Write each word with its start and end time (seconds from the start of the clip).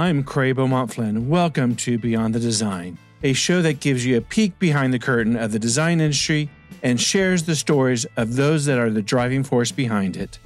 I'm 0.00 0.24
Cray 0.24 0.52
Beaumont 0.52 0.94
Flynn. 0.94 1.28
Welcome 1.28 1.76
to 1.76 1.98
Beyond 1.98 2.34
the 2.34 2.40
Design, 2.40 2.96
a 3.22 3.34
show 3.34 3.60
that 3.60 3.80
gives 3.80 4.06
you 4.06 4.16
a 4.16 4.22
peek 4.22 4.58
behind 4.58 4.94
the 4.94 4.98
curtain 4.98 5.36
of 5.36 5.52
the 5.52 5.58
design 5.58 6.00
industry 6.00 6.48
and 6.82 6.98
shares 6.98 7.42
the 7.42 7.54
stories 7.54 8.06
of 8.16 8.36
those 8.36 8.64
that 8.64 8.78
are 8.78 8.88
the 8.88 9.02
driving 9.02 9.44
force 9.44 9.70
behind 9.70 10.16
it. 10.16 10.38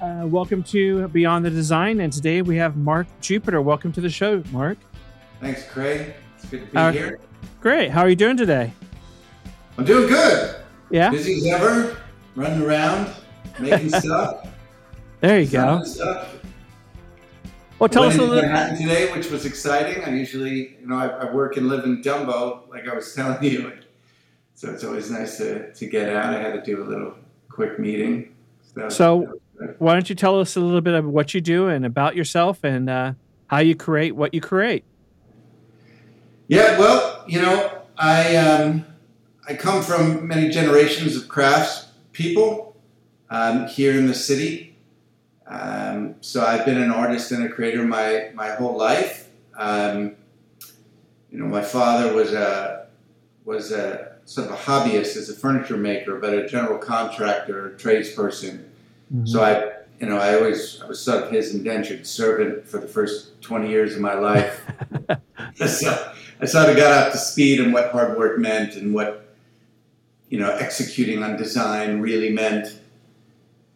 Uh, 0.00 0.26
welcome 0.28 0.62
to 0.62 1.08
Beyond 1.08 1.44
the 1.44 1.50
Design, 1.50 1.98
and 1.98 2.12
today 2.12 2.40
we 2.40 2.56
have 2.56 2.76
Mark 2.76 3.08
Jupiter. 3.20 3.60
Welcome 3.60 3.90
to 3.94 4.00
the 4.00 4.10
show, 4.10 4.44
Mark. 4.52 4.78
Thanks, 5.40 5.68
Craig. 5.68 6.14
It's 6.36 6.44
good 6.48 6.66
to 6.66 6.66
be 6.70 6.76
Uh, 6.76 6.92
here. 6.92 7.18
Great. 7.60 7.90
How 7.90 8.02
are 8.02 8.08
you 8.08 8.14
doing 8.14 8.36
today? 8.36 8.72
I'm 9.76 9.84
doing 9.84 10.08
good. 10.08 10.54
Yeah. 10.94 11.10
Busy 11.10 11.38
as 11.38 11.46
ever, 11.46 11.96
running 12.36 12.62
around, 12.62 13.10
making 13.58 13.88
stuff. 14.00 14.46
There 15.18 15.40
you 15.40 15.48
go. 15.50 15.82
Stuff. 15.82 16.36
Well, 17.80 17.88
tell 17.88 18.04
us 18.04 18.16
a 18.16 18.22
little. 18.22 18.36
Manhattan 18.42 18.78
today, 18.78 19.12
which 19.12 19.28
was 19.28 19.44
exciting. 19.44 20.04
I 20.04 20.10
usually, 20.10 20.76
you 20.80 20.86
know, 20.86 20.94
I, 20.94 21.08
I 21.08 21.32
work 21.32 21.56
and 21.56 21.66
live 21.66 21.82
in 21.84 22.00
Dumbo, 22.00 22.70
like 22.70 22.86
I 22.86 22.94
was 22.94 23.12
telling 23.16 23.42
you. 23.42 23.72
So 24.54 24.70
it's 24.70 24.84
always 24.84 25.10
nice 25.10 25.36
to, 25.38 25.72
to 25.72 25.86
get 25.86 26.14
out. 26.14 26.32
I 26.32 26.40
had 26.40 26.52
to 26.52 26.62
do 26.62 26.80
a 26.80 26.86
little 26.86 27.14
quick 27.50 27.80
meeting. 27.80 28.32
So, 28.76 28.88
So- 28.88 29.40
Why 29.78 29.94
don't 29.94 30.08
you 30.08 30.14
tell 30.14 30.38
us 30.38 30.54
a 30.54 30.60
little 30.60 30.80
bit 30.80 30.94
of 30.94 31.04
what 31.06 31.34
you 31.34 31.40
do 31.40 31.66
and 31.66 31.84
about 31.84 32.14
yourself 32.14 32.62
and 32.62 32.88
uh, 32.88 33.14
how 33.48 33.58
you 33.58 33.74
create 33.74 34.14
what 34.14 34.32
you 34.32 34.40
create? 34.40 34.84
Yeah, 36.46 36.78
well, 36.78 37.24
you 37.26 37.42
know, 37.42 37.82
I 37.98 38.36
um, 38.36 38.86
I 39.46 39.54
come 39.54 39.82
from 39.82 40.26
many 40.26 40.48
generations 40.48 41.16
of 41.16 41.28
crafts 41.28 41.88
people 42.12 42.76
um, 43.30 43.66
here 43.66 43.98
in 43.98 44.06
the 44.06 44.14
city. 44.14 44.76
Um, 45.46 46.14
so 46.20 46.44
I've 46.44 46.64
been 46.64 46.80
an 46.80 46.90
artist 46.90 47.30
and 47.32 47.44
a 47.44 47.48
creator 47.48 47.84
my 47.84 48.30
my 48.34 48.50
whole 48.50 48.76
life. 48.76 49.28
Um, 49.56 50.16
you 51.30 51.38
know, 51.38 51.46
my 51.46 51.62
father 51.62 52.14
was 52.14 52.32
a 52.32 52.86
was 53.44 53.72
a 53.72 54.16
sort 54.24 54.48
of 54.48 54.54
a 54.54 54.56
hobbyist 54.56 55.16
as 55.16 55.28
a 55.28 55.34
furniture 55.34 55.76
maker, 55.76 56.18
but 56.18 56.32
a 56.32 56.48
general 56.48 56.78
contractor, 56.78 57.66
a 57.66 57.70
tradesperson. 57.72 58.64
So 59.24 59.44
I, 59.44 59.72
you 60.00 60.08
know, 60.08 60.16
I 60.16 60.34
always 60.34 60.80
I 60.80 60.86
was 60.86 61.00
sort 61.00 61.24
of 61.24 61.30
his 61.30 61.54
indentured 61.54 62.06
servant 62.06 62.66
for 62.66 62.78
the 62.78 62.88
first 62.88 63.40
twenty 63.42 63.68
years 63.68 63.94
of 63.94 64.00
my 64.00 64.14
life. 64.14 64.62
so 65.66 66.12
I 66.40 66.46
sort 66.46 66.68
of 66.68 66.76
got 66.76 66.92
up 66.92 67.12
to 67.12 67.18
speed 67.18 67.60
on 67.60 67.72
what 67.72 67.90
hard 67.92 68.18
work 68.18 68.38
meant 68.38 68.74
and 68.74 68.92
what, 68.92 69.23
you 70.34 70.40
know, 70.40 70.50
executing 70.50 71.22
on 71.22 71.36
design 71.36 72.00
really 72.00 72.30
meant. 72.30 72.80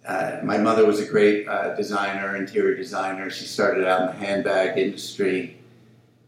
Uh, 0.05 0.41
my 0.42 0.59
mother 0.59 0.84
was 0.84 0.98
a 0.98 1.06
great 1.06 1.47
uh, 1.47 1.73
designer, 1.77 2.34
interior 2.34 2.75
designer. 2.75 3.31
She 3.31 3.45
started 3.45 3.87
out 3.87 4.00
in 4.00 4.06
the 4.09 4.27
handbag 4.27 4.77
industry. 4.77 5.56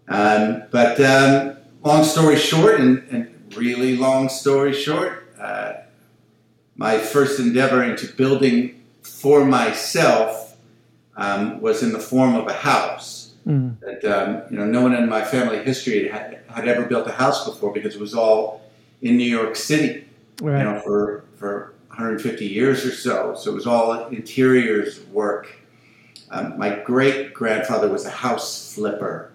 Um, 0.07 0.63
but 0.71 1.01
um, 1.01 1.57
long 1.83 2.05
story 2.05 2.37
short, 2.37 2.79
and, 2.79 3.03
and 3.11 3.57
really 3.57 3.97
long 3.97 4.29
story 4.29 4.73
short, 4.73 5.35
uh, 5.41 5.73
my 6.77 6.99
first 6.99 7.41
endeavor 7.41 7.83
into 7.83 8.07
building 8.07 8.81
for 9.03 9.45
myself 9.45 10.57
um, 11.17 11.61
was 11.61 11.83
in 11.83 11.91
the 11.91 11.99
form 11.99 12.37
of 12.37 12.47
a 12.47 12.53
house 12.53 13.17
Mm. 13.47 13.81
that 13.81 14.05
um, 14.05 14.43
you 14.51 14.59
know 14.59 14.67
no 14.67 14.83
one 14.83 14.95
in 14.95 15.09
my 15.09 15.25
family 15.25 15.65
history 15.65 16.09
had, 16.09 16.41
had 16.49 16.69
ever 16.69 16.85
built 16.85 17.07
a 17.09 17.13
house 17.13 17.47
before 17.47 17.73
because 17.73 17.95
it 17.95 18.01
was 18.01 18.15
all 18.15 18.61
in 19.01 19.17
New 19.17 19.25
York 19.25 19.57
City, 19.57 20.05
Right. 20.41 20.59
you 20.59 20.65
know, 20.65 20.81
for 20.81 21.25
for 21.37 21.75
150 21.89 22.47
years 22.47 22.85
or 22.85 22.93
so. 22.93 23.35
So 23.35 23.51
it 23.51 23.55
was 23.55 23.67
all 23.67 24.07
interiors 24.09 25.05
work. 25.07 25.55
Um, 26.31 26.57
my 26.59 26.79
great 26.79 27.35
grandfather 27.35 27.89
was 27.89 28.07
a 28.07 28.11
house 28.11 28.75
flipper, 28.75 29.33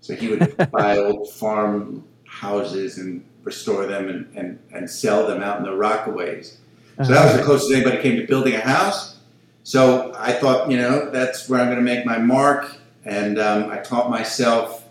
so 0.00 0.14
he 0.14 0.28
would 0.28 0.70
buy 0.70 0.98
old 0.98 1.30
farm 1.30 2.04
houses 2.24 2.98
and 2.98 3.24
restore 3.42 3.86
them 3.86 4.08
and, 4.08 4.36
and, 4.36 4.58
and 4.72 4.90
sell 4.90 5.26
them 5.26 5.42
out 5.42 5.58
in 5.58 5.64
the 5.64 5.70
Rockaways. 5.70 6.56
So 6.98 7.12
that 7.12 7.26
was 7.26 7.36
the 7.36 7.42
closest 7.42 7.70
anybody 7.72 8.00
came 8.02 8.16
to 8.16 8.26
building 8.26 8.54
a 8.54 8.60
house. 8.60 9.16
So 9.64 10.14
I 10.16 10.32
thought, 10.32 10.70
you 10.70 10.78
know, 10.78 11.10
that's 11.10 11.48
where 11.48 11.60
I'm 11.60 11.66
going 11.66 11.78
to 11.78 11.82
make 11.82 12.06
my 12.06 12.18
mark. 12.18 12.74
And 13.04 13.38
um, 13.38 13.70
I 13.70 13.78
taught 13.78 14.10
myself 14.10 14.84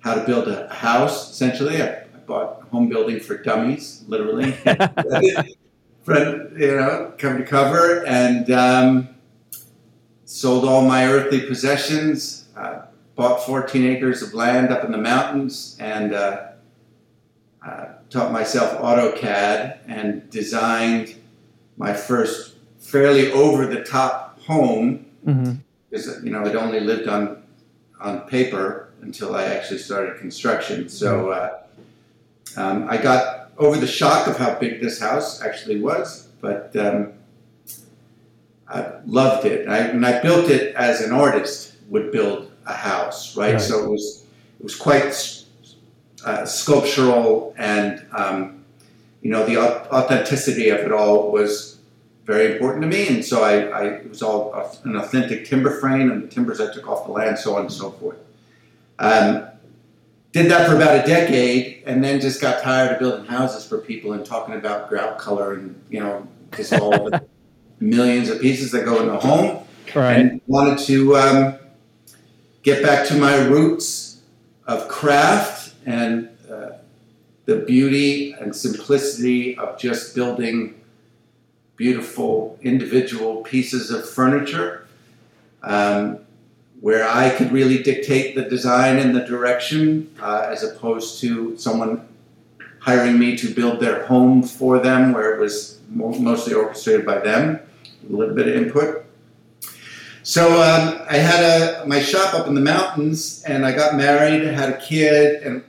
how 0.00 0.14
to 0.14 0.24
build 0.24 0.48
a 0.48 0.72
house. 0.72 1.30
Essentially, 1.30 1.82
I, 1.82 1.88
I 1.88 2.18
bought 2.26 2.59
home 2.70 2.88
building 2.88 3.20
for 3.20 3.36
dummies, 3.36 4.04
literally, 4.06 4.52
from 6.02 6.58
you 6.58 6.76
know, 6.76 7.12
cover 7.18 7.38
to 7.38 7.44
cover, 7.44 8.06
and 8.06 8.50
um, 8.50 9.08
sold 10.24 10.64
all 10.64 10.82
my 10.86 11.06
earthly 11.06 11.40
possessions. 11.40 12.48
Uh, 12.56 12.82
bought 13.16 13.44
14 13.44 13.84
acres 13.86 14.22
of 14.22 14.32
land 14.32 14.70
up 14.70 14.84
in 14.84 14.92
the 14.92 14.98
mountains, 14.98 15.76
and 15.78 16.14
uh, 16.14 16.48
uh, 17.66 17.86
taught 18.08 18.32
myself 18.32 18.80
AutoCAD 18.80 19.78
and 19.86 20.28
designed 20.30 21.16
my 21.76 21.92
first 21.92 22.56
fairly 22.78 23.30
over 23.32 23.66
the 23.66 23.84
top 23.84 24.40
home 24.40 25.06
because 25.90 26.22
you 26.24 26.30
know 26.30 26.44
I'd 26.44 26.56
only 26.56 26.80
lived 26.80 27.08
on 27.08 27.42
on 28.00 28.20
paper 28.22 28.92
until 29.02 29.34
I 29.34 29.44
actually 29.44 29.78
started 29.78 30.18
construction. 30.18 30.88
So 30.88 31.30
uh, 31.30 31.59
um, 32.56 32.88
I 32.88 32.96
got 32.96 33.50
over 33.58 33.76
the 33.76 33.86
shock 33.86 34.26
of 34.26 34.36
how 34.36 34.58
big 34.58 34.80
this 34.80 35.00
house 35.00 35.42
actually 35.42 35.80
was, 35.80 36.28
but 36.40 36.74
um, 36.76 37.12
I 38.68 38.92
loved 39.06 39.46
it. 39.46 39.68
I, 39.68 39.78
and 39.78 40.04
I 40.04 40.20
built 40.22 40.50
it 40.50 40.74
as 40.74 41.00
an 41.00 41.12
artist 41.12 41.76
would 41.88 42.12
build 42.12 42.50
a 42.66 42.72
house, 42.72 43.36
right? 43.36 43.54
Right. 43.54 43.60
So 43.60 43.84
it 43.84 43.90
was 43.90 44.24
it 44.58 44.64
was 44.64 44.76
quite 44.76 45.44
uh, 46.24 46.44
sculptural 46.44 47.54
and 47.58 48.04
um, 48.12 48.64
you 49.22 49.30
know 49.30 49.44
the 49.44 49.58
authenticity 49.58 50.68
of 50.70 50.80
it 50.80 50.92
all 50.92 51.30
was 51.30 51.78
very 52.24 52.52
important 52.52 52.82
to 52.82 52.88
me, 52.88 53.08
and 53.08 53.24
so 53.24 53.42
I, 53.42 53.64
I 53.66 53.84
it 53.86 54.08
was 54.08 54.22
all 54.22 54.54
an 54.84 54.96
authentic 54.96 55.44
timber 55.44 55.80
frame 55.80 56.10
and 56.10 56.22
the 56.22 56.28
timbers 56.28 56.60
I 56.60 56.72
took 56.72 56.88
off 56.88 57.06
the 57.06 57.12
land, 57.12 57.38
so 57.38 57.56
on 57.56 57.62
and 57.62 57.72
so 57.72 57.90
forth. 57.90 58.18
Um, 58.98 59.49
did 60.32 60.50
that 60.50 60.68
for 60.68 60.76
about 60.76 61.02
a 61.02 61.06
decade, 61.06 61.82
and 61.86 62.02
then 62.04 62.20
just 62.20 62.40
got 62.40 62.62
tired 62.62 62.92
of 62.92 62.98
building 62.98 63.26
houses 63.26 63.66
for 63.66 63.78
people 63.78 64.12
and 64.12 64.24
talking 64.24 64.54
about 64.54 64.88
grout 64.88 65.18
color 65.18 65.54
and 65.54 65.80
you 65.90 66.00
know 66.00 66.26
just 66.56 66.72
all 66.72 66.90
the 66.90 67.22
millions 67.80 68.28
of 68.28 68.40
pieces 68.40 68.70
that 68.72 68.84
go 68.84 69.00
in 69.00 69.06
the 69.08 69.18
home 69.18 69.64
Right. 69.94 70.16
and 70.18 70.40
wanted 70.46 70.78
to 70.86 71.16
um, 71.16 71.58
get 72.62 72.80
back 72.82 73.08
to 73.08 73.14
my 73.16 73.34
roots 73.46 74.20
of 74.66 74.86
craft 74.86 75.74
and 75.84 76.28
uh, 76.48 76.72
the 77.46 77.56
beauty 77.56 78.32
and 78.32 78.54
simplicity 78.54 79.56
of 79.58 79.78
just 79.80 80.14
building 80.14 80.80
beautiful 81.76 82.56
individual 82.62 83.42
pieces 83.42 83.90
of 83.90 84.08
furniture 84.08 84.86
um, 85.62 86.18
where 86.80 87.06
I 87.06 87.30
could 87.30 87.52
really 87.52 87.82
dictate 87.82 88.34
the 88.34 88.42
design 88.42 88.98
and 88.98 89.14
the 89.14 89.20
direction 89.20 90.12
uh, 90.20 90.46
as 90.48 90.62
opposed 90.62 91.20
to 91.20 91.56
someone 91.58 92.08
hiring 92.78 93.18
me 93.18 93.36
to 93.36 93.54
build 93.54 93.80
their 93.80 94.06
home 94.06 94.42
for 94.42 94.78
them 94.78 95.12
where 95.12 95.34
it 95.34 95.38
was 95.38 95.78
mo- 95.90 96.18
mostly 96.18 96.54
orchestrated 96.54 97.04
by 97.04 97.18
them, 97.18 97.60
a 98.08 98.12
little 98.12 98.34
bit 98.34 98.48
of 98.48 98.54
input. 98.54 99.04
So 100.22 100.62
um, 100.62 101.00
I 101.08 101.16
had 101.16 101.42
a 101.42 101.86
my 101.86 102.00
shop 102.00 102.34
up 102.34 102.46
in 102.46 102.54
the 102.54 102.60
mountains, 102.60 103.42
and 103.44 103.64
I 103.64 103.72
got 103.72 103.96
married, 103.96 104.42
had 104.42 104.70
a 104.70 104.80
kid, 104.80 105.42
and 105.42 105.64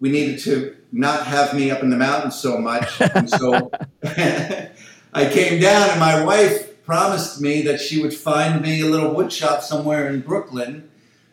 we 0.00 0.10
needed 0.10 0.40
to 0.40 0.76
not 0.92 1.26
have 1.26 1.54
me 1.54 1.70
up 1.70 1.82
in 1.82 1.90
the 1.90 1.96
mountains 1.96 2.38
so 2.38 2.58
much. 2.58 3.00
And 3.00 3.30
so 3.30 3.70
I 4.04 5.28
came 5.30 5.60
down, 5.60 5.90
and 5.90 6.00
my 6.00 6.24
wife 6.24 6.71
promised 6.84 7.40
me 7.40 7.62
that 7.62 7.80
she 7.80 8.02
would 8.02 8.14
find 8.14 8.60
me 8.60 8.80
a 8.80 8.86
little 8.86 9.14
wood 9.14 9.32
shop 9.32 9.62
somewhere 9.62 10.08
in 10.08 10.20
Brooklyn, 10.20 10.88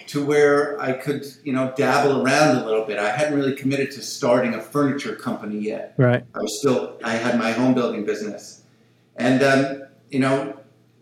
to 0.10 0.26
where 0.26 0.82
I 0.82 0.94
could, 0.94 1.24
you 1.44 1.54
know, 1.54 1.72
dabble 1.78 2.26
around 2.26 2.58
a 2.58 2.66
little 2.66 2.84
bit. 2.84 2.98
I 2.98 3.12
hadn't 3.12 3.36
really 3.36 3.56
committed 3.56 3.92
to 3.92 4.02
starting 4.02 4.56
a 4.56 4.62
furniture 4.62 5.16
company 5.16 5.60
yet. 5.60 5.94
Right. 5.98 6.24
I 6.34 6.40
was 6.40 6.58
still, 6.58 6.98
I 7.04 7.12
had 7.12 7.38
my 7.38 7.52
home 7.52 7.76
building 7.76 8.06
business. 8.06 8.64
And, 9.18 9.44
um, 9.44 9.84
you 10.10 10.18
know, 10.18 10.58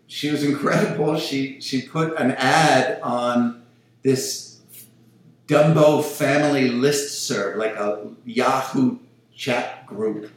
she 0.08 0.30
was 0.30 0.44
incredible. 0.50 1.18
She, 1.18 1.58
she 1.62 1.82
put 1.82 2.18
an 2.18 2.32
ad 2.32 3.00
on 3.00 3.62
this 4.02 4.60
Dumbo 5.46 6.04
family 6.04 6.68
list 6.68 7.26
serve, 7.26 7.56
like 7.56 7.76
a 7.76 8.10
Yahoo 8.26 8.98
chat 9.34 9.86
group, 9.86 10.30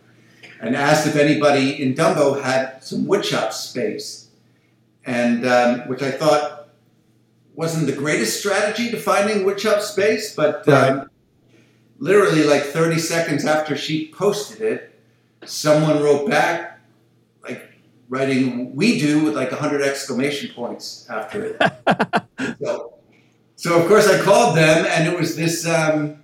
and 0.62 0.76
asked 0.76 1.08
if 1.08 1.16
anybody 1.16 1.82
in 1.82 1.94
Dumbo 1.96 2.42
had 2.42 2.84
some 2.84 3.06
woodshop 3.06 3.52
space. 3.52 4.30
And, 5.04 5.46
um, 5.46 5.80
which 5.88 6.04
I 6.04 6.12
thought 6.12 6.70
wasn't 7.56 7.88
the 7.88 7.96
greatest 7.96 8.40
strategy 8.40 8.92
to 8.92 8.98
finding 8.98 9.46
woodshop 9.46 9.82
space, 9.82 10.36
but 10.36 10.68
um, 10.70 11.10
literally 11.98 12.44
like 12.44 12.64
30 12.64 13.00
seconds 13.00 13.46
after 13.46 13.76
she 13.76 14.12
posted 14.12 14.62
it, 14.62 15.00
someone 15.46 16.02
wrote 16.02 16.30
back 16.30 16.80
like 17.44 17.64
writing 18.10 18.76
"we 18.76 19.00
do" 19.00 19.24
with 19.24 19.36
like 19.36 19.52
hundred 19.52 19.82
exclamation 19.82 20.54
points 20.54 21.08
after 21.10 21.44
it. 21.44 22.58
so, 22.64 22.94
so 23.56 23.82
of 23.82 23.88
course 23.88 24.08
I 24.08 24.22
called 24.22 24.56
them, 24.56 24.86
and 24.86 25.12
it 25.12 25.18
was 25.18 25.36
this 25.36 25.66
um, 25.66 26.21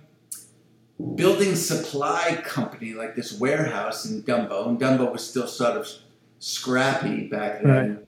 building 1.14 1.54
supply 1.54 2.40
company, 2.44 2.94
like 2.94 3.14
this 3.14 3.32
warehouse 3.32 4.04
in 4.04 4.22
Dumbo, 4.22 4.68
and 4.68 4.80
Dumbo 4.80 5.12
was 5.12 5.28
still 5.28 5.46
sort 5.46 5.76
of 5.76 5.88
scrappy 6.38 7.28
back 7.28 7.62
then. 7.62 7.96
Right. 7.96 8.06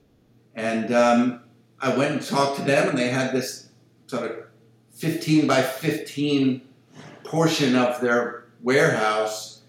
And 0.55 0.93
um, 0.93 1.43
I 1.79 1.95
went 1.95 2.11
and 2.11 2.21
talked 2.21 2.57
to 2.57 2.63
them, 2.63 2.89
and 2.89 2.97
they 2.97 3.09
had 3.09 3.31
this 3.31 3.69
sort 4.07 4.29
of 4.29 4.37
15 4.91 5.47
by 5.47 5.61
15 5.61 6.61
portion 7.23 7.75
of 7.75 8.01
their 8.01 8.45
warehouse 8.61 9.61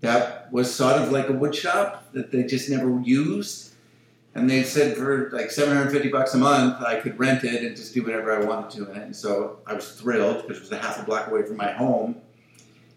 that 0.00 0.52
was 0.52 0.72
sort 0.72 1.00
of 1.00 1.10
like 1.10 1.28
a 1.28 1.32
wood 1.32 1.54
shop 1.54 2.12
that 2.12 2.30
they 2.30 2.42
just 2.42 2.68
never 2.68 3.00
used. 3.00 3.72
And 4.34 4.50
they 4.50 4.64
said 4.64 4.96
for 4.96 5.30
like 5.32 5.50
750 5.50 6.10
bucks 6.10 6.34
a 6.34 6.38
month, 6.38 6.82
I 6.82 7.00
could 7.00 7.18
rent 7.18 7.44
it 7.44 7.62
and 7.62 7.74
just 7.76 7.94
do 7.94 8.02
whatever 8.02 8.32
I 8.32 8.44
wanted 8.44 8.70
to 8.72 8.90
in 8.90 8.96
it. 8.96 9.02
And 9.04 9.16
so 9.16 9.60
I 9.66 9.74
was 9.74 9.92
thrilled 9.92 10.42
because 10.42 10.58
it 10.58 10.60
was 10.62 10.72
a 10.72 10.78
half 10.78 11.00
a 11.00 11.04
block 11.04 11.28
away 11.28 11.44
from 11.44 11.56
my 11.56 11.72
home. 11.72 12.16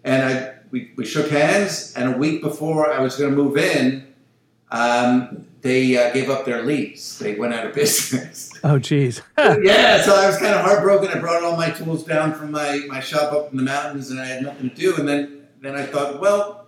And 0.07 0.23
I, 0.23 0.53
we, 0.71 0.93
we 0.95 1.05
shook 1.05 1.29
hands, 1.29 1.93
and 1.97 2.15
a 2.15 2.17
week 2.17 2.41
before 2.41 2.89
I 2.89 3.01
was 3.01 3.17
going 3.17 3.29
to 3.29 3.35
move 3.35 3.57
in, 3.57 4.07
um, 4.71 5.45
they 5.59 5.97
uh, 5.97 6.13
gave 6.13 6.29
up 6.29 6.45
their 6.45 6.63
lease. 6.63 7.17
They 7.19 7.35
went 7.35 7.53
out 7.53 7.65
of 7.65 7.73
business. 7.75 8.53
Oh, 8.63 8.79
geez. 8.79 9.21
yeah, 9.37 10.01
so 10.01 10.15
I 10.15 10.27
was 10.27 10.37
kind 10.37 10.55
of 10.55 10.61
heartbroken. 10.61 11.09
I 11.09 11.19
brought 11.19 11.43
all 11.43 11.57
my 11.57 11.71
tools 11.71 12.05
down 12.05 12.33
from 12.33 12.51
my, 12.51 12.85
my 12.87 13.01
shop 13.01 13.33
up 13.33 13.51
in 13.51 13.57
the 13.57 13.63
mountains, 13.63 14.09
and 14.09 14.21
I 14.21 14.27
had 14.27 14.43
nothing 14.43 14.69
to 14.69 14.75
do. 14.75 14.95
And 14.95 15.05
then, 15.05 15.45
then 15.61 15.75
I 15.75 15.85
thought, 15.85 16.21
well, 16.21 16.67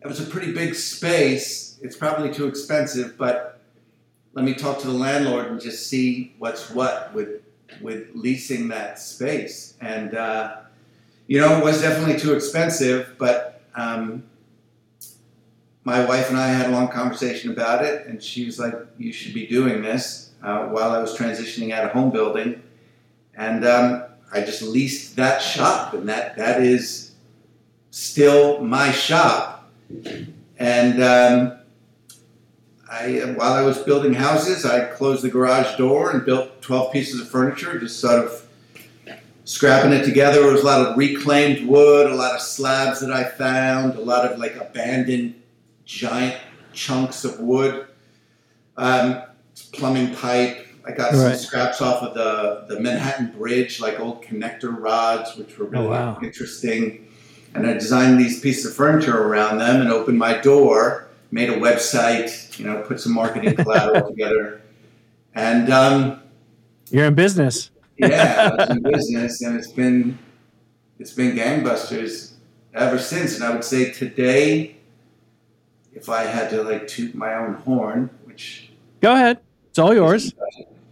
it 0.00 0.06
was 0.06 0.18
a 0.18 0.24
pretty 0.24 0.54
big 0.54 0.74
space. 0.74 1.78
It's 1.82 1.96
probably 1.98 2.32
too 2.32 2.46
expensive, 2.46 3.18
but 3.18 3.60
let 4.32 4.46
me 4.46 4.54
talk 4.54 4.78
to 4.80 4.86
the 4.86 4.94
landlord 4.94 5.48
and 5.48 5.60
just 5.60 5.86
see 5.86 6.34
what's 6.38 6.70
what 6.70 7.12
with 7.12 7.42
with 7.82 8.08
leasing 8.14 8.68
that 8.68 8.98
space. 8.98 9.76
And 9.80 10.14
uh, 10.14 10.56
you 11.32 11.40
know, 11.40 11.56
it 11.56 11.64
was 11.64 11.80
definitely 11.80 12.18
too 12.18 12.34
expensive, 12.34 13.14
but 13.16 13.62
um, 13.74 14.22
my 15.82 16.04
wife 16.04 16.28
and 16.28 16.36
I 16.36 16.48
had 16.48 16.68
a 16.68 16.72
long 16.72 16.88
conversation 16.88 17.50
about 17.50 17.82
it, 17.82 18.06
and 18.06 18.22
she 18.22 18.44
was 18.44 18.58
like, 18.58 18.74
"You 18.98 19.14
should 19.14 19.32
be 19.32 19.46
doing 19.46 19.80
this." 19.80 20.32
Uh, 20.42 20.66
while 20.66 20.90
I 20.90 20.98
was 20.98 21.16
transitioning 21.16 21.72
out 21.72 21.86
of 21.86 21.92
home 21.92 22.10
building, 22.10 22.62
and 23.34 23.64
um, 23.64 24.04
I 24.30 24.42
just 24.42 24.60
leased 24.60 25.16
that 25.16 25.40
shop, 25.40 25.94
and 25.94 26.06
that 26.06 26.36
that 26.36 26.62
is 26.62 27.12
still 27.90 28.60
my 28.62 28.92
shop. 28.92 29.72
And 30.58 31.02
um, 31.02 31.58
I, 32.90 33.32
while 33.36 33.54
I 33.54 33.62
was 33.62 33.78
building 33.78 34.12
houses, 34.12 34.66
I 34.66 34.84
closed 34.84 35.22
the 35.22 35.30
garage 35.30 35.78
door 35.78 36.10
and 36.10 36.26
built 36.26 36.60
twelve 36.60 36.92
pieces 36.92 37.22
of 37.22 37.28
furniture, 37.30 37.80
just 37.80 38.00
sort 38.00 38.22
of 38.22 38.46
scrapping 39.44 39.92
it 39.92 40.04
together. 40.04 40.46
It 40.46 40.52
was 40.52 40.62
a 40.62 40.66
lot 40.66 40.86
of 40.86 40.96
reclaimed 40.96 41.66
wood, 41.66 42.10
a 42.10 42.14
lot 42.14 42.34
of 42.34 42.40
slabs 42.40 43.00
that 43.00 43.12
I 43.12 43.24
found, 43.24 43.96
a 43.96 44.00
lot 44.00 44.30
of 44.30 44.38
like 44.38 44.56
abandoned 44.56 45.34
giant 45.84 46.36
chunks 46.72 47.24
of 47.24 47.40
wood, 47.40 47.86
um, 48.76 49.22
plumbing 49.72 50.14
pipe. 50.14 50.68
I 50.84 50.90
got 50.90 51.12
right. 51.12 51.36
some 51.36 51.36
scraps 51.36 51.80
off 51.80 52.02
of 52.02 52.14
the, 52.14 52.74
the 52.74 52.80
Manhattan 52.80 53.32
Bridge, 53.32 53.80
like 53.80 54.00
old 54.00 54.22
connector 54.22 54.76
rods, 54.76 55.36
which 55.36 55.56
were 55.58 55.66
really 55.66 55.86
oh, 55.86 55.90
wow. 55.90 56.18
interesting. 56.22 57.08
And 57.54 57.66
I 57.66 57.74
designed 57.74 58.18
these 58.18 58.40
pieces 58.40 58.66
of 58.66 58.74
furniture 58.74 59.16
around 59.16 59.58
them 59.58 59.80
and 59.80 59.90
opened 59.90 60.18
my 60.18 60.38
door, 60.38 61.08
made 61.30 61.50
a 61.50 61.56
website, 61.56 62.58
you 62.58 62.64
know, 62.64 62.82
put 62.82 63.00
some 63.00 63.12
marketing 63.12 63.54
collateral 63.54 64.08
together. 64.10 64.62
And 65.34 65.70
um, 65.72 66.20
you're 66.90 67.06
in 67.06 67.14
business. 67.14 67.71
Yeah, 68.02 68.54
it's 68.58 68.70
in 68.70 68.82
business, 68.82 69.42
and 69.42 69.56
it's 69.56 69.72
been 69.72 70.18
it's 70.98 71.12
been 71.12 71.36
gangbusters 71.36 72.32
ever 72.74 72.98
since. 72.98 73.36
And 73.36 73.44
I 73.44 73.50
would 73.50 73.64
say 73.64 73.90
today 73.92 74.76
if 75.94 76.08
I 76.08 76.24
had 76.24 76.50
to 76.50 76.62
like 76.62 76.86
toot 76.86 77.14
my 77.14 77.34
own 77.34 77.54
horn, 77.54 78.10
which 78.24 78.70
go 79.00 79.12
ahead, 79.12 79.38
it's 79.68 79.78
all 79.78 79.94
yours. 79.94 80.34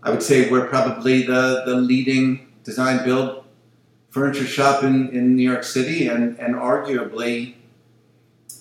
I 0.02 0.10
would 0.10 0.22
say 0.22 0.50
we're 0.50 0.66
probably 0.66 1.22
the 1.22 1.62
the 1.66 1.74
leading 1.74 2.52
design 2.64 3.04
build 3.04 3.44
furniture 4.10 4.46
shop 4.46 4.82
in, 4.82 5.08
in 5.10 5.36
New 5.36 5.48
York 5.48 5.64
City, 5.64 6.08
and 6.08 6.38
and 6.38 6.54
arguably 6.54 7.54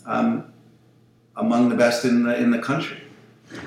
um, 0.05 0.51
among 1.35 1.69
the 1.69 1.75
best 1.75 2.05
in 2.05 2.23
the 2.23 2.37
in 2.37 2.51
the 2.51 2.59
country. 2.59 3.03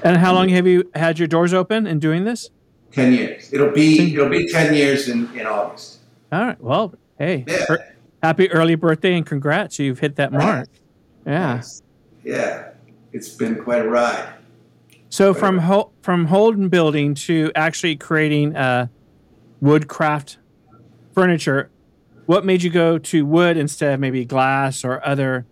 And 0.05 0.19
how 0.19 0.33
long 0.33 0.49
have 0.51 0.67
you 0.67 0.91
had 0.95 1.19
your 1.19 1.29
doors 1.29 1.53
open 1.53 1.87
and 1.87 2.01
doing 2.01 2.25
this? 2.25 2.51
Ten 2.93 3.13
years. 3.13 3.53
It'll 3.53 3.71
be 3.73 4.15
it'll 4.15 4.29
be 4.29 4.49
ten 4.49 4.75
years 4.75 5.09
in, 5.09 5.35
in 5.39 5.47
August. 5.47 5.99
All 6.31 6.47
right. 6.47 6.61
Well, 6.61 6.95
hey, 7.19 7.45
yeah. 7.47 7.65
er, 7.71 7.95
happy 8.23 8.51
early 8.51 8.75
birthday 8.75 9.15
and 9.15 9.25
congrats! 9.25 9.79
You've 9.79 9.99
hit 9.99 10.17
that 10.17 10.33
mark. 10.33 10.69
Yeah. 11.27 11.63
Yeah, 12.25 12.71
it's 13.13 13.31
been 13.31 13.63
quite 13.63 13.85
a 13.85 13.89
ride. 13.89 14.35
So 15.09 15.35
from 15.35 15.59
ho- 15.59 15.93
from 16.03 16.27
Holden 16.27 16.69
building 16.69 17.15
to 17.15 17.53
actually 17.55 17.97
creating 17.97 18.57
uh, 18.57 18.87
woodcraft 19.61 20.39
furniture, 21.13 21.71
what 22.27 22.45
made 22.45 22.63
you 22.63 22.71
go 22.71 22.99
to 22.99 23.27
wood 23.27 23.57
instead 23.57 23.95
of 23.95 24.01
maybe 24.01 24.25
glass 24.25 24.85
or 24.85 25.05
other 25.05 25.47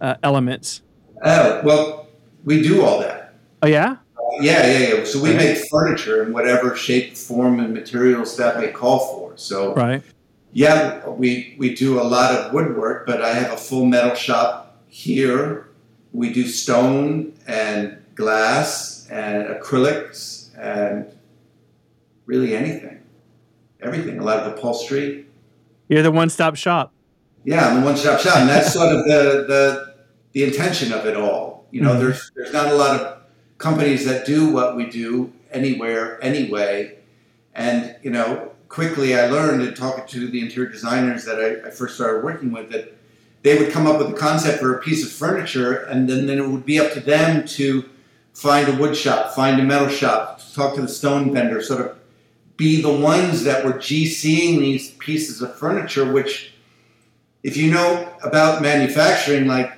uh, 0.00 0.14
elements? 0.22 0.82
Oh 1.22 1.60
well, 1.64 2.08
we 2.44 2.62
do 2.62 2.82
all 2.82 3.00
that. 3.00 3.34
Oh 3.62 3.66
yeah. 3.66 3.96
Yeah, 4.40 4.66
yeah, 4.66 4.94
yeah. 4.94 5.04
So 5.04 5.20
we 5.20 5.30
okay. 5.30 5.54
make 5.54 5.68
furniture 5.70 6.22
in 6.22 6.32
whatever 6.32 6.76
shape, 6.76 7.16
form, 7.16 7.60
and 7.60 7.72
materials 7.72 8.36
that 8.36 8.58
may 8.60 8.68
call 8.68 8.98
for. 8.98 9.36
So 9.36 9.74
right. 9.74 10.02
Yeah, 10.52 11.08
we 11.08 11.56
we 11.58 11.74
do 11.74 12.00
a 12.00 12.04
lot 12.04 12.32
of 12.32 12.52
woodwork, 12.52 13.06
but 13.06 13.22
I 13.22 13.34
have 13.34 13.52
a 13.52 13.56
full 13.56 13.84
metal 13.86 14.14
shop 14.14 14.80
here 14.88 15.68
we 16.14 16.32
do 16.32 16.46
stone 16.46 17.34
and 17.46 17.98
glass 18.14 19.06
and 19.10 19.48
acrylics 19.48 20.56
and 20.56 21.12
really 22.24 22.56
anything, 22.56 23.02
everything. 23.82 24.18
A 24.18 24.22
lot 24.22 24.38
of 24.38 24.52
upholstery. 24.52 25.26
You're 25.88 26.02
the 26.02 26.12
one-stop 26.12 26.56
shop. 26.56 26.92
Yeah, 27.44 27.68
I'm 27.68 27.80
the 27.80 27.86
one-stop 27.86 28.20
shop, 28.20 28.36
and 28.38 28.48
that's 28.48 28.72
sort 28.72 28.94
of 28.94 29.04
the 29.04 29.44
the 29.46 29.94
the 30.32 30.44
intention 30.44 30.92
of 30.92 31.04
it 31.04 31.16
all. 31.16 31.66
You 31.72 31.82
know, 31.82 31.90
mm-hmm. 31.90 32.00
there's 32.00 32.30
there's 32.36 32.52
not 32.52 32.68
a 32.68 32.74
lot 32.74 32.98
of 32.98 33.13
companies 33.64 34.04
that 34.04 34.26
do 34.26 34.50
what 34.50 34.76
we 34.76 34.84
do 34.84 35.32
anywhere, 35.50 36.22
anyway. 36.22 36.98
And 37.54 37.96
you 38.02 38.10
know, 38.10 38.52
quickly 38.68 39.16
I 39.16 39.26
learned 39.26 39.62
in 39.62 39.74
talking 39.74 40.06
to 40.06 40.28
the 40.28 40.40
interior 40.40 40.70
designers 40.70 41.24
that 41.24 41.40
I, 41.40 41.68
I 41.68 41.70
first 41.70 41.94
started 41.94 42.22
working 42.22 42.52
with 42.52 42.70
that 42.72 42.94
they 43.42 43.58
would 43.58 43.72
come 43.72 43.86
up 43.86 43.98
with 43.98 44.10
a 44.10 44.18
concept 44.18 44.58
for 44.58 44.74
a 44.74 44.80
piece 44.80 45.04
of 45.04 45.10
furniture, 45.10 45.84
and 45.84 46.08
then, 46.08 46.26
then 46.26 46.38
it 46.38 46.48
would 46.48 46.64
be 46.64 46.78
up 46.78 46.92
to 46.92 47.00
them 47.00 47.46
to 47.46 47.88
find 48.32 48.68
a 48.68 48.76
wood 48.76 48.96
shop, 48.96 49.34
find 49.34 49.60
a 49.60 49.64
metal 49.64 49.88
shop, 49.88 50.40
talk 50.54 50.74
to 50.74 50.82
the 50.82 50.88
stone 50.88 51.32
vendor, 51.32 51.62
sort 51.62 51.82
of 51.82 51.98
be 52.56 52.80
the 52.80 52.92
ones 52.92 53.44
that 53.44 53.64
were 53.64 53.74
GCing 53.74 54.58
these 54.58 54.92
pieces 54.92 55.42
of 55.42 55.56
furniture, 55.58 56.10
which, 56.10 56.54
if 57.42 57.56
you 57.56 57.70
know 57.70 58.10
about 58.22 58.62
manufacturing, 58.62 59.46
like 59.46 59.72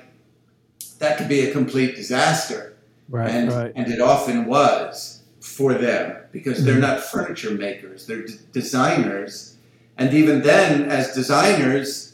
that 0.99 1.17
could 1.17 1.27
be 1.27 1.41
a 1.41 1.51
complete 1.51 1.95
disaster. 1.95 2.76
Right, 3.09 3.29
and, 3.29 3.51
right. 3.51 3.71
and 3.75 3.91
it 3.91 4.01
often 4.01 4.45
was 4.45 5.23
for 5.39 5.73
them 5.73 6.17
because 6.31 6.63
they're 6.63 6.73
mm-hmm. 6.73 6.81
not 6.81 6.99
furniture 6.99 7.51
makers, 7.51 8.05
they're 8.05 8.25
d- 8.25 8.33
designers. 8.51 9.55
And 9.97 10.13
even 10.13 10.41
then, 10.41 10.89
as 10.89 11.13
designers, 11.13 12.13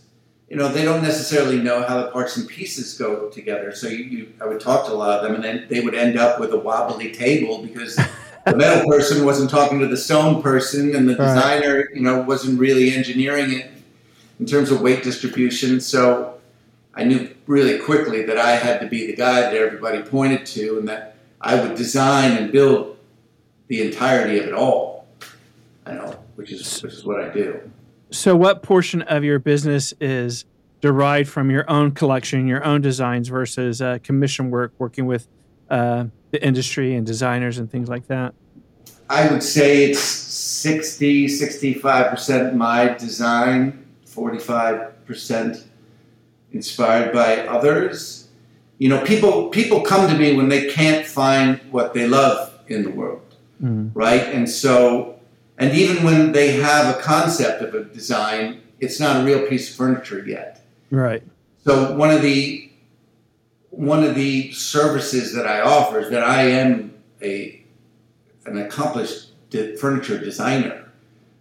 you 0.49 0.55
know, 0.55 0.67
they 0.67 0.83
don't 0.83 1.01
necessarily 1.01 1.57
know 1.57 1.83
how 1.83 2.01
the 2.03 2.11
parts 2.11 2.37
and 2.37 2.47
pieces 2.47 2.95
go 2.97 3.29
together. 3.29 3.73
So 3.73 3.87
you, 3.87 4.03
you, 4.03 4.33
I 4.39 4.45
would 4.45 4.59
talk 4.59 4.85
to 4.85 4.93
a 4.93 4.95
lot 4.95 5.17
of 5.17 5.23
them, 5.23 5.35
and 5.35 5.43
then 5.43 5.65
they 5.69 5.81
would 5.81 5.95
end 5.95 6.17
up 6.17 6.39
with 6.39 6.53
a 6.53 6.59
wobbly 6.59 7.11
table 7.11 7.63
because 7.63 7.95
the 8.45 8.55
metal 8.55 8.87
person 8.87 9.25
wasn't 9.25 9.49
talking 9.49 9.79
to 9.79 9.87
the 9.87 9.97
stone 9.97 10.41
person, 10.41 10.95
and 10.95 11.09
the 11.09 11.15
right. 11.15 11.33
designer, 11.33 11.89
you 11.93 12.01
know, 12.01 12.21
wasn't 12.21 12.59
really 12.59 12.93
engineering 12.93 13.51
it 13.51 13.71
in 14.39 14.45
terms 14.45 14.71
of 14.71 14.81
weight 14.81 15.03
distribution. 15.03 15.81
So 15.81 16.32
I 16.95 17.03
knew 17.03 17.33
really 17.47 17.79
quickly 17.79 18.23
that 18.23 18.37
I 18.37 18.51
had 18.51 18.79
to 18.81 18.87
be 18.87 19.07
the 19.07 19.15
guy 19.15 19.41
that 19.41 19.53
everybody 19.53 20.01
pointed 20.01 20.45
to, 20.47 20.77
and 20.77 20.87
that 20.87 21.15
I 21.41 21.59
would 21.59 21.75
design 21.75 22.37
and 22.37 22.51
build 22.51 22.97
the 23.67 23.81
entirety 23.81 24.39
of 24.39 24.47
it 24.47 24.53
all. 24.53 25.07
I 25.85 25.93
know, 25.93 26.17
which 26.35 26.51
is 26.51 26.81
which 26.81 26.93
is 26.93 27.03
what 27.03 27.21
I 27.21 27.29
do. 27.29 27.71
So, 28.11 28.35
what 28.35 28.61
portion 28.61 29.01
of 29.03 29.23
your 29.23 29.39
business 29.39 29.93
is 29.99 30.45
derived 30.81 31.29
from 31.29 31.49
your 31.49 31.69
own 31.69 31.91
collection, 31.91 32.47
your 32.47 32.63
own 32.63 32.81
designs, 32.81 33.27
versus 33.27 33.81
uh, 33.81 33.97
commission 34.03 34.51
work, 34.51 34.73
working 34.77 35.05
with 35.05 35.27
uh, 35.69 36.05
the 36.31 36.45
industry 36.45 36.95
and 36.95 37.05
designers 37.05 37.57
and 37.57 37.71
things 37.71 37.89
like 37.89 38.07
that? 38.07 38.33
I 39.09 39.31
would 39.31 39.43
say 39.43 39.85
it's 39.85 39.99
60, 39.99 41.27
65% 41.27 42.55
my 42.55 42.89
design, 42.89 43.85
45% 44.05 45.63
inspired 46.53 47.11
by 47.13 47.39
others. 47.47 48.19
you 48.79 48.89
know, 48.89 49.01
people 49.05 49.49
people 49.49 49.81
come 49.81 50.09
to 50.11 50.17
me 50.17 50.35
when 50.35 50.49
they 50.49 50.67
can't 50.67 51.05
find 51.05 51.59
what 51.71 51.93
they 51.93 52.05
love 52.07 52.37
in 52.67 52.83
the 52.83 52.89
world, 52.89 53.21
Mm. 53.63 53.91
right? 53.93 54.21
And 54.35 54.49
so, 54.49 55.15
and 55.57 55.73
even 55.73 56.03
when 56.03 56.31
they 56.33 56.49
have 56.69 56.93
a 56.93 56.99
concept 56.99 57.61
of 57.61 57.73
a 57.75 57.83
design, 57.85 58.61
it's 58.79 58.99
not 58.99 59.21
a 59.21 59.23
real 59.23 59.47
piece 59.47 59.69
of 59.69 59.75
furniture 59.77 60.21
yet. 60.27 60.65
Right. 60.91 61.23
So 61.65 61.95
one 61.95 62.09
of 62.11 62.21
the 62.21 62.69
one 63.69 64.03
of 64.03 64.15
the 64.15 64.51
services 64.51 65.33
that 65.35 65.47
I 65.47 65.61
offer 65.61 65.99
is 65.99 66.09
that 66.09 66.23
I 66.23 66.41
am 66.43 66.93
a 67.21 67.63
an 68.45 68.57
accomplished 68.57 69.29
furniture 69.79 70.17
designer. 70.17 70.77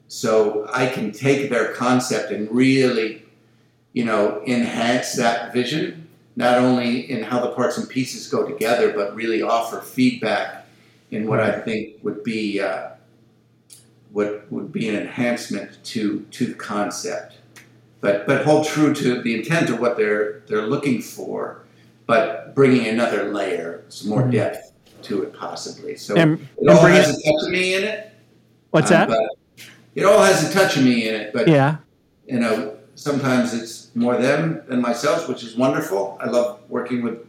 So 0.07 0.67
I 0.73 0.87
can 0.87 1.11
take 1.13 1.51
their 1.51 1.73
concept 1.73 2.31
and 2.31 2.43
really, 2.51 3.25
you 3.93 4.05
know, 4.05 4.43
enhance 4.47 5.15
that 5.15 5.53
vision, 5.53 6.09
not 6.37 6.59
only 6.59 7.11
in 7.11 7.23
how 7.23 7.41
the 7.41 7.51
parts 7.51 7.79
and 7.79 7.89
pieces 7.89 8.29
go 8.29 8.47
together, 8.47 8.93
but 8.93 9.15
really 9.15 9.43
offer 9.43 9.81
feedback 9.81 10.67
in 11.11 11.27
what 11.27 11.41
I 11.41 11.61
think 11.61 11.97
would 12.03 12.25
be 12.25 12.61
uh, 12.61 12.91
what 14.13 14.51
would 14.51 14.73
be 14.73 14.89
an 14.89 14.97
enhancement 14.97 15.83
to 15.85 16.27
to 16.31 16.47
the 16.47 16.55
concept 16.55 17.37
but 18.03 18.27
but 18.27 18.45
hold 18.45 18.67
true 18.67 18.93
to 18.93 19.23
the 19.23 19.35
intent 19.35 19.71
of 19.71 19.81
what 19.81 19.97
they're 19.97 20.41
they're 20.49 20.67
looking 20.67 21.01
for, 21.01 21.63
but 22.07 22.55
bringing 22.55 22.87
another 22.89 23.33
layer, 23.33 23.85
some 23.89 24.11
more 24.11 24.23
Mhm. 24.25 24.33
depth 24.33 24.73
to 25.03 25.23
it, 25.23 25.33
possibly. 25.33 25.97
So 25.97 26.17
And, 26.17 26.47
it 26.61 26.69
all 26.69 26.81
has 26.81 27.11
it, 27.11 27.21
a 27.21 27.23
touch 27.23 27.45
of 27.47 27.51
me 27.51 27.75
in 27.75 27.85
it. 27.85 28.13
what's 28.71 28.91
um, 28.91 29.09
that? 29.09 29.29
It 29.95 30.05
all 30.05 30.23
has 30.23 30.49
a 30.49 30.53
touch 30.53 30.77
of 30.77 30.85
me 30.85 31.09
in 31.09 31.15
it, 31.15 31.33
but 31.33 31.49
Yeah. 31.49 31.77
you 32.27 32.41
know, 32.41 32.75
sometimes 32.97 33.55
it's 33.55 33.82
more 33.95 34.17
them 34.17 34.63
than 34.69 34.81
myself, 34.81 35.29
which 35.29 35.43
is 35.43 35.57
wonderful. 35.57 36.17
I 36.21 36.29
love 36.29 36.61
working 36.69 37.03
with 37.03 37.27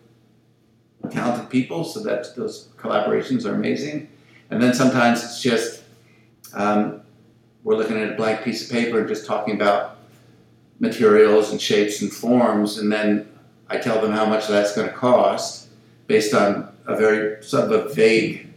talented 1.11 1.49
people, 1.49 1.83
so 1.83 1.99
that 2.01 2.35
those 2.35 2.69
collaborations 2.77 3.45
are 3.45 3.53
amazing. 3.55 4.09
And 4.49 4.61
then 4.61 4.73
sometimes 4.73 5.23
it's 5.23 5.41
just 5.41 5.83
um, 6.53 7.01
we're 7.63 7.75
looking 7.75 7.97
at 7.97 8.11
a 8.13 8.15
blank 8.15 8.43
piece 8.43 8.63
of 8.65 8.71
paper 8.71 8.99
and 8.99 9.07
just 9.07 9.25
talking 9.25 9.55
about 9.55 9.97
materials 10.79 11.51
and 11.51 11.61
shapes 11.61 12.01
and 12.01 12.11
forms, 12.11 12.77
and 12.77 12.91
then 12.91 13.27
I 13.69 13.77
tell 13.77 14.01
them 14.01 14.11
how 14.11 14.25
much 14.25 14.47
that's 14.47 14.75
going 14.75 14.87
to 14.87 14.93
cost 14.93 15.67
based 16.07 16.33
on 16.33 16.69
a 16.85 16.95
very 16.95 17.41
sort 17.43 17.71
of 17.71 17.71
a 17.71 17.93
vague 17.93 18.47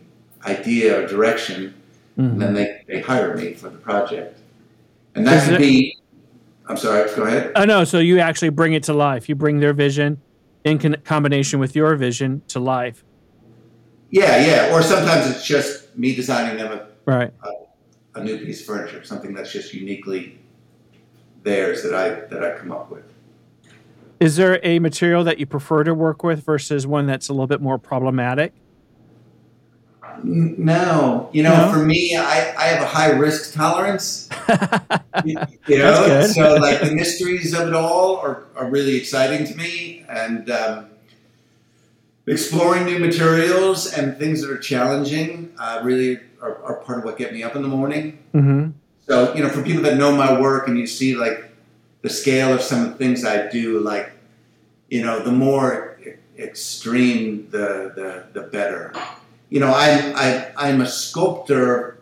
idea 0.45 1.03
or 1.03 1.07
direction 1.07 1.75
Mhm. 2.19 2.31
and 2.33 2.41
then 2.41 2.55
they, 2.55 2.83
they 2.89 3.01
hire 3.01 3.37
me 3.37 3.53
for 3.53 3.69
the 3.69 3.77
project. 3.77 4.39
And 5.15 5.27
that 5.27 5.47
could 5.47 5.59
be, 5.59 5.96
I'm 6.69 6.77
sorry, 6.77 7.09
go 7.15 7.23
ahead. 7.25 7.53
Oh 7.55 7.65
no! 7.65 7.85
So 7.85 7.99
you 7.99 8.19
actually 8.19 8.49
bring 8.49 8.73
it 8.73 8.83
to 8.85 8.93
life. 8.93 9.29
You 9.29 9.35
bring 9.37 9.61
their 9.61 9.73
vision 9.73 10.21
in 10.65 10.79
con- 10.79 10.97
combination 11.05 11.61
with 11.61 11.77
your 11.77 11.95
vision 11.97 12.43
to 12.49 12.59
life. 12.61 13.05
Yeah, 14.11 14.45
yeah. 14.45 14.75
Or 14.75 14.83
sometimes 14.83 15.31
it's 15.31 15.47
just 15.47 15.97
me 15.97 16.15
designing 16.15 16.57
them 16.59 16.81
Right. 17.05 17.33
a, 18.15 18.19
a 18.21 18.25
new 18.25 18.39
piece 18.39 18.61
of 18.61 18.67
furniture, 18.67 19.05
something 19.05 19.33
that's 19.33 19.53
just 19.53 19.73
uniquely 19.75 20.39
theirs 21.45 21.83
that 21.85 21.95
I 21.95 22.09
that 22.35 22.43
I 22.45 22.59
come 22.59 22.73
up 22.73 22.91
with. 22.91 23.05
Is 24.19 24.35
there 24.37 24.59
a 24.65 24.79
material 24.81 25.23
that 25.25 25.39
you 25.39 25.47
prefer 25.47 25.85
to 25.85 25.95
work 25.95 26.23
with 26.25 26.45
versus 26.45 26.87
one 26.87 27.07
that's 27.07 27.29
a 27.29 27.33
little 27.33 27.47
bit 27.47 27.61
more 27.61 27.79
problematic? 27.79 28.53
No, 30.25 31.29
you 31.33 31.43
know, 31.43 31.67
No? 31.67 31.73
for 31.73 31.85
me, 31.85 32.17
I, 32.17 32.55
I 32.57 32.65
have 32.69 32.83
a 32.83 32.87
high 32.87 33.11
risk 33.11 33.53
tolerance. 33.55 34.26
You 35.25 35.79
know, 35.79 36.07
good. 36.07 36.31
so 36.31 36.55
like 36.57 36.81
the 36.83 36.93
mysteries 36.93 37.53
of 37.53 37.67
it 37.69 37.75
all 37.75 38.19
are, 38.19 38.45
are 38.55 38.69
really 38.71 38.97
exciting 38.97 39.47
to 39.47 39.55
me, 39.57 40.05
and 40.09 40.49
um, 40.51 40.87
exploring 42.27 42.85
new 42.85 42.99
materials 42.99 43.93
and 43.93 44.17
things 44.19 44.43
that 44.43 44.51
are 44.51 44.59
challenging 44.59 45.53
uh, 45.59 45.81
really 45.83 46.21
are, 46.41 46.63
are 46.63 46.77
part 46.77 46.99
of 46.99 47.05
what 47.05 47.19
get 47.19 47.33
me 47.33 47.43
up 47.43 47.57
in 47.57 47.63
the 47.63 47.69
morning. 47.69 48.19
hmm 48.33 48.69
So 49.07 49.35
you 49.35 49.43
know, 49.43 49.49
for 49.49 49.63
people 49.63 49.83
that 49.83 49.97
know 49.97 50.15
my 50.15 50.39
work 50.41 50.69
and 50.69 50.79
you 50.79 50.87
see 50.87 51.17
like 51.17 51.51
the 52.03 52.11
scale 52.11 52.53
of 52.53 52.61
some 52.63 52.85
of 52.85 52.91
the 52.91 52.97
things 52.97 53.25
I 53.25 53.49
do, 53.49 53.81
like 53.81 54.13
you 54.91 55.03
know, 55.05 55.21
the 55.21 55.33
more 55.33 55.99
extreme, 56.39 57.49
the 57.51 57.93
the, 57.95 58.41
the 58.41 58.47
better. 58.49 58.93
You 59.51 59.61
know, 59.61 59.73
I'm 59.75 60.15
I, 60.17 60.51
I'm 60.57 60.81
a 60.81 60.87
sculptor 60.87 61.96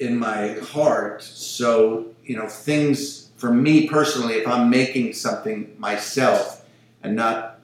in 0.00 0.18
my 0.18 0.54
heart, 0.72 1.22
so 1.22 2.06
you 2.24 2.36
know, 2.36 2.48
things 2.48 3.30
for 3.36 3.52
me 3.52 3.86
personally, 3.88 4.34
if 4.34 4.46
I'm 4.48 4.68
making 4.68 5.12
something 5.12 5.74
myself 5.78 6.64
and 7.02 7.14
not 7.16 7.60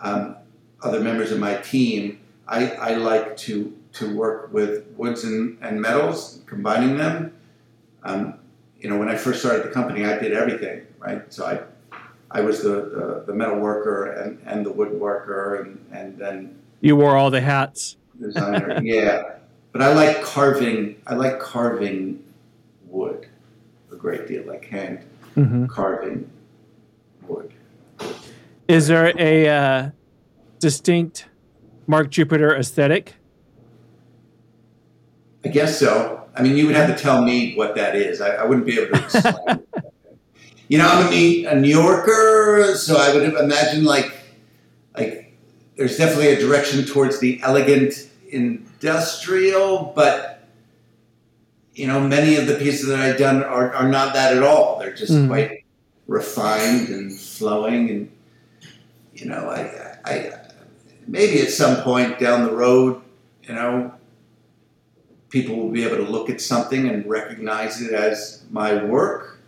um, 0.00 0.36
other 0.82 1.00
members 1.00 1.30
of 1.32 1.38
my 1.38 1.54
team, 1.56 2.18
I, 2.48 2.70
I 2.72 2.94
like 2.94 3.36
to 3.38 3.72
to 3.94 4.16
work 4.16 4.52
with 4.52 4.86
woods 4.96 5.24
and, 5.24 5.58
and 5.60 5.80
metals, 5.80 6.40
combining 6.46 6.96
them. 6.96 7.34
Um, 8.04 8.34
you 8.80 8.88
know, 8.88 8.98
when 8.98 9.08
I 9.10 9.16
first 9.16 9.40
started 9.40 9.64
the 9.64 9.68
company, 9.70 10.04
I 10.04 10.18
did 10.18 10.32
everything, 10.32 10.86
right? 10.98 11.30
So 11.32 11.44
I, 11.46 11.60
I 12.30 12.40
was 12.40 12.62
the, 12.62 12.70
the, 12.70 13.24
the 13.26 13.34
metal 13.34 13.58
worker 13.58 14.10
and, 14.12 14.40
and 14.46 14.64
the 14.64 14.70
woodworker 14.72 15.60
and, 15.60 15.84
and 15.92 16.18
then 16.18 16.58
You 16.80 16.96
wore 16.96 17.16
all 17.18 17.30
the 17.30 17.42
hats. 17.42 17.96
designer. 18.18 18.80
yeah. 18.82 19.34
But 19.72 19.82
I 19.82 19.92
like 19.94 20.22
carving, 20.22 21.00
I 21.06 21.14
like 21.14 21.40
carving 21.40 22.22
wood 22.86 23.26
a 23.90 23.96
great 23.96 24.26
deal, 24.28 24.46
like 24.46 24.64
hand 24.66 25.00
hmm 25.34 25.66
carving 25.66 26.30
wood. 27.26 27.52
Is 28.68 28.88
there 28.88 29.12
a 29.18 29.48
uh, 29.48 29.90
distinct 30.58 31.26
Mark 31.86 32.10
Jupiter 32.10 32.54
aesthetic? 32.54 33.14
I 35.44 35.48
guess 35.48 35.78
so. 35.78 36.24
I 36.36 36.42
mean, 36.42 36.56
you 36.56 36.66
would 36.66 36.76
have 36.76 36.94
to 36.94 37.02
tell 37.02 37.22
me 37.22 37.54
what 37.54 37.74
that 37.76 37.96
is. 37.96 38.20
I, 38.20 38.36
I 38.36 38.44
wouldn't 38.44 38.66
be 38.66 38.78
able 38.78 38.96
to 38.96 39.04
explain. 39.04 39.66
you 40.68 40.78
know, 40.78 40.88
I'm 40.88 41.12
a, 41.12 41.44
a 41.46 41.54
New 41.54 41.68
Yorker, 41.68 42.74
so 42.76 42.96
I 42.96 43.12
would 43.12 43.34
imagine 43.34 43.84
like, 43.84 44.12
like 44.96 45.36
there's 45.76 45.96
definitely 45.96 46.28
a 46.28 46.38
direction 46.38 46.84
towards 46.84 47.20
the 47.20 47.40
elegant 47.42 48.08
industrial, 48.32 49.92
but 49.94 50.44
you 51.74 51.86
know, 51.86 52.00
many 52.00 52.36
of 52.36 52.46
the 52.46 52.54
pieces 52.56 52.86
that 52.88 52.98
I've 52.98 53.16
done 53.16 53.42
are, 53.42 53.72
are 53.72 53.88
not 53.88 54.12
that 54.12 54.36
at 54.36 54.42
all. 54.42 54.78
They're 54.78 54.92
just 54.92 55.12
Mhm. 55.12 55.28
quite 55.28 55.64
refined 56.06 56.88
and 56.90 57.18
flowing, 57.18 57.88
and 57.88 58.10
you 59.14 59.26
know, 59.26 59.48
I, 59.48 59.96
I, 60.04 60.32
maybe 61.06 61.40
at 61.40 61.50
some 61.50 61.82
point 61.82 62.18
down 62.18 62.44
the 62.44 62.52
road, 62.52 63.00
you 63.44 63.54
know, 63.54 63.92
people 65.30 65.56
will 65.56 65.70
be 65.70 65.84
able 65.84 65.96
to 66.04 66.10
look 66.10 66.28
at 66.28 66.40
something 66.40 66.88
and 66.88 67.08
recognize 67.08 67.80
it 67.80 67.92
as 67.92 68.42
my 68.50 68.84
work. 68.84 69.38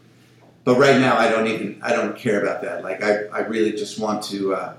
But 0.64 0.78
right 0.78 0.98
now, 0.98 1.18
I 1.18 1.28
don't 1.28 1.46
even 1.46 1.78
I 1.82 1.92
don't 1.92 2.16
care 2.16 2.40
about 2.42 2.62
that. 2.62 2.82
Like 2.82 3.02
I, 3.04 3.24
I 3.26 3.40
really 3.40 3.72
just 3.72 3.98
want 3.98 4.22
to 4.24 4.54
uh, 4.54 4.72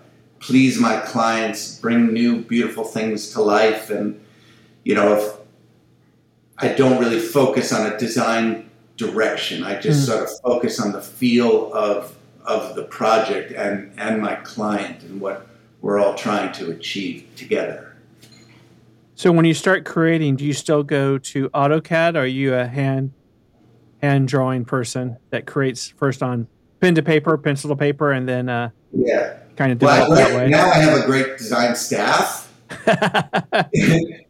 please 0.46 0.80
my 0.80 0.98
clients, 0.98 1.80
bring 1.80 2.14
new 2.14 2.42
beautiful 2.42 2.84
things 2.84 3.32
to 3.32 3.42
life, 3.42 3.90
and 3.90 4.20
you 4.84 4.94
know 4.96 5.14
if 5.16 5.34
I 6.60 6.70
don't 6.70 7.00
really 7.00 7.20
focus 7.20 7.74
on 7.74 7.92
a 7.92 7.98
design 7.98 8.70
direction, 8.96 9.64
I 9.64 9.80
just 9.80 10.04
Mm. 10.04 10.12
sort 10.12 10.24
of 10.24 10.30
focus 10.44 10.80
on 10.80 10.92
the 10.92 11.02
feel 11.02 11.74
of 11.74 12.16
of 12.46 12.76
the 12.76 12.84
project 12.84 13.52
and 13.52 13.92
and 13.98 14.22
my 14.22 14.36
client 14.36 15.02
and 15.02 15.20
what 15.20 15.48
we're 15.82 15.98
all 16.00 16.14
trying 16.14 16.52
to 16.54 16.70
achieve 16.72 17.26
together. 17.36 17.94
So 19.16 19.32
when 19.32 19.46
you 19.46 19.54
start 19.54 19.84
creating, 19.86 20.36
do 20.36 20.46
you 20.46 20.54
still 20.54 20.84
go 20.84 21.18
to 21.18 21.50
AutoCAD? 21.50 22.16
Are 22.16 22.28
you 22.28 22.54
a 22.54 22.66
hand 22.68 23.12
hand 24.02 24.28
drawing 24.28 24.64
person 24.66 25.18
that 25.32 25.48
creates 25.48 25.88
first 25.88 26.22
on 26.22 26.48
pen 26.82 26.94
to 26.96 27.02
paper, 27.02 27.36
pencil 27.38 27.70
to 27.70 27.76
paper, 27.76 28.12
and 28.12 28.30
then 28.30 28.48
uh, 28.50 28.70
Yeah. 28.94 29.38
Kind 29.56 29.72
of 29.72 29.82
Well, 29.82 30.12
way? 30.12 30.50
now 30.50 30.70
I 30.70 30.76
have 30.76 31.02
a 31.02 31.06
great 31.06 31.38
design 31.38 31.76
staff. 31.76 32.54
I'm, 32.88 33.66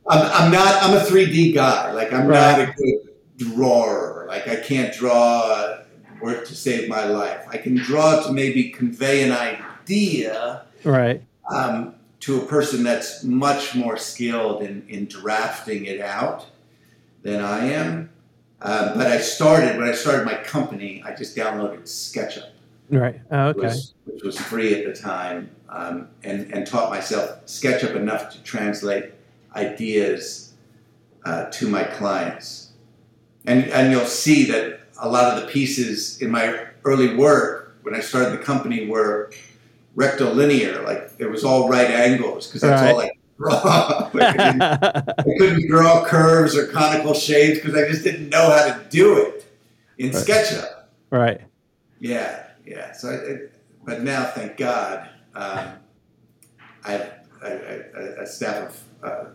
I'm 0.07 0.51
not. 0.51 0.83
I'm 0.83 0.97
a 0.97 1.01
3D 1.01 1.53
guy. 1.53 1.91
Like 1.91 2.13
I'm 2.13 2.27
not 2.27 2.59
a 2.59 2.73
good 2.77 3.09
drawer. 3.37 4.25
Like 4.27 4.47
I 4.47 4.57
can't 4.57 4.93
draw 4.93 5.77
work 6.21 6.45
to 6.47 6.55
save 6.55 6.89
my 6.89 7.05
life. 7.05 7.45
I 7.49 7.57
can 7.57 7.75
draw 7.75 8.21
to 8.23 8.31
maybe 8.33 8.69
convey 8.69 9.23
an 9.23 9.31
idea 9.31 10.65
right. 10.83 11.21
um, 11.53 11.95
to 12.21 12.41
a 12.41 12.45
person 12.45 12.83
that's 12.83 13.23
much 13.23 13.75
more 13.75 13.97
skilled 13.97 14.63
in, 14.63 14.85
in 14.89 15.05
drafting 15.05 15.85
it 15.85 16.01
out 16.01 16.47
than 17.21 17.41
I 17.41 17.67
am. 17.67 18.09
Uh, 18.61 18.95
but 18.95 19.07
I 19.07 19.19
started 19.19 19.77
when 19.77 19.87
I 19.87 19.91
started 19.91 20.25
my 20.25 20.35
company. 20.35 21.03
I 21.05 21.13
just 21.13 21.35
downloaded 21.35 21.83
SketchUp 21.83 22.49
Right. 22.89 23.19
Oh, 23.31 23.47
which 23.47 23.57
okay. 23.57 23.67
was, 23.67 23.93
which 24.05 24.23
was 24.23 24.39
free 24.39 24.73
at 24.75 24.85
the 24.85 24.99
time, 24.99 25.49
um, 25.69 26.09
and, 26.23 26.51
and 26.53 26.67
taught 26.67 26.89
myself 26.89 27.45
SketchUp 27.45 27.95
enough 27.95 28.31
to 28.33 28.43
translate 28.43 29.11
ideas 29.55 30.53
uh, 31.25 31.45
to 31.45 31.67
my 31.67 31.83
clients. 31.83 32.73
And, 33.45 33.65
and 33.65 33.91
you'll 33.91 34.05
see 34.05 34.45
that 34.45 34.81
a 34.99 35.09
lot 35.09 35.35
of 35.35 35.41
the 35.41 35.47
pieces 35.47 36.21
in 36.21 36.31
my 36.31 36.67
early 36.83 37.15
work, 37.15 37.77
when 37.81 37.95
I 37.95 37.99
started 37.99 38.39
the 38.39 38.43
company, 38.43 38.87
were 38.87 39.31
rectilinear, 39.95 40.81
like 40.83 41.11
it 41.19 41.27
was 41.27 41.43
all 41.43 41.69
right 41.69 41.89
angles 41.89 42.47
because 42.47 42.61
that's 42.61 42.81
all 42.81 42.99
I 42.99 43.09
could 43.09 43.17
draw. 43.37 44.09
like 44.13 44.39
I, 44.39 45.13
I, 45.17 45.23
couldn't 45.37 45.67
draw 45.67 46.05
curves 46.05 46.55
or 46.55 46.67
conical 46.67 47.13
shapes 47.13 47.59
because 47.59 47.75
I 47.75 47.87
just 47.87 48.03
didn't 48.03 48.29
know 48.29 48.49
how 48.49 48.65
to 48.65 48.85
do 48.89 49.17
it 49.17 49.45
in 49.97 50.11
Right. 50.11 50.15
SketchUp. 50.15 50.83
right. 51.09 51.41
Yeah, 51.99 52.44
yeah. 52.65 52.91
So, 52.93 53.09
it, 53.09 53.53
but 53.85 54.01
now, 54.01 54.25
thank 54.25 54.57
God, 54.57 55.09
um, 55.33 55.73
I 56.83 56.91
have 56.91 57.13
a, 57.43 57.81
a, 57.95 58.23
a 58.23 58.27
staff 58.27 58.57
of 58.57 58.83
uh, 59.03 59.25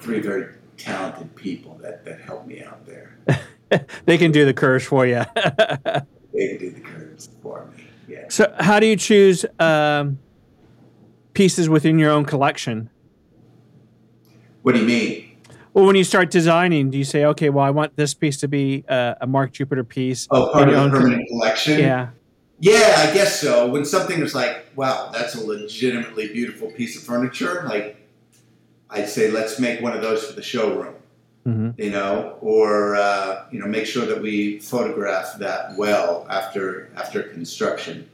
three 0.00 0.20
very 0.20 0.54
talented 0.76 1.34
people 1.34 1.78
that, 1.82 2.04
that 2.04 2.20
help 2.20 2.46
me 2.46 2.62
out 2.62 2.86
there. 2.86 3.18
They 4.04 4.16
can 4.16 4.30
do 4.30 4.44
the 4.44 4.54
curves 4.54 4.84
for 4.84 5.06
you. 5.06 5.24
They 6.32 6.48
can 6.48 6.58
do 6.58 6.70
the 6.70 6.80
curves 6.80 7.30
for 7.42 7.66
me. 7.74 7.84
Yeah. 8.06 8.26
so, 8.28 8.54
how 8.60 8.78
do 8.78 8.86
you 8.86 8.96
choose 8.96 9.44
um, 9.58 10.18
pieces 11.32 11.68
within 11.68 11.98
your 11.98 12.10
own 12.10 12.26
collection? 12.26 12.90
What 14.62 14.74
do 14.74 14.80
you 14.80 14.86
mean? 14.86 15.38
Well, 15.72 15.86
when 15.86 15.96
you 15.96 16.04
start 16.04 16.30
designing, 16.30 16.90
do 16.90 16.98
you 16.98 17.04
say, 17.04 17.24
okay, 17.24 17.50
well, 17.50 17.64
I 17.64 17.70
want 17.70 17.96
this 17.96 18.14
piece 18.14 18.36
to 18.38 18.48
be 18.48 18.84
uh, 18.88 19.14
a 19.20 19.26
Mark 19.26 19.52
Jupiter 19.52 19.82
piece? 19.82 20.28
Oh, 20.30 20.52
part 20.52 20.68
of 20.68 20.74
your 20.74 20.82
own 20.82 20.90
permanent 20.90 21.28
collection. 21.28 21.80
Yeah. 21.80 22.10
Yeah, 22.58 22.94
I 23.08 23.12
guess 23.12 23.40
so. 23.40 23.68
When 23.68 23.84
something 23.84 24.20
is 24.22 24.34
like, 24.34 24.66
wow, 24.76 25.10
that's 25.12 25.34
a 25.34 25.44
legitimately 25.46 26.28
beautiful 26.32 26.70
piece 26.70 26.96
of 26.96 27.02
furniture, 27.02 27.64
like 27.68 27.96
I'd 28.88 29.08
say, 29.08 29.30
let's 29.30 29.58
make 29.58 29.80
one 29.82 29.92
of 29.92 30.02
those 30.02 30.24
for 30.26 30.32
the 30.32 30.42
showroom. 30.42 30.94
hmm 31.44 31.70
you 31.76 31.90
know, 31.90 32.38
or 32.40 32.96
uh, 32.96 33.44
you 33.50 33.58
know, 33.60 33.66
make 33.66 33.86
sure 33.86 34.06
that 34.06 34.20
we 34.22 34.58
photograph 34.60 35.38
that 35.38 35.76
well 35.76 36.26
after 36.30 36.90
after 36.96 37.22
construction. 37.24 38.08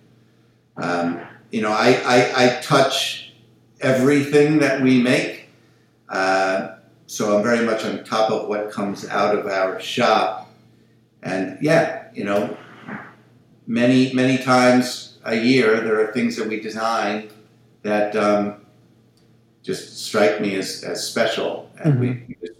Um, 0.77 1.21
you 1.51 1.61
know, 1.63 1.71
I, 1.71 2.01
I, 2.05 2.45
I 2.47 2.61
touch 2.63 3.33
everything 3.81 4.59
that 4.61 4.81
we 4.81 5.01
make, 5.03 5.49
uh, 6.09 6.77
so 7.07 7.37
I'm 7.37 7.43
very 7.43 7.65
much 7.65 7.85
on 7.85 8.03
top 8.05 8.31
of 8.31 8.49
what 8.49 8.71
comes 8.71 9.07
out 9.09 9.37
of 9.39 9.47
our 9.47 9.79
shop. 9.81 10.51
And 11.23 11.59
yeah, 11.61 12.09
you 12.15 12.25
know, 12.25 12.57
many 13.67 14.13
many 14.13 14.39
times 14.39 15.19
a 15.25 15.37
year 15.37 15.81
there 15.81 16.01
are 16.01 16.13
things 16.13 16.37
that 16.37 16.49
we 16.49 16.61
design 16.61 17.31
that 17.83 18.15
um, 18.17 18.57
just 19.63 20.05
strike 20.05 20.41
me 20.41 20.57
as, 20.57 20.83
as 20.85 21.07
special, 21.07 21.71
and 21.83 22.01
we, 22.01 22.09
we 22.29 22.37
just 22.41 22.59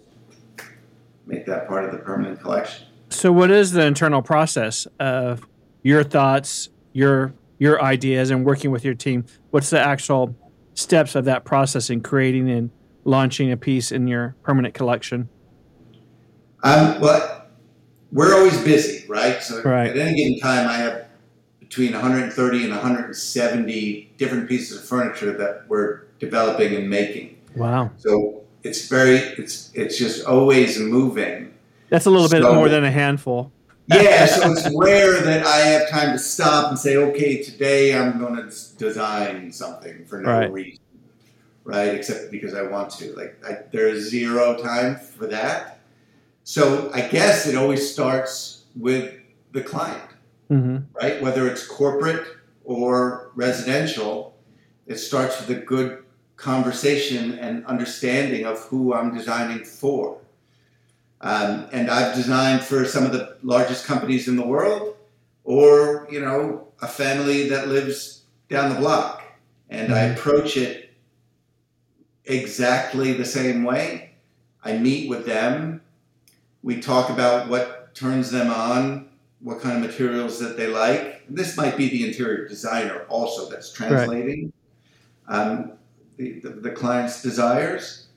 make 1.25 1.45
that 1.45 1.67
part 1.67 1.85
of 1.85 1.91
the 1.91 1.97
permanent 1.97 2.39
collection. 2.39 2.85
So, 3.09 3.31
what 3.31 3.51
is 3.51 3.71
the 3.71 3.85
internal 3.85 4.21
process 4.21 4.87
of 4.99 5.45
your 5.81 6.03
thoughts, 6.03 6.69
your 6.93 7.33
your 7.59 7.81
ideas, 7.81 8.31
and 8.31 8.45
working 8.45 8.71
with 8.71 8.83
your 8.83 8.93
team? 8.93 9.25
What's 9.51 9.69
the 9.69 9.79
actual 9.79 10.35
steps 10.73 11.15
of 11.15 11.25
that 11.25 11.45
process 11.45 11.89
in 11.89 12.01
creating 12.01 12.49
and 12.49 12.71
launching 13.05 13.51
a 13.51 13.57
piece 13.57 13.91
in 13.91 14.07
your 14.07 14.35
permanent 14.43 14.73
collection? 14.73 15.29
Um, 16.63 16.99
well, 17.01 17.42
we're 18.13 18.33
always 18.35 18.57
busy, 18.63 19.05
right? 19.07 19.41
So 19.43 19.61
Right. 19.63 19.89
at 19.89 19.97
any 19.97 20.15
given 20.15 20.39
time, 20.39 20.67
I 20.69 20.77
have 20.77 21.05
between 21.59 21.91
130 21.93 22.63
and 22.63 22.71
170 22.71 24.11
different 24.17 24.47
pieces 24.47 24.77
of 24.77 24.83
furniture 24.87 25.35
that 25.37 25.63
we're 25.67 26.01
developing 26.19 26.75
and 26.75 26.89
making. 26.89 27.37
Wow, 27.55 27.91
So 27.97 28.41
it's 28.63 28.87
very, 28.87 29.17
it's 29.17 29.71
it's 29.73 29.97
just 29.97 30.25
always 30.25 30.79
moving. 30.79 31.53
that's 31.89 32.05
a 32.05 32.09
little 32.11 32.29
bit 32.29 32.41
more 32.43 32.69
than 32.69 32.83
a 32.83 32.91
handful. 32.91 33.51
Yeah, 33.87 34.25
so 34.27 34.51
it's 34.51 34.69
rare 34.77 35.19
that 35.21 35.45
I 35.45 35.57
have 35.57 35.89
time 35.89 36.13
to 36.13 36.19
stop 36.19 36.69
and 36.69 36.79
say, 36.79 36.95
okay, 36.95 37.43
today 37.43 37.93
I'm 37.97 38.17
going 38.17 38.35
to 38.37 38.49
design 38.77 39.51
something 39.51 40.05
for 40.05 40.21
no 40.21 40.29
Right. 40.31 40.51
reason, 40.51 40.79
right? 41.65 41.93
Except 41.93 42.31
because 42.31 42.53
I 42.53 42.61
want 42.63 42.91
to. 42.99 43.13
Like, 43.15 43.35
I, 43.45 43.57
there's 43.73 44.09
zero 44.09 44.55
time 44.57 44.95
for 44.95 45.27
that. 45.27 45.72
So 46.43 46.91
I 46.93 47.01
guess 47.01 47.47
it 47.47 47.55
always 47.55 47.91
starts 47.91 48.65
with 48.75 49.15
the 49.51 49.61
client, 49.61 50.09
hmm 50.49 50.77
right? 50.93 51.21
Whether 51.21 51.47
it's 51.47 51.65
corporate 51.65 52.25
or 52.65 53.31
residential, 53.35 54.35
it 54.87 54.97
starts 54.97 55.39
with 55.39 55.57
a 55.57 55.61
good 55.61 56.03
conversation 56.35 57.39
and 57.39 57.65
understanding 57.65 58.45
of 58.45 58.59
who 58.65 58.93
I'm 58.93 59.15
designing 59.15 59.63
for. 59.63 60.17
Um, 61.21 61.67
and 61.71 61.89
I've 61.89 62.15
designed 62.15 62.61
for 62.63 62.83
some 62.85 63.05
of 63.05 63.13
the 63.13 63.37
largest 63.43 63.85
companies 63.85 64.27
in 64.27 64.35
the 64.35 64.45
world, 64.45 64.97
or 65.45 66.07
you 66.11 66.19
know, 66.19 66.67
a 66.81 66.87
family 66.87 67.47
that 67.49 67.69
lives 67.69 68.23
down 68.49 68.73
the 68.73 68.79
block, 68.79 69.23
and 69.69 69.93
I 69.93 70.09
Mhm. 70.09 70.17
approach 70.17 70.57
it 70.57 70.89
exactly 72.25 73.13
the 73.13 73.25
same 73.25 73.63
way. 73.63 74.11
I 74.63 74.77
meet 74.77 75.09
with 75.09 75.25
them. 75.25 75.72
We 76.63 76.79
talk 76.81 77.09
about 77.09 77.49
what 77.49 77.93
turns 77.93 78.31
them 78.31 78.49
on, 78.49 79.09
what 79.41 79.61
kind 79.61 79.75
of 79.75 79.89
materials 79.89 80.39
that 80.39 80.57
they 80.57 80.67
like. 80.67 81.23
This 81.29 81.57
might 81.57 81.77
be 81.77 81.89
the 81.89 82.07
interior 82.07 82.47
designer 82.47 83.05
also 83.09 83.49
that's 83.49 83.71
translating 83.71 84.53
um, 85.27 85.73
the, 86.17 86.39
the, 86.39 86.49
the 86.49 86.71
client's 86.71 87.21
desires. 87.21 88.07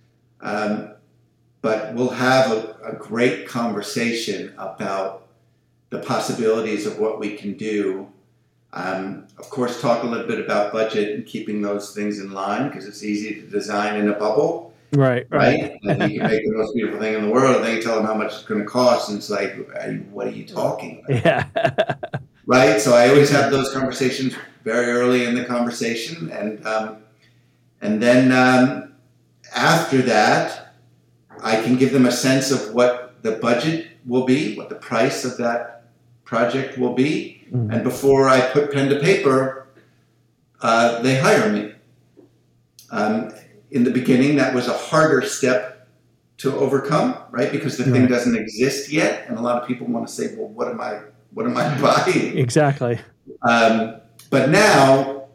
Um, 0.40 0.92
but 1.62 1.94
we'll 1.94 2.11
have 2.11 2.52
a, 2.52 2.76
a 2.85 2.92
great 2.94 3.48
conversation 3.48 4.54
about 4.59 5.26
the 5.90 5.98
possibilities 5.98 6.87
of 6.87 6.98
what 6.98 7.18
we 7.18 7.37
can 7.37 7.56
do. 7.56 8.09
Um, 8.72 9.26
of 9.38 9.48
course, 9.50 9.80
talk 9.80 10.02
a 10.02 10.06
little 10.06 10.26
bit 10.26 10.38
about 10.38 10.72
budget 10.72 11.14
and 11.14 11.26
keeping 11.26 11.62
those 11.62 11.94
things 11.94 12.20
in 12.20 12.32
line 12.32 12.68
because 12.68 12.87
it's 12.87 13.02
easy 13.02 13.40
to 13.40 13.46
design 13.48 13.96
in 13.96 14.09
a 14.09 14.12
bubble, 14.12 14.65
Right, 14.92 15.27
right. 15.31 15.61
right? 15.85 16.01
and 16.01 16.12
you 16.12 16.20
can 16.20 16.31
make 16.31 16.44
the 16.44 16.53
most 16.57 16.75
beautiful 16.75 17.01
thing 17.01 17.14
in 17.14 17.22
the 17.22 17.31
world, 17.31 17.57
and 17.57 17.64
then 17.64 17.77
you 17.77 17.83
tell 17.83 17.96
them 17.96 18.07
how 18.07 18.14
much 18.14 18.33
it's 18.35 18.44
going 18.44 18.61
to 18.61 18.66
cost, 18.66 19.09
and 19.09 19.18
it's 19.18 19.29
like, 19.31 19.57
"Are 19.83 19.90
you- 19.92 20.07
what 20.12 20.27
are 20.27 20.31
you 20.31 20.44
talking 20.46 21.03
about? 21.09 21.25
Yeah. 21.25 21.94
right? 22.46 22.81
So 22.81 22.94
I 22.94 23.09
always 23.09 23.31
have 23.31 23.51
those 23.51 23.72
conversations 23.72 24.35
very 24.64 24.87
early 24.92 25.25
in 25.25 25.35
the 25.35 25.44
conversation, 25.44 26.31
and 26.31 26.64
um, 26.66 26.99
and 27.83 28.01
then 28.03 28.33
um, 28.33 28.92
after 29.55 30.03
that, 30.03 30.72
I 31.42 31.61
can 31.62 31.77
give 31.77 31.92
them 31.92 32.07
a 32.07 32.12
sense 32.12 32.51
of 32.51 32.72
what 32.75 33.22
the 33.22 33.33
budget 33.33 33.88
will 34.07 34.25
be, 34.25 34.55
what 34.57 34.68
the 34.68 34.77
price 34.77 35.25
of 35.25 35.37
that 35.38 35.85
project 36.25 36.79
will 36.79 36.94
be, 36.94 37.44
Mhm. 37.53 37.72
and 37.72 37.85
before 37.85 38.29
I 38.29 38.40
put 38.40 38.72
pen 38.72 38.88
to 38.88 38.99
paper, 39.01 39.66
uh, 40.62 41.01
they 41.03 41.16
hire 41.18 41.51
me. 41.53 41.72
Um, 42.90 43.33
in 43.70 43.85
the 43.85 43.90
beginning, 43.90 44.37
that 44.37 44.55
was 44.55 44.68
a 44.68 44.76
harder 44.76 45.22
step 45.22 45.88
to 46.38 46.55
overcome, 46.57 47.16
right? 47.31 47.50
Because 47.50 47.79
the 47.79 47.85
thing 47.85 48.07
doesn't 48.07 48.37
exist 48.37 48.92
yet, 48.92 49.26
and 49.29 49.38
a 49.38 49.40
lot 49.40 49.61
of 49.61 49.66
people 49.66 49.87
want 49.87 50.07
to 50.07 50.12
say, 50.12 50.35
"Well, 50.37 50.48
what 50.48 50.68
am 50.68 50.81
I? 50.81 51.00
What 51.33 51.46
am 51.46 51.57
I 51.57 51.81
buying?" 51.81 52.37
exactly. 52.38 52.98
Um, 53.42 54.00
but 54.31 54.50
now 54.50 55.29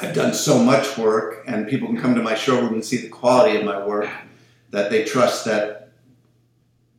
I've 0.00 0.14
done 0.14 0.32
so 0.32 0.62
much 0.62 0.96
work, 0.96 1.44
and 1.46 1.68
people 1.68 1.88
can 1.88 2.00
come 2.00 2.14
to 2.14 2.22
my 2.22 2.34
showroom 2.34 2.74
and 2.74 2.84
see 2.84 2.98
the 2.98 3.08
quality 3.08 3.58
of 3.58 3.64
my 3.64 3.84
work 3.84 4.08
that 4.70 4.90
they 4.90 5.04
trust 5.04 5.44
that 5.46 5.90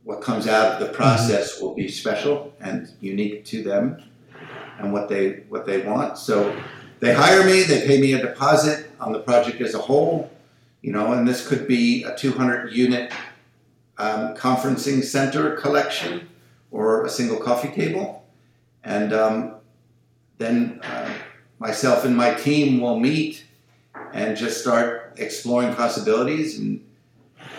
what 0.04 0.20
comes 0.20 0.46
out 0.46 0.80
of 0.80 0.86
the 0.86 0.92
process 0.92 1.60
will 1.60 1.74
be 1.74 1.88
special 1.88 2.52
and 2.60 2.92
unique 3.00 3.44
to 3.46 3.62
them 3.62 4.02
and 4.78 4.92
what 4.92 5.08
they 5.08 5.44
what 5.48 5.64
they 5.64 5.80
want. 5.80 6.18
So 6.18 6.56
they 7.00 7.14
hire 7.14 7.44
me, 7.44 7.62
they 7.62 7.86
pay 7.86 8.00
me 8.00 8.12
a 8.12 8.20
deposit 8.20 8.90
on 9.00 9.12
the 9.12 9.20
project 9.20 9.60
as 9.60 9.74
a 9.74 9.78
whole, 9.78 10.30
you 10.82 10.92
know, 10.92 11.12
and 11.12 11.26
this 11.26 11.46
could 11.46 11.66
be 11.66 12.02
a 12.04 12.14
200 12.16 12.72
unit 12.72 13.12
um, 13.98 14.34
conferencing 14.34 15.02
center 15.02 15.56
collection 15.56 16.28
or 16.70 17.04
a 17.04 17.08
single 17.08 17.38
coffee 17.38 17.68
table, 17.68 18.26
and 18.82 19.12
um, 19.12 19.54
then 20.38 20.80
uh, 20.82 21.12
myself 21.58 22.04
and 22.04 22.16
my 22.16 22.34
team 22.34 22.80
will 22.80 22.98
meet 22.98 23.44
and 24.12 24.36
just 24.36 24.60
start 24.60 25.14
exploring 25.16 25.74
possibilities 25.74 26.58
and 26.58 26.84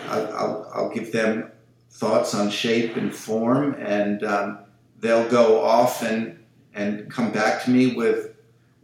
I'll, 0.08 0.36
I'll, 0.36 0.70
I'll 0.74 0.90
give 0.90 1.10
them 1.12 1.50
thoughts 1.90 2.34
on 2.34 2.50
shape 2.50 2.96
and 2.96 3.14
form 3.14 3.74
and 3.78 4.22
um, 4.24 4.58
they'll 5.00 5.28
go 5.28 5.62
off 5.62 6.02
and, 6.02 6.38
and 6.74 7.10
come 7.10 7.30
back 7.30 7.64
to 7.64 7.70
me 7.70 7.94
with 7.94 8.33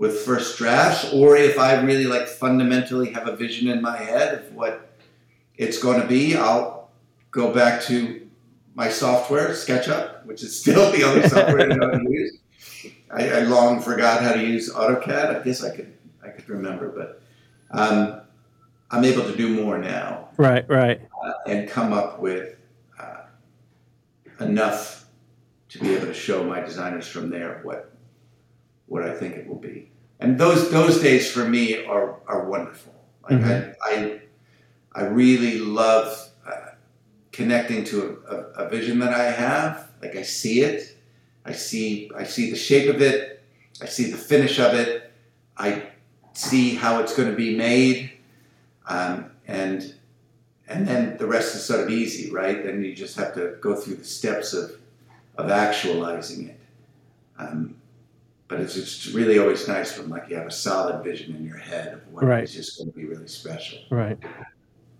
with 0.00 0.20
first 0.20 0.56
drafts 0.56 1.12
or 1.12 1.36
if 1.36 1.58
I 1.58 1.78
really 1.82 2.06
like 2.06 2.26
fundamentally 2.26 3.12
have 3.12 3.28
a 3.28 3.36
vision 3.36 3.68
in 3.68 3.82
my 3.82 3.98
head 3.98 4.28
of 4.34 4.54
what 4.54 4.96
it's 5.56 5.78
going 5.78 6.00
to 6.00 6.06
be 6.06 6.34
I'll 6.34 6.90
go 7.30 7.52
back 7.52 7.82
to 7.82 8.26
my 8.74 8.88
software 8.88 9.50
SketchUp 9.50 10.24
which 10.24 10.42
is 10.42 10.58
still 10.62 10.90
the 10.90 11.02
only 11.04 11.28
software 11.28 11.60
I 11.60 11.66
know 11.66 11.90
how 11.92 11.98
to 11.98 12.10
use 12.10 12.38
I, 13.12 13.28
I 13.28 13.40
long 13.40 13.80
forgot 13.82 14.22
how 14.22 14.32
to 14.32 14.42
use 14.42 14.72
AutoCAD. 14.72 15.40
I 15.40 15.44
guess 15.44 15.62
I 15.64 15.74
could 15.74 15.92
I 16.24 16.28
could 16.28 16.48
remember, 16.48 16.88
but 16.88 17.20
um, 17.72 18.20
I'm 18.90 19.04
able 19.04 19.24
to 19.24 19.36
do 19.36 19.48
more 19.48 19.78
now 19.78 20.28
Right, 20.36 20.68
right. 20.68 21.00
uh, 21.24 21.32
and 21.46 21.68
come 21.68 21.92
up 21.92 22.20
with 22.20 22.56
uh, 22.98 23.22
enough 24.40 25.06
to 25.70 25.78
be 25.78 25.94
able 25.94 26.06
to 26.06 26.14
show 26.14 26.44
my 26.44 26.60
designers 26.60 27.06
from 27.06 27.30
there 27.30 27.60
what 27.62 27.92
what 28.86 29.02
I 29.04 29.14
think 29.14 29.36
it 29.36 29.46
will 29.48 29.58
be. 29.58 29.89
And 30.20 30.38
those 30.38 30.70
those 30.70 31.00
days 31.00 31.30
for 31.30 31.44
me 31.48 31.84
are 31.84 32.16
are 32.26 32.44
wonderful. 32.48 32.94
Like 33.28 33.40
Mhm. 33.40 33.74
I, 33.82 33.90
I 33.90 34.20
I 34.92 35.02
really 35.04 35.58
love 35.58 36.28
uh, 36.46 36.72
connecting 37.32 37.84
to 37.84 38.22
a, 38.28 38.34
a, 38.34 38.66
a 38.66 38.68
vision 38.68 38.98
that 39.00 39.14
I 39.14 39.30
have. 39.30 39.88
Like 40.02 40.16
I 40.16 40.22
see 40.22 40.60
it, 40.62 40.96
I 41.44 41.52
see 41.52 42.10
I 42.16 42.24
see 42.24 42.50
the 42.50 42.56
shape 42.56 42.88
of 42.94 43.00
it, 43.02 43.42
I 43.82 43.86
see 43.86 44.10
the 44.10 44.16
finish 44.16 44.58
of 44.58 44.74
it, 44.74 45.12
I 45.56 45.82
see 46.32 46.74
how 46.74 47.00
it's 47.00 47.14
going 47.14 47.30
to 47.30 47.36
be 47.36 47.56
made, 47.56 48.12
um, 48.86 49.30
and 49.46 49.94
and 50.68 50.86
then 50.86 51.16
the 51.18 51.26
rest 51.26 51.54
is 51.56 51.64
sort 51.64 51.80
of 51.80 51.90
easy, 51.90 52.30
right? 52.30 52.62
Then 52.64 52.82
you 52.84 52.94
just 52.94 53.16
have 53.16 53.34
to 53.34 53.56
go 53.60 53.74
through 53.74 53.96
the 53.96 54.04
steps 54.04 54.52
of 54.52 54.72
of 55.36 55.50
actualizing 55.50 56.48
it. 56.48 56.60
Um, 57.38 57.76
but 58.50 58.58
it's 58.60 58.74
just 58.74 59.14
really 59.14 59.38
always 59.38 59.66
nice 59.68 59.96
when 59.96 60.08
like 60.10 60.28
you 60.28 60.34
have 60.36 60.46
a 60.46 60.50
solid 60.50 61.04
vision 61.04 61.36
in 61.36 61.44
your 61.44 61.56
head 61.56 61.94
of 61.94 62.00
what 62.12 62.24
Right. 62.24 62.42
is 62.42 62.52
just 62.52 62.76
going 62.76 62.90
to 62.90 62.96
be 62.96 63.04
really 63.04 63.28
special. 63.28 63.78
Right. 63.90 64.18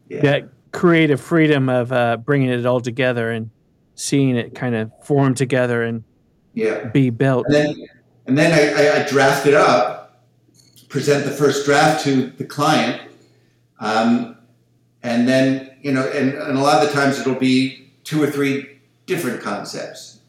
Yeah. 0.08 0.22
That 0.22 0.48
creative 0.72 1.20
freedom 1.20 1.68
of 1.68 1.92
uh, 1.92 2.16
bringing 2.18 2.48
it 2.48 2.64
all 2.64 2.80
together 2.80 3.30
and 3.32 3.50
seeing 3.96 4.36
it 4.36 4.54
kind 4.54 4.76
of 4.76 4.92
form 5.02 5.34
together 5.34 5.82
and 5.82 6.04
Yeah. 6.54 6.84
be 6.84 7.10
built. 7.10 7.46
And 7.46 7.54
then, 7.56 7.86
and 8.26 8.38
then 8.38 8.52
I, 8.52 8.86
I, 8.86 9.02
I 9.02 9.08
draft 9.08 9.46
it 9.46 9.54
up, 9.54 10.24
present 10.88 11.24
the 11.24 11.32
first 11.32 11.66
draft 11.66 12.04
to 12.04 12.28
the 12.30 12.44
client, 12.44 13.02
um, 13.80 14.36
and 15.02 15.26
then 15.28 15.70
you 15.82 15.90
know, 15.90 16.06
and, 16.08 16.34
and 16.34 16.56
a 16.56 16.60
lot 16.60 16.82
of 16.82 16.88
the 16.88 16.94
times 16.94 17.18
it'll 17.18 17.34
be 17.34 17.90
two 18.04 18.22
or 18.22 18.30
three 18.30 18.78
different 19.06 19.40
concepts, 19.40 20.20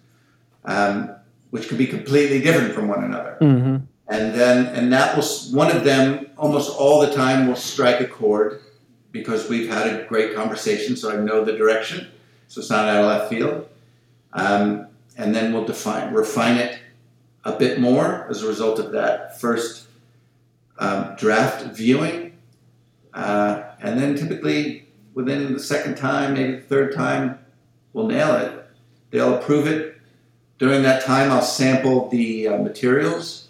um, 0.65 1.13
which 1.51 1.67
could 1.67 1.77
be 1.77 1.87
completely 1.87 2.41
different 2.41 2.73
from 2.73 2.87
one 2.87 3.03
another. 3.03 3.37
hmm 3.39 3.77
And 4.07 4.33
then, 4.33 4.67
and 4.75 4.91
that 4.91 5.15
will 5.15 5.23
one 5.51 5.71
of 5.75 5.83
them 5.83 6.27
almost 6.37 6.75
all 6.77 6.99
the 6.99 7.13
time 7.13 7.47
will 7.47 7.55
strike 7.55 8.01
a 8.01 8.07
chord 8.07 8.61
because 9.11 9.47
we've 9.49 9.69
had 9.69 9.87
a 9.87 10.05
great 10.05 10.33
conversation, 10.35 10.95
so 10.95 11.11
I 11.11 11.17
know 11.17 11.43
the 11.45 11.53
direction, 11.53 12.07
so 12.47 12.61
it's 12.61 12.69
not 12.69 12.87
out 12.87 13.03
of 13.03 13.05
left 13.05 13.29
field. 13.29 13.67
Um, 14.33 14.87
and 15.17 15.35
then 15.35 15.53
we'll 15.53 15.65
define, 15.65 16.13
refine 16.13 16.57
it 16.57 16.79
a 17.43 17.51
bit 17.51 17.79
more 17.79 18.27
as 18.29 18.43
a 18.43 18.47
result 18.47 18.79
of 18.79 18.91
that 18.93 19.39
first 19.39 19.87
um, 20.79 21.15
draft 21.17 21.65
viewing, 21.75 22.37
uh, 23.13 23.63
and 23.81 23.99
then 23.99 24.15
typically 24.15 24.87
within 25.13 25.53
the 25.53 25.59
second 25.59 25.95
time, 25.97 26.33
maybe 26.33 26.55
the 26.55 26.61
third 26.61 26.93
time, 26.95 27.37
we'll 27.93 28.07
nail 28.07 28.35
it. 28.35 28.65
They'll 29.09 29.35
approve 29.35 29.67
it. 29.67 29.97
During 30.61 30.83
that 30.83 31.03
time, 31.03 31.31
I'll 31.31 31.41
sample 31.41 32.07
the 32.09 32.49
uh, 32.49 32.57
materials 32.59 33.47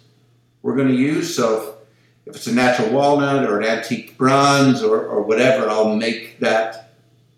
we're 0.62 0.74
going 0.74 0.88
to 0.88 0.94
use. 0.94 1.36
So 1.36 1.60
if, 2.24 2.30
if 2.30 2.36
it's 2.36 2.46
a 2.46 2.54
natural 2.54 2.88
walnut 2.88 3.44
or 3.44 3.60
an 3.60 3.66
antique 3.66 4.16
bronze 4.16 4.82
or, 4.82 5.04
or 5.04 5.20
whatever, 5.20 5.68
I'll 5.68 5.94
make 5.94 6.38
that 6.38 6.94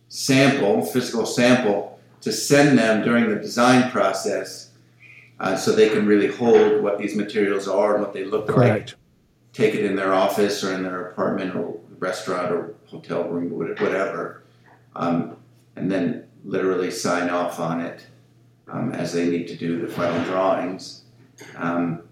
sample, 0.09 0.85
physical 0.85 1.27
sample, 1.27 1.99
to 2.21 2.31
send 2.31 2.79
them 2.79 3.03
during 3.03 3.29
the 3.29 3.35
design 3.35 3.91
process 3.91 4.71
uh, 5.41 5.57
so 5.57 5.73
they 5.73 5.89
can 5.89 6.07
really 6.07 6.29
hold 6.29 6.81
what 6.81 6.99
these 6.99 7.17
materials 7.17 7.67
are 7.67 7.95
and 7.95 8.01
what 8.05 8.13
they 8.13 8.23
look 8.23 8.47
like. 8.51 8.57
Correct. 8.57 8.95
Take 9.53 9.75
it 9.75 9.85
in 9.85 9.97
their 9.97 10.15
office 10.15 10.63
or 10.63 10.73
in 10.73 10.85
their 10.85 11.09
apartment 11.09 11.57
or 11.57 11.81
restaurant 11.99 12.53
or 12.53 12.77
hotel 12.87 13.25
room, 13.25 13.51
whatever, 13.51 14.45
um, 14.95 15.37
and 15.75 15.91
then 15.91 16.29
literally 16.45 16.93
sign 16.93 17.29
off 17.29 17.59
on 17.59 17.81
it 17.81 18.07
um, 18.71 18.93
as 18.93 19.13
they 19.13 19.29
need 19.29 19.49
to 19.49 19.57
do 19.57 19.81
the 19.81 19.89
final 19.93 20.23
drawings. 20.25 21.03
Um, 21.57 22.03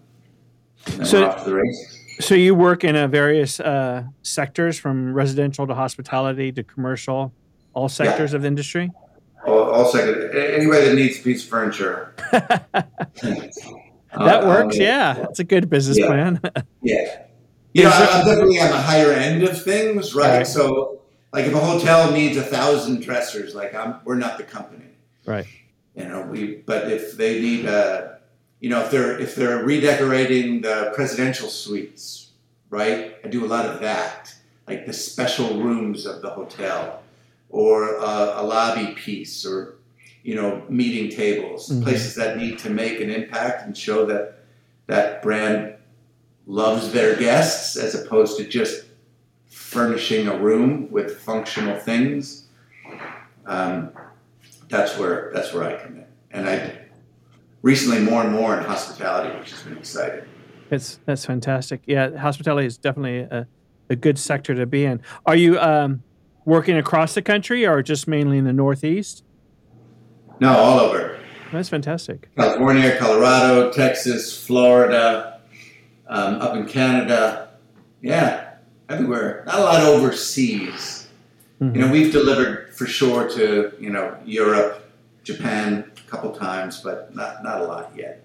So- 1.03 1.21
we're 1.23 1.29
off 1.29 1.45
to 1.45 1.51
the 1.51 1.57
races. 1.57 1.99
So 2.21 2.35
you 2.35 2.55
work 2.55 2.85
in 2.85 2.95
uh, 2.95 3.07
various 3.09 3.59
uh, 3.59 4.05
sectors, 4.23 4.79
from 4.79 5.13
residential 5.15 5.67
to 5.67 5.75
hospitality 5.75 6.53
to 6.53 6.63
commercial, 6.63 7.33
all 7.75 7.89
sectors 7.89 8.35
of 8.35 8.43
the 8.43 8.49
industry. 8.49 8.91
All, 9.47 9.59
all 9.71 9.97
a- 9.97 10.55
Anybody 10.57 10.87
that 10.89 10.95
needs 10.95 11.19
a 11.19 11.23
piece 11.23 11.43
of 11.43 11.49
furniture. 11.51 12.15
That 14.15 14.45
works. 14.47 14.77
yeah, 14.77 15.15
that's 15.15 15.39
a 15.39 15.45
good 15.45 15.71
business 15.71 15.99
Yeah. 15.99 16.07
plan. 16.07 16.41
Yeah. 16.83 17.23
You 17.75 17.85
know, 17.85 17.91
I'm 17.91 18.27
definitely 18.27 18.61
on 18.61 18.69
the 18.69 18.77
higher 18.77 19.11
end 19.13 19.43
of 19.45 19.63
things, 19.63 20.15
right? 20.15 20.37
Right. 20.39 20.47
So, 20.47 21.01
like, 21.33 21.47
if 21.47 21.55
a 21.55 21.59
hotel 21.59 22.13
needs 22.13 22.37
a 22.37 22.43
thousand 22.43 23.01
dressers, 23.01 23.55
like, 23.55 23.75
I'm, 23.75 24.01
we're 24.05 24.17
not 24.17 24.37
the 24.37 24.45
company. 24.45 24.85
Right. 25.25 25.47
You 25.95 26.05
know, 26.09 26.23
we. 26.23 26.57
But 26.57 26.91
if 26.91 27.17
they 27.17 27.41
need, 27.41 27.67
uh, 27.67 28.13
you 28.61 28.71
know, 28.71 28.81
if 28.81 28.91
they're 28.91 29.19
if 29.19 29.35
they're 29.35 29.63
redecorating 29.65 30.63
the 30.63 30.93
presidential 30.95 31.49
suites, 31.49 32.31
right? 32.71 33.17
I 33.25 33.29
do 33.29 33.45
a 33.45 33.49
lot 33.49 33.67
of 33.67 33.81
that, 33.81 34.35
like 34.67 34.87
the 34.87 34.93
special 34.93 35.61
rooms 35.61 36.07
of 36.07 36.23
the 36.23 36.31
hotel, 36.31 37.03
or 37.51 37.99
uh, 37.99 38.41
a 38.41 38.43
lobby 38.43 38.95
piece, 38.95 39.45
or 39.45 39.75
you 40.23 40.35
know, 40.37 40.63
meeting 40.69 41.11
tables, 41.11 41.69
Mhm. 41.69 41.83
places 41.83 42.15
that 42.15 42.37
need 42.39 42.59
to 42.61 42.71
make 42.71 43.01
an 43.01 43.11
impact 43.11 43.67
and 43.67 43.77
show 43.77 44.07
that 44.07 44.39
that 44.87 45.21
brand 45.23 45.75
loves 46.47 46.93
their 46.93 47.17
guests 47.17 47.77
as 47.77 47.95
opposed 47.95 48.37
to 48.39 48.45
just 48.45 48.85
furnishing 49.49 50.29
a 50.29 50.37
room 50.39 50.89
with 50.91 51.19
functional 51.19 51.77
things. 51.79 52.45
Um, 53.47 53.91
that's 54.73 54.99
where 54.99 55.31
that's 55.35 55.53
where 55.53 55.65
I 55.65 55.81
come 55.81 55.97
in, 55.97 56.07
and 56.31 56.49
I 56.49 56.79
recently 57.61 58.01
more 58.01 58.23
and 58.23 58.33
more 58.33 58.57
in 58.57 58.65
hospitality, 58.65 59.39
which 59.39 59.51
has 59.51 59.63
been 59.63 59.77
exciting. 59.77 60.25
It's 60.71 60.99
that's 61.05 61.27
fantastic. 61.27 61.83
Yeah, 61.87 62.17
hospitality 62.17 62.67
is 62.67 62.79
definitely 62.79 63.19
a, 63.21 63.47
a 63.91 63.97
good 63.97 64.19
sector 64.19 64.55
to 64.55 64.65
be 64.65 64.87
in. 64.87 65.03
Are 65.27 65.37
you 65.37 65.61
um, 65.61 66.03
working 66.47 66.79
across 66.79 67.15
the 67.15 67.21
country 67.21 67.67
or 67.67 67.83
just 67.83 68.09
mainly 68.09 68.39
in 68.39 68.45
the 68.45 68.53
Northeast? 68.53 69.25
No, 70.41 70.57
all 70.57 70.81
over 70.81 71.21
That's 71.53 71.69
fantastic. 71.69 72.35
California, 72.35 72.97
Colorado, 72.99 73.71
Texas, 73.71 74.45
Florida, 74.45 75.41
um, 76.09 76.37
up 76.37 76.57
in 76.57 76.67
Canada, 76.67 77.51
yeah, 78.01 78.55
everywhere. 78.89 79.45
Not 79.47 79.59
a 79.59 79.63
lot 79.63 79.83
overseas. 79.83 81.07
Mhm. 81.63 81.75
You 81.77 81.81
know, 81.81 81.93
we've 81.93 82.11
delivered 82.13 82.75
for 82.75 82.87
sure 82.87 83.29
to 83.31 83.73
you 83.79 83.91
know 83.91 84.17
Europe, 84.25 84.85
Japan 85.23 85.91
a 85.97 86.11
couple 86.11 86.33
times, 86.33 86.81
but 86.81 87.15
not 87.15 87.45
not 87.45 87.61
a 87.61 87.65
lot 87.65 87.93
yet. 87.97 88.25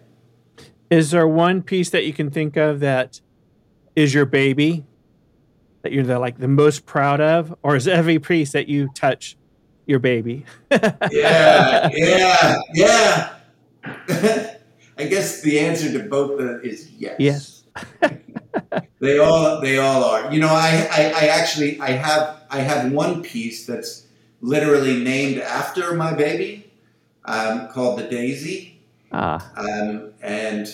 Is 0.89 1.11
there 1.11 1.27
one 1.27 1.61
piece 1.61 1.91
that 1.91 2.05
you 2.05 2.13
can 2.13 2.31
think 2.31 2.57
of 2.57 2.79
that 2.79 3.21
is 3.95 4.13
your 4.13 4.25
baby 4.25 4.85
that 5.83 5.91
you're 5.91 6.03
the, 6.03 6.17
like 6.17 6.39
the 6.39 6.47
most 6.47 6.85
proud 6.85 7.21
of, 7.21 7.53
or 7.61 7.75
is 7.75 7.87
every 7.87 8.17
piece 8.19 8.53
that 8.53 8.67
you 8.67 8.89
touch 8.95 9.37
your 9.85 9.99
baby? 9.99 10.45
Yeah, 11.11 11.89
yeah, 11.93 12.59
yeah. 12.73 13.33
I 14.97 15.03
guess 15.05 15.41
the 15.41 15.59
answer 15.59 15.91
to 15.93 16.09
both 16.09 16.41
is 16.63 16.89
yes. 16.91 17.15
Yes. 17.19 17.63
They 18.99 19.19
all 19.19 19.61
they 19.61 19.77
all 19.77 20.03
are. 20.03 20.33
You 20.33 20.39
know, 20.39 20.49
I, 20.49 20.87
I, 20.91 21.03
I 21.15 21.27
actually 21.27 21.79
I 21.79 21.91
have 21.91 22.36
I 22.49 22.59
have 22.59 22.91
one 22.91 23.21
piece 23.21 23.65
that's 23.65 24.07
literally 24.41 25.03
named 25.03 25.39
after 25.39 25.93
my 25.93 26.13
baby, 26.13 26.71
um, 27.25 27.67
called 27.69 27.99
the 27.99 28.03
Daisy. 28.03 28.79
Ah, 29.11 29.51
um, 29.55 30.13
and 30.21 30.67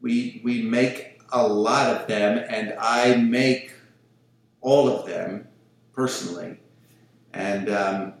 we 0.00 0.40
we 0.44 0.62
make 0.62 1.20
a 1.30 1.46
lot 1.46 1.88
of 1.88 2.06
them, 2.06 2.44
and 2.48 2.74
I 2.78 3.16
make 3.16 3.72
all 4.60 4.88
of 4.88 5.06
them 5.06 5.48
personally. 5.92 6.58
And 7.32 7.70
um, 7.70 8.14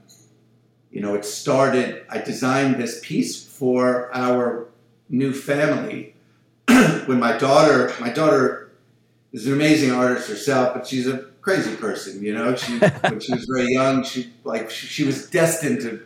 you 0.90 1.00
know, 1.00 1.14
it 1.14 1.24
started. 1.24 2.04
I 2.08 2.18
designed 2.18 2.76
this 2.76 3.00
piece 3.02 3.44
for 3.44 4.14
our 4.14 4.68
new 5.08 5.32
family 5.32 6.14
when 7.06 7.18
my 7.18 7.36
daughter 7.36 7.92
my 8.00 8.10
daughter 8.10 8.72
is 9.32 9.46
an 9.46 9.52
amazing 9.52 9.90
artist 9.90 10.28
herself, 10.28 10.74
but 10.74 10.86
she's 10.86 11.06
a 11.06 11.31
crazy 11.42 11.76
person. 11.76 12.22
You 12.22 12.34
know, 12.34 12.56
she 12.56 12.78
when 13.02 13.20
she 13.20 13.34
was 13.34 13.46
very 13.46 13.72
young, 13.72 14.04
she 14.04 14.32
like 14.44 14.70
she, 14.70 14.86
she 14.88 15.04
was 15.04 15.28
destined 15.30 15.82
to 15.82 16.02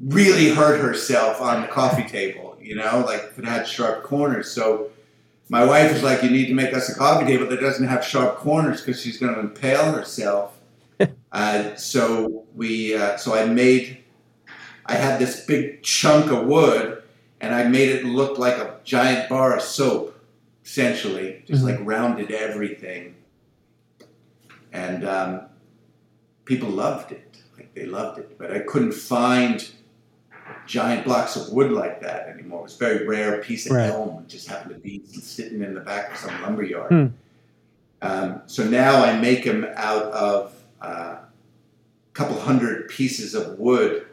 really 0.00 0.50
hurt 0.50 0.80
herself 0.80 1.40
on 1.40 1.62
the 1.62 1.68
coffee 1.68 2.04
table, 2.04 2.56
you 2.60 2.74
know, 2.74 3.02
like 3.06 3.22
if 3.30 3.38
it 3.38 3.44
had 3.44 3.66
sharp 3.66 4.02
corners. 4.02 4.50
So 4.50 4.90
my 5.48 5.64
wife 5.64 5.92
was 5.92 6.02
like, 6.02 6.22
You 6.22 6.30
need 6.30 6.46
to 6.48 6.54
make 6.54 6.74
us 6.74 6.88
a 6.90 6.94
coffee 6.94 7.26
table 7.26 7.46
that 7.48 7.60
doesn't 7.60 7.86
have 7.86 8.04
sharp 8.04 8.36
corners 8.36 8.82
because 8.82 9.00
she's 9.00 9.18
going 9.18 9.34
to 9.34 9.40
impale 9.40 9.92
herself. 9.92 10.54
uh, 11.32 11.74
so 11.76 12.44
we, 12.54 12.94
uh, 12.96 13.16
so 13.16 13.34
I 13.34 13.46
made, 13.46 13.98
I 14.86 14.94
had 14.94 15.18
this 15.20 15.44
big 15.46 15.82
chunk 15.82 16.30
of 16.32 16.46
wood 16.46 17.02
and 17.40 17.54
I 17.54 17.64
made 17.68 17.90
it 17.90 18.04
look 18.04 18.38
like 18.38 18.56
a 18.56 18.80
giant 18.84 19.28
bar 19.28 19.56
of 19.56 19.62
soap, 19.62 20.18
essentially, 20.64 21.42
just 21.46 21.62
Mhm. 21.64 21.66
like 21.78 21.86
rounded 21.86 22.30
everything. 22.32 23.14
And 24.76 25.08
um, 25.08 25.40
people 26.44 26.68
loved 26.68 27.10
it. 27.12 27.38
Like 27.56 27.72
they 27.74 27.86
loved 27.86 28.18
it, 28.18 28.36
but 28.38 28.52
I 28.52 28.58
couldn't 28.60 28.92
find 28.92 29.66
giant 30.66 31.04
blocks 31.06 31.34
of 31.36 31.50
wood 31.50 31.72
like 31.72 32.02
that 32.02 32.28
anymore. 32.28 32.60
It 32.60 32.62
was 32.64 32.74
a 32.74 32.78
very 32.78 33.06
rare 33.06 33.40
piece 33.42 33.64
of 33.66 33.72
Right. 33.72 33.90
elm. 33.90 34.22
It 34.22 34.28
just 34.28 34.46
happened 34.48 34.74
to 34.74 34.80
be 34.80 35.02
sitting 35.06 35.62
in 35.62 35.72
the 35.74 35.80
back 35.80 36.12
of 36.12 36.18
some 36.18 36.42
lumber 36.42 36.62
yard. 36.62 36.90
Hmm. 36.92 37.06
Um, 38.02 38.42
so 38.46 38.64
now 38.64 39.02
I 39.02 39.18
make 39.18 39.44
them 39.44 39.66
out 39.74 40.02
of 40.12 40.52
uh, 40.82 41.16
a 41.16 41.26
couple 42.12 42.38
hundred 42.38 42.88
pieces 42.88 43.34
of 43.34 43.58
wood 43.58 44.06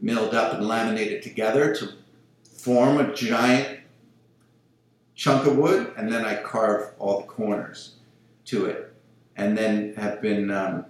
milled 0.00 0.34
up 0.34 0.54
and 0.54 0.66
laminated 0.66 1.22
together 1.22 1.74
to 1.76 1.92
form 2.42 2.98
a 2.98 3.14
giant 3.14 3.78
chunk 5.14 5.46
of 5.46 5.56
wood, 5.56 5.92
and 5.96 6.12
then 6.12 6.24
I 6.24 6.42
carve 6.42 6.92
all 6.98 7.20
the 7.20 7.26
corners 7.26 7.94
to 8.46 8.66
it, 8.66 8.92
and 9.38 9.56
then 9.56 9.94
have 9.94 10.20
been 10.20 10.50
um, 10.50 10.84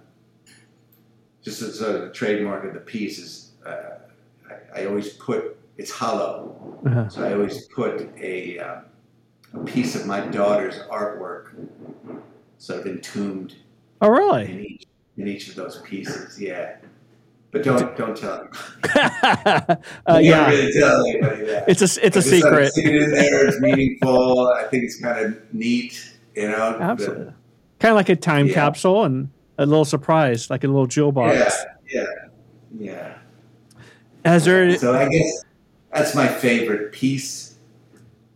just 1.41 1.61
as 1.61 1.79
sort 1.79 1.95
of 1.95 2.01
the 2.01 2.09
trademark 2.09 2.65
of 2.65 2.73
the 2.73 2.79
piece 2.81 3.17
is 3.19 3.51
uh, 3.65 3.99
I, 4.75 4.81
I 4.81 4.85
always 4.87 5.09
put 5.13 5.55
it's 5.77 5.91
hollow, 5.91 6.55
Uh-huh. 6.85 7.07
so 7.07 7.23
I 7.23 7.31
always 7.33 7.65
put 7.67 8.09
a, 8.19 8.59
um, 8.59 8.83
a 9.53 9.59
piece 9.63 9.95
of 9.95 10.05
my 10.05 10.19
daughter's 10.19 10.79
artwork 10.91 11.51
sort 12.57 12.81
of 12.81 12.87
entombed 12.87 13.55
Oh, 14.01 14.09
really? 14.09 14.43
in 14.51 14.59
each 14.65 14.85
in 15.17 15.27
each 15.27 15.47
of 15.49 15.55
those 15.55 15.81
pieces. 15.81 16.39
Yeah, 16.41 16.75
but 17.51 17.63
don't 17.63 17.95
don't 17.97 18.15
tell 18.17 18.37
them. 18.39 18.49
uh, 20.07 20.19
yeah, 20.21 20.49
really 20.49 20.71
tell 20.73 21.05
anybody 21.05 21.43
that. 21.45 21.65
it's 21.69 21.81
a 21.81 22.05
it's 22.05 22.15
a 22.17 22.19
I 22.19 22.21
just 22.21 22.29
sort 22.41 22.63
of 22.63 22.69
secret. 22.71 22.85
It 22.85 23.03
in 23.03 23.11
there. 23.11 23.47
It's 23.47 23.59
meaningful. 23.59 24.47
I 24.49 24.63
think 24.65 24.83
it's 24.83 24.99
kind 25.01 25.25
of 25.25 25.53
neat. 25.53 26.13
You 26.35 26.49
know. 26.49 26.77
the- 26.77 26.83
Absolutely. 26.83 27.33
Kind 27.79 27.91
of 27.91 27.95
like 27.95 28.09
a 28.09 28.15
time 28.15 28.47
Yeah. 28.47 28.53
capsule 28.53 29.03
and 29.05 29.29
a 29.57 29.65
little 29.65 29.85
surprise, 29.85 30.49
like 30.49 30.63
a 30.63 30.67
little 30.67 30.87
jewel 30.87 31.11
box. 31.11 31.35
Yeah. 31.89 32.01
Yeah. 32.01 32.05
Yeah. 32.77 33.13
Has 34.25 34.45
there? 34.45 34.77
So 34.77 34.93
I 34.95 35.07
guess 35.09 35.43
that's 35.93 36.13
my 36.15 36.27
favorite 36.27 36.91
piece 36.91 37.55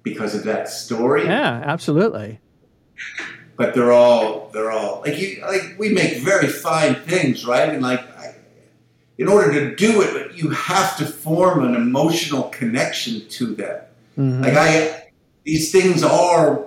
because 0.01 0.33
of 0.33 0.43
that 0.43 0.69
story. 0.69 1.25
Yeah, 1.25 1.61
absolutely. 1.65 2.39
But 3.57 3.73
they're 3.75 3.91
all 3.91 4.49
they're 4.53 4.71
all 4.71 5.01
like 5.05 5.19
you 5.19 5.41
like 5.45 5.75
we 5.77 5.89
make 5.89 6.17
very 6.17 6.47
fine 6.47 6.95
things, 6.95 7.45
right? 7.45 7.69
And 7.69 7.81
like 7.83 7.99
I, 8.17 8.35
in 9.17 9.27
order 9.27 9.51
to 9.53 9.75
do 9.75 10.01
it, 10.01 10.33
you 10.33 10.49
have 10.49 10.97
to 10.97 11.05
form 11.05 11.63
an 11.63 11.75
emotional 11.75 12.43
connection 12.43 13.27
to 13.29 13.53
them. 13.53 13.81
Mhm. 14.17 14.41
Like 14.41 14.53
I, 14.55 15.11
these 15.43 15.71
things 15.71 16.01
are 16.03 16.65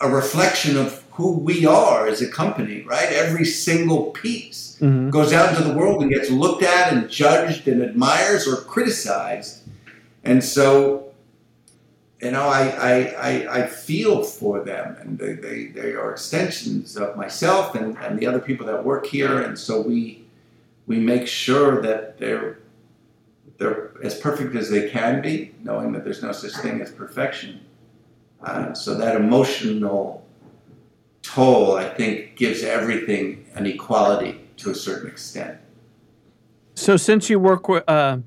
a 0.00 0.08
reflection 0.08 0.76
of 0.76 1.02
who 1.14 1.32
we 1.32 1.64
are 1.64 2.06
as 2.06 2.20
a 2.20 2.28
company, 2.28 2.82
right? 2.82 3.08
Every 3.08 3.44
single 3.44 4.06
piece 4.10 4.76
Mhm. 4.80 5.10
goes 5.10 5.32
out 5.32 5.50
into 5.56 5.62
the 5.68 5.74
world 5.74 6.02
and 6.02 6.10
gets 6.12 6.28
looked 6.30 6.62
at 6.64 6.92
and 6.92 7.08
judged 7.08 7.68
and 7.68 7.80
admires 7.82 8.48
or 8.48 8.56
criticized. 8.56 9.60
And 10.24 10.42
so, 10.42 11.12
you 12.20 12.32
know, 12.32 12.48
I, 12.48 12.62
I, 12.68 12.92
I, 13.30 13.58
I 13.62 13.66
feel 13.68 14.24
for 14.24 14.60
them 14.64 14.96
and 15.00 15.16
they, 15.18 15.34
they, 15.34 15.66
they 15.66 15.92
are 15.94 16.10
extensions 16.10 16.96
of 16.96 17.16
myself 17.16 17.76
and, 17.76 17.96
and 17.98 18.18
the 18.18 18.26
other 18.26 18.40
people 18.40 18.66
that 18.66 18.84
work 18.84 19.06
here. 19.06 19.40
And 19.40 19.56
so 19.56 19.80
we, 19.80 20.24
we 20.88 20.98
make 20.98 21.28
sure 21.28 21.80
that 21.82 22.18
they're, 22.18 22.58
they're 23.58 23.92
as 24.02 24.16
perfect 24.16 24.56
as 24.56 24.68
they 24.68 24.90
can 24.90 25.22
be, 25.22 25.54
knowing 25.62 25.92
that 25.92 26.02
there's 26.02 26.22
no 26.24 26.32
such 26.32 26.56
thing 26.60 26.80
as 26.80 26.90
perfection. 26.90 27.60
Uh, 28.42 28.74
so 28.74 28.96
that 28.96 29.14
emotional 29.14 30.23
toll, 31.34 31.76
I 31.76 31.88
think, 31.88 32.36
gives 32.36 32.62
everything 32.62 33.44
an 33.54 33.66
equality 33.66 34.40
to 34.58 34.70
a 34.70 34.74
certain 34.74 35.10
extent. 35.10 35.58
So, 36.74 36.96
since 36.96 37.28
you 37.28 37.38
work 37.38 37.68
with 37.68 37.88
uh, 37.88 38.18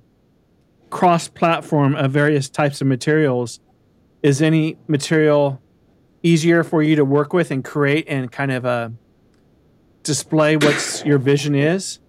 cross-platform 0.89 1.95
of 1.95 2.11
various 2.11 2.49
types 2.49 2.81
of 2.81 2.87
materials, 2.87 3.59
is 4.23 4.41
any 4.41 4.77
material 4.87 5.61
easier 6.23 6.63
for 6.63 6.83
you 6.83 6.95
to 6.95 7.05
work 7.05 7.33
with 7.33 7.51
and 7.51 7.63
create 7.63 8.05
and 8.09 8.31
kind 8.31 8.51
of 8.51 8.65
uh, 8.65 8.89
display 10.03 10.57
what 10.57 11.03
your 11.05 11.17
vision 11.17 11.55
is? 11.55 11.99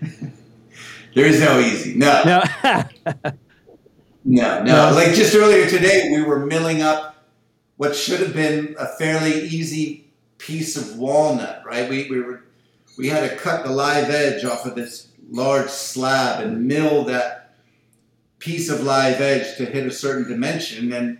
There 1.14 1.26
is 1.26 1.40
no 1.40 1.60
easy. 1.60 1.94
No, 1.94 2.22
No. 2.24 2.42
no, 2.64 3.34
no. 4.24 4.62
No. 4.64 4.92
Like 4.94 5.12
just 5.12 5.34
earlier 5.34 5.68
today, 5.68 6.08
we 6.10 6.22
were 6.22 6.46
milling 6.46 6.80
up 6.80 7.21
what 7.82 7.96
should 7.96 8.20
have 8.20 8.32
been 8.32 8.76
a 8.78 8.86
fairly 8.86 9.40
easy 9.40 10.04
piece 10.38 10.76
of 10.76 10.98
walnut, 10.98 11.64
right? 11.66 11.90
We, 11.90 12.08
we 12.08 12.20
were 12.20 12.44
we 12.96 13.08
had 13.08 13.28
to 13.28 13.34
cut 13.34 13.64
the 13.64 13.72
live 13.72 14.08
edge 14.08 14.44
off 14.44 14.64
of 14.66 14.76
this 14.76 15.08
large 15.28 15.68
slab 15.68 16.44
and 16.44 16.68
mill 16.68 17.02
that 17.06 17.56
piece 18.38 18.68
of 18.70 18.84
live 18.84 19.20
edge 19.20 19.56
to 19.56 19.64
hit 19.64 19.84
a 19.84 19.90
certain 19.90 20.30
dimension. 20.30 20.92
And 20.92 21.18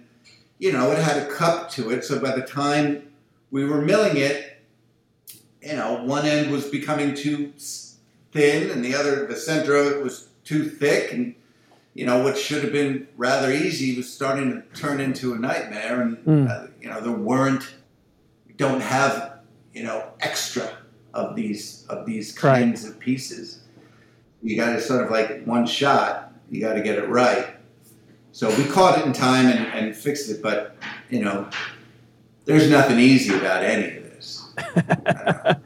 you 0.61 0.70
know 0.70 0.92
it 0.92 0.98
had 0.98 1.20
a 1.20 1.35
cup 1.35 1.68
to 1.70 1.90
it. 1.90 2.05
So 2.05 2.20
by 2.20 2.31
the 2.31 2.46
time 2.46 3.11
we 3.51 3.64
were 3.64 3.83
milling 3.83 4.18
it 4.18 4.62
you 5.61 5.75
know 5.75 6.05
one 6.05 6.27
end 6.27 6.53
was 6.53 6.66
becoming 6.66 7.16
too 7.16 7.53
thin 8.31 8.70
and 8.70 8.85
the 8.85 8.94
other 8.94 9.27
the 9.27 9.35
center 9.35 9.75
of 9.75 9.88
it 9.88 10.01
was 10.01 10.29
too 10.44 10.70
thick. 10.70 11.12
And 11.12 11.35
you 11.94 12.07
know 12.07 12.22
what 12.22 12.38
should 12.38 12.62
have 12.64 12.72
been 12.72 13.07
rather 13.16 13.52
easy 13.52 13.96
was 13.96 14.11
starting 14.12 14.50
to 14.50 14.81
turn 14.81 15.00
into 15.00 15.35
a 15.35 15.38
nightmare 15.38 16.00
and 16.00 16.16
Mm. 16.24 16.48
uh, 16.50 16.66
you 16.81 16.88
know 16.88 17.00
there 17.00 17.12
weren't 17.12 17.74
we 18.46 18.55
don't 18.55 18.81
have 18.81 19.35
you 19.74 19.83
know 19.83 20.05
extra 20.20 20.68
of 21.14 21.37
these 21.37 21.85
of 21.88 22.07
these 22.07 22.33
Right. 22.42 22.61
kinds 22.61 22.85
of 22.87 22.98
pieces 22.98 23.61
you 24.42 24.57
got 24.57 24.72
to 24.72 24.81
sort 24.81 25.05
of 25.05 25.11
like 25.11 25.44
one 25.44 25.66
shot 25.66 26.33
you 26.50 26.61
got 26.61 26.72
to 26.74 26.81
get 26.83 26.98
it 26.98 27.09
right 27.09 27.46
so 28.33 28.48
we 28.57 28.64
caught 28.64 28.98
it 28.98 29.05
in 29.07 29.12
time 29.12 29.46
and, 29.46 29.66
and 29.74 29.94
fixed 29.96 30.31
it 30.31 30.42
but 30.42 30.74
you 31.11 31.22
know 31.22 31.46
there's 32.46 32.70
nothing 32.70 32.98
easy 32.98 33.35
about 33.37 33.62
any 33.62 33.98
of 33.98 34.05
this 34.05 34.55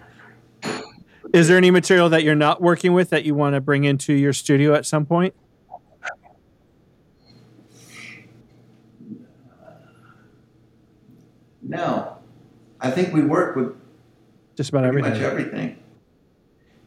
is 1.32 1.48
there 1.48 1.56
any 1.56 1.70
material 1.70 2.08
that 2.08 2.22
you're 2.24 2.34
not 2.34 2.60
working 2.62 2.92
with 2.92 3.10
that 3.10 3.24
you 3.24 3.34
want 3.34 3.54
to 3.54 3.60
bring 3.60 3.84
into 3.84 4.12
your 4.12 4.32
studio 4.32 4.74
at 4.74 4.86
some 4.86 5.04
point? 5.06 5.34
No 11.68 12.16
i 12.80 12.90
think 12.90 13.12
we 13.14 13.22
work 13.22 13.56
with 13.56 13.74
Just 14.56 14.70
about 14.70 14.84
everything. 14.84 15.12
much 15.12 15.20
everything. 15.20 15.76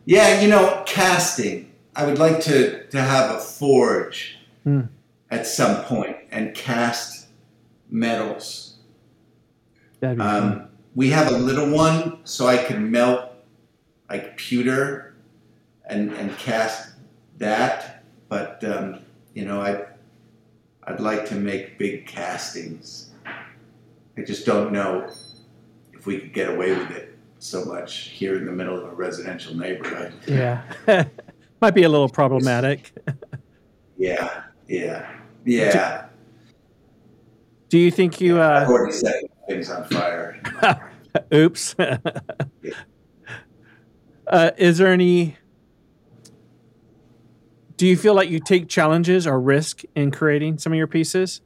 Yeah, 0.06 0.42
you 0.42 0.48
know, 0.50 0.82
casting. 0.88 1.72
I 1.96 2.06
would 2.06 2.18
like 2.18 2.40
to 2.42 2.88
to 2.88 3.00
have 3.02 3.36
a 3.36 3.40
forge 3.40 4.38
Hmm. 4.64 4.82
at 5.30 5.46
some 5.46 5.84
point 5.84 6.18
and 6.32 6.56
cast 6.56 7.28
metals. 7.92 8.78
That'd 10.00 10.18
be 10.18 10.24
fun. 10.24 10.44
Um, 10.44 10.68
we 10.96 11.10
have 11.12 11.28
a 11.32 11.38
little 11.38 11.70
one, 11.70 12.20
so 12.24 12.48
I 12.48 12.58
can 12.58 12.90
melt 12.90 13.22
like 14.10 14.36
pewter 14.38 15.14
and 15.86 16.12
and 16.14 16.36
cast 16.40 16.96
that. 17.38 18.04
But 18.30 18.64
um, 18.64 19.00
you 19.36 19.46
know, 19.46 19.62
I 19.62 19.86
I'd 20.88 21.00
like 21.00 21.28
to 21.28 21.36
make 21.36 21.78
big 21.78 22.08
castings. 22.08 23.09
I 24.18 24.22
just 24.24 24.46
don't 24.46 24.72
know 24.72 25.10
if 25.94 26.06
we 26.06 26.20
could 26.20 26.34
get 26.34 26.50
away 26.50 26.72
with 26.76 26.92
it 26.92 27.18
so 27.40 27.64
much 27.66 28.10
here 28.10 28.36
in 28.38 28.46
the 28.46 28.52
middle 28.52 28.78
of 28.78 28.84
a 28.84 28.96
residential 28.96 29.56
neighborhood. 29.56 30.14
Yeah. 30.28 30.64
Might 31.62 31.74
be 31.74 31.84
a 31.84 31.90
little 31.90 32.10
problematic. 32.10 32.92
Yeah, 34.02 34.44
yeah, 34.70 35.12
yeah. 35.44 36.06
Do 37.68 37.78
you 37.78 37.92
think 37.92 38.22
you 38.22 38.40
uh 38.40 38.66
already 38.66 38.94
set 38.94 39.16
things 39.46 39.70
on 39.70 39.84
fire. 39.90 40.42
oops. 41.34 41.76
uh 44.28 44.52
is 44.58 44.78
there 44.78 44.94
any 44.94 45.36
Do 47.76 47.86
you 47.86 47.98
feel 47.98 48.14
like 48.14 48.30
you 48.30 48.40
take 48.40 48.70
challenges 48.70 49.28
or 49.28 49.38
risk 49.38 49.82
in 49.96 50.12
creating 50.12 50.60
some 50.60 50.72
of 50.72 50.78
your 50.78 50.88
pieces? 50.88 51.42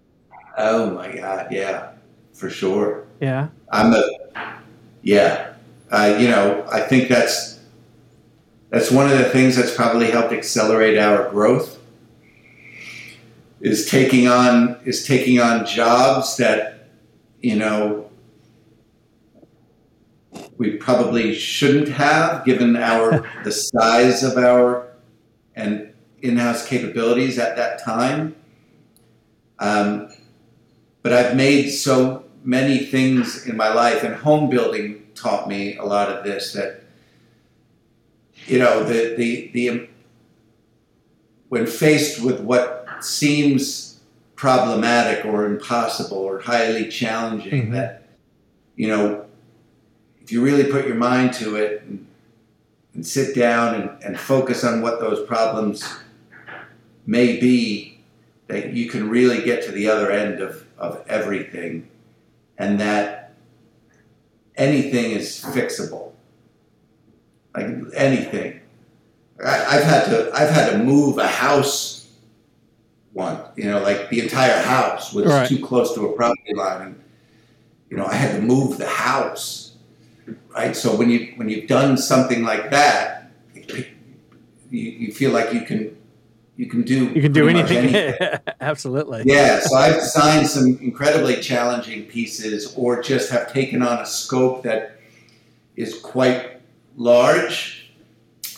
Oh 0.56 0.91
my 0.91 1.15
God, 1.15 1.47
yeah, 1.49 1.93
for 2.34 2.50
sure. 2.50 3.06
Yeah. 3.22 3.48
I'm 3.72 3.93
a, 3.93 4.60
yeah. 5.02 5.54
Uh, 5.91 6.17
you 6.19 6.28
know, 6.28 6.67
I 6.72 6.82
think 6.82 7.08
that's 7.08 7.60
that's 8.69 8.89
one 8.89 9.12
of 9.12 9.17
the 9.17 9.26
things 9.26 9.56
that's 9.56 9.76
probably 9.76 10.10
helped 10.10 10.34
accelerate 10.34 10.98
our 10.98 11.30
growth. 11.30 11.80
Is 13.62 13.89
taking 13.89 14.28
on 14.28 14.80
is 14.84 15.06
taking 15.06 15.39
on 15.39 15.65
jobs 15.65 16.36
that 16.38 16.89
you 17.41 17.56
know 17.56 18.10
we 20.58 20.78
probably 20.78 21.36
shouldn't 21.36 21.88
have 21.89 22.43
given 22.46 22.76
our 22.76 23.30
the 23.43 23.52
size 23.52 24.24
of 24.24 24.38
our 24.38 24.88
and 25.56 25.93
in-house 26.22 26.67
capabilities 26.67 27.38
at 27.38 27.56
that 27.56 27.84
time. 27.84 28.36
Um, 29.60 30.10
but 31.02 31.13
I've 31.13 31.36
made 31.36 31.69
so 31.69 32.22
many 32.43 32.79
things 32.79 33.47
in 33.47 33.56
my 33.58 33.73
life, 33.73 34.03
and 34.03 34.15
home 34.15 34.49
building 34.49 35.08
taught 35.15 35.47
me 35.47 35.77
a 35.77 35.84
lot 35.84 36.10
of 36.10 36.23
this. 36.23 36.53
That 36.53 36.84
you 38.47 38.60
know, 38.60 38.84
the 38.84 39.15
the 39.15 39.49
the 39.53 39.89
when 41.49 41.65
faced 41.67 42.21
with 42.21 42.39
what 42.41 42.88
seems 43.01 43.99
problematic 44.36 45.25
or 45.25 45.45
impossible 45.45 46.17
or 46.17 46.39
highly 46.39 46.89
challenging, 46.89 47.67
Mhm. 47.67 47.71
that 47.73 48.03
you 48.75 48.88
know, 48.88 49.25
if 50.21 50.32
you 50.32 50.41
really 50.43 50.65
put 50.65 50.88
your 50.88 50.95
mind 50.95 51.32
to 51.34 51.56
it 51.56 51.84
and, 51.84 52.06
and 52.95 53.06
sit 53.06 53.36
down 53.36 53.75
and, 53.75 54.03
and 54.03 54.19
focus 54.19 54.63
on 54.63 54.82
what 54.82 54.99
those 54.99 55.25
problems 55.27 55.84
may 57.06 57.39
be, 57.39 57.99
that 58.47 58.73
you 58.73 58.89
can 58.89 59.10
really 59.10 59.43
get 59.43 59.63
to 59.63 59.71
the 59.71 59.88
other 59.88 60.10
end 60.12 60.39
of, 60.41 60.65
of 60.77 61.03
everything, 61.08 61.88
and 62.58 62.80
that 62.80 63.34
anything 64.56 65.12
is 65.12 65.42
fixable. 65.44 66.12
Like 67.56 67.68
anything. 67.96 68.62
I, 69.44 69.66
I've 69.78 69.84
had 69.84 70.06
to 70.06 70.32
I've 70.34 70.50
had 70.50 70.72
to 70.72 70.78
move 70.78 71.18
a 71.18 71.28
house 71.28 72.08
one, 73.13 73.39
you 73.56 73.66
know, 73.66 73.80
like 73.80 74.10
the 74.10 74.20
entire 74.22 74.60
house 74.63 75.13
was 75.13 75.28
Right. 75.28 75.48
too 75.48 75.60
close 75.63 75.94
to 75.94 76.08
a 76.08 76.13
property 76.13 76.54
line 76.56 76.82
and 76.82 77.04
you 77.89 77.98
know, 77.98 78.06
I 78.06 78.16
had 78.16 78.36
to 78.38 78.42
move 78.42 78.80
the 78.80 78.88
house. 78.88 79.76
Right? 80.56 80.76
So 80.76 80.96
when 80.96 81.10
you 81.12 81.34
when 81.36 81.50
you've 81.50 81.68
done 81.68 81.98
something 81.98 82.44
like 82.44 82.72
that, 82.72 83.32
you, 83.54 83.86
you 84.72 85.13
feel 85.13 85.32
like 85.32 85.54
you 85.54 85.62
can 85.62 85.96
you 86.56 86.68
can 86.68 86.84
do 86.84 87.06
You 87.08 87.22
can 87.22 87.32
do 87.34 87.46
much 87.52 87.72
anything. 87.72 88.39
Absolutely. 88.62 89.24
yeah, 89.26 89.60
so 89.60 89.76
I've 89.76 89.96
designed 89.96 90.48
some 90.48 90.78
incredibly 90.82 91.38
challenging 91.42 92.04
pieces 92.06 92.74
or 92.76 93.02
just 93.02 93.32
have 93.32 93.52
taken 93.52 93.82
on 93.82 94.00
a 94.00 94.06
scope 94.06 94.63
that 94.63 95.00
is 95.76 96.00
quite 96.00 96.62
large. 96.96 97.92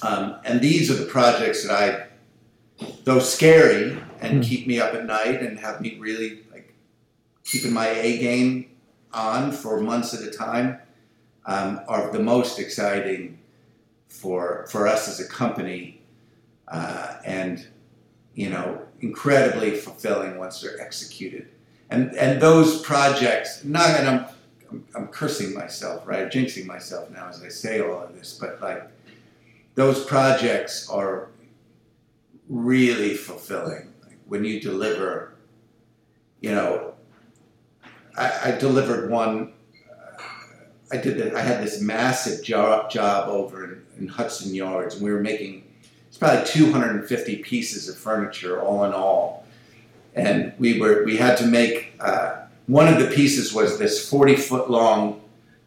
Um, 0.02 0.36
and 0.44 0.60
these 0.62 0.92
are 0.92 0.96
the 0.96 1.06
projects 1.06 1.66
that 1.66 1.72
I, 1.74 2.86
though 3.06 3.20
scary 3.20 3.98
and 4.20 4.36
Hmm. 4.36 4.42
keep 4.42 4.68
me 4.68 4.80
up 4.80 4.94
at 4.94 5.06
night 5.06 5.42
and 5.42 5.58
have 5.60 5.80
me 5.82 5.98
really 6.00 6.42
like 6.52 6.74
keeping 7.46 7.72
my 7.74 7.88
A 7.88 8.18
game 8.18 8.70
on 9.14 9.52
for 9.52 9.80
months 9.80 10.14
at 10.14 10.22
a 10.22 10.32
time, 10.32 10.80
um, 11.46 11.80
are 11.88 12.12
the 12.12 12.20
most 12.20 12.60
exciting 12.60 13.38
for 14.10 14.66
for 14.70 14.88
us 14.88 15.08
as 15.08 15.20
a 15.20 15.28
company. 15.28 16.02
Uh, 16.68 17.14
and 17.24 17.68
you 18.36 18.50
know, 18.50 18.82
incredibly 19.00 19.72
fulfilling 19.72 20.38
once 20.38 20.62
they're 20.62 20.80
executed. 20.80 21.48
And 21.90 22.14
and 22.16 22.42
those 22.42 22.82
projects, 22.82 23.64
not 23.64 23.90
and 23.92 24.08
I'm 24.08 24.26
I'm, 24.72 24.86
I'm 24.96 25.08
cursing 25.08 25.54
myself, 25.54 26.06
right? 26.06 26.24
I'm 26.24 26.30
jinxing 26.30 26.66
myself 26.66 27.10
now 27.12 27.28
as 27.30 27.42
I 27.44 27.50
say 27.50 27.80
all 27.80 28.04
of 28.04 28.14
this, 28.14 28.38
but 28.40 28.62
like 28.62 28.84
those 29.76 30.04
projects 30.06 30.90
are 30.90 31.30
really 32.50 33.14
fulfilling. 33.14 33.94
Like 34.04 34.18
when 34.28 34.44
you 34.44 34.60
deliver, 34.60 35.36
you 36.42 36.52
know, 36.52 36.94
I, 38.18 38.32
I 38.46 38.52
delivered 38.58 39.10
one. 39.12 39.54
uh, 39.90 40.22
I 40.92 40.98
did. 40.98 41.34
I 41.36 41.42
had 41.42 41.64
this 41.64 41.82
massive 41.82 42.44
job 42.44 42.90
job 42.90 43.30
over 43.30 43.64
in, 43.66 43.86
in 44.00 44.08
Hudson 44.08 44.56
Yards, 44.56 44.96
and 44.96 45.04
we 45.04 45.12
were 45.12 45.22
making 45.22 45.65
it's 46.16 46.20
probably 46.22 46.46
250 46.46 47.36
pieces 47.44 47.90
of 47.90 47.98
furniture 47.98 48.62
all 48.62 48.86
in 48.86 48.94
all 48.94 49.46
and 50.16 50.54
we 50.58 50.80
were 50.80 51.04
we 51.04 51.18
had 51.18 51.38
to 51.38 51.46
make 51.46 51.92
uh, 52.00 52.38
one 52.68 52.88
of 52.88 53.00
the 53.00 53.14
pieces 53.14 53.54
was 53.54 53.78
this 53.78 54.10
40 54.10 54.38
foot 54.38 54.70
long 54.72 55.20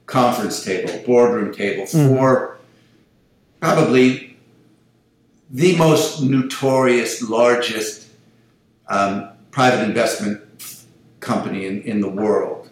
conference 0.06 0.64
table 0.64 0.90
boardroom 1.04 1.52
table 1.52 1.84
Mhm. 1.84 2.16
for 2.16 2.56
probably 3.60 4.38
the 5.50 5.76
most 5.76 6.22
notorious 6.22 7.20
largest 7.28 8.08
um, 8.88 9.28
private 9.50 9.84
investment 9.84 10.40
company 11.20 11.66
in, 11.66 11.82
in 11.82 12.00
the 12.00 12.08
world 12.08 12.70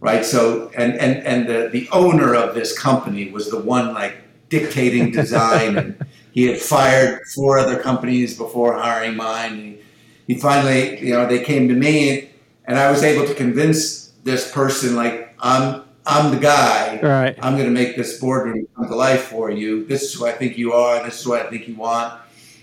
right 0.00 0.24
so 0.24 0.70
and 0.74 0.94
and 0.94 1.26
and 1.26 1.46
the, 1.46 1.68
the 1.70 1.86
owner 1.92 2.34
of 2.34 2.54
this 2.54 2.78
company 2.78 3.30
was 3.30 3.50
the 3.50 3.58
one 3.60 3.92
like 3.92 4.14
dictating 4.48 5.10
design 5.10 5.76
and 5.76 6.06
he 6.38 6.46
had 6.46 6.60
fired 6.60 7.26
four 7.34 7.58
other 7.58 7.80
companies 7.80 8.38
before 8.38 8.74
hiring 8.74 9.16
mine. 9.16 9.56
He, 9.56 10.34
he 10.34 10.40
finally, 10.40 11.04
you 11.04 11.12
know, 11.12 11.26
they 11.26 11.42
came 11.42 11.66
to 11.66 11.74
me, 11.74 12.30
and 12.64 12.78
I 12.78 12.92
was 12.92 13.02
able 13.02 13.26
to 13.26 13.34
convince 13.34 14.12
this 14.22 14.52
person, 14.52 14.94
like, 14.94 15.34
I'm, 15.40 15.82
I'm 16.06 16.32
the 16.32 16.38
guy. 16.38 17.00
Right. 17.02 17.36
I'm 17.42 17.54
going 17.54 17.64
to 17.66 17.72
make 17.72 17.96
this 17.96 18.20
boardroom 18.20 18.68
come 18.76 18.86
to 18.86 18.94
life 18.94 19.24
for 19.24 19.50
you. 19.50 19.84
This 19.86 20.02
is 20.02 20.14
who 20.14 20.26
I 20.26 20.30
think 20.30 20.56
you 20.56 20.74
are. 20.74 21.04
This 21.04 21.18
is 21.18 21.26
what 21.26 21.44
I 21.44 21.50
think 21.50 21.66
you 21.66 21.74
want. 21.74 22.20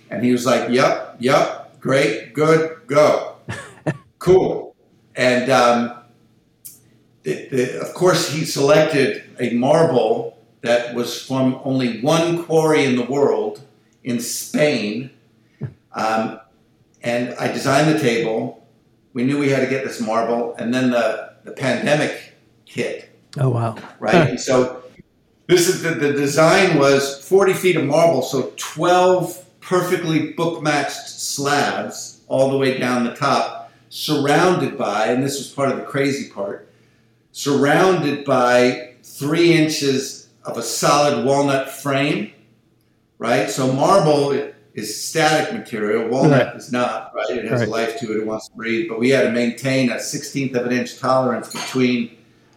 And 0.10 0.24
he 0.24 0.32
was 0.32 0.46
like, 0.46 0.70
Yep, 0.70 1.18
yep, 1.20 1.78
great, 1.82 2.34
good, 2.34 2.80
go, 2.88 3.36
cool. 4.20 4.74
And 5.18 5.50
um, 5.50 5.98
the, 7.24 7.50
the, 7.50 7.82
of 7.82 7.94
course, 7.94 8.30
he 8.30 8.46
selected 8.46 9.24
a 9.38 9.50
marble 9.50 10.35
that 10.65 10.93
was 10.95 11.21
from 11.21 11.60
only 11.63 12.01
one 12.01 12.43
quarry 12.43 12.86
in 12.86 12.95
the 12.95 13.04
world 13.06 13.62
in 14.04 14.19
Spain. 14.19 15.12
Um, 15.93 16.39
and 17.01 17.34
I 17.36 17.51
designed 17.51 17.93
the 17.93 17.99
table. 17.99 18.67
We 19.13 19.23
knew 19.23 19.38
we 19.38 19.49
had 19.49 19.62
to 19.62 19.67
get 19.67 19.86
this 19.86 20.01
marble, 20.01 20.56
and 20.56 20.73
then 20.73 20.91
the, 20.91 21.34
the 21.43 21.51
pandemic 21.51 22.34
hit, 22.65 23.10
Oh 23.38 23.49
wow. 23.49 23.75
right? 23.99 24.30
and 24.30 24.39
so 24.39 24.84
this 25.47 25.69
is 25.69 25.84
the, 25.84 25.91
the 25.91 26.12
design 26.13 26.78
was 26.80 27.23
40 27.28 27.54
feet 27.54 27.75
of 27.78 27.86
marble, 27.86 28.21
so 28.21 28.51
12 28.58 29.45
perfectly 29.62 30.34
book 30.34 30.62
matched 30.62 31.08
slabs 31.08 32.21
all 32.28 32.49
the 32.51 32.58
way 32.58 32.78
down 32.78 33.04
the 33.04 33.15
top, 33.15 33.71
surrounded 33.89 34.78
by, 34.78 35.08
and 35.08 35.23
this 35.23 35.38
was 35.38 35.47
part 35.47 35.69
of 35.71 35.78
the 35.78 35.84
crazy 35.84 36.30
part, 36.30 36.67
surrounded 37.32 38.25
by 38.25 38.93
three 39.04 39.54
inches 39.54 40.14
of 40.46 40.58
a 40.58 40.64
solid 40.64 41.26
walnut 41.26 41.70
frame, 41.70 42.32
right? 43.18 43.50
So 43.50 43.72
marble 43.72 44.32
is 44.74 45.04
static 45.04 45.54
material, 45.54 46.08
walnut 46.10 46.48
Right. 46.48 46.56
is 46.56 46.72
not, 46.72 47.12
right? 47.16 47.38
It 47.38 47.46
has 47.46 47.62
Right. 47.62 47.70
life 47.70 48.00
to 48.00 48.12
it, 48.12 48.18
it 48.22 48.28
wants 48.28 48.50
to 48.50 48.56
breathe, 48.56 48.88
but 48.90 49.00
we 49.00 49.10
had 49.10 49.24
to 49.24 49.32
maintain 49.32 49.90
a 49.92 50.00
16th 50.00 50.54
of 50.56 50.66
an 50.66 50.72
inch 50.74 51.00
tolerance 51.00 51.52
between 51.52 52.12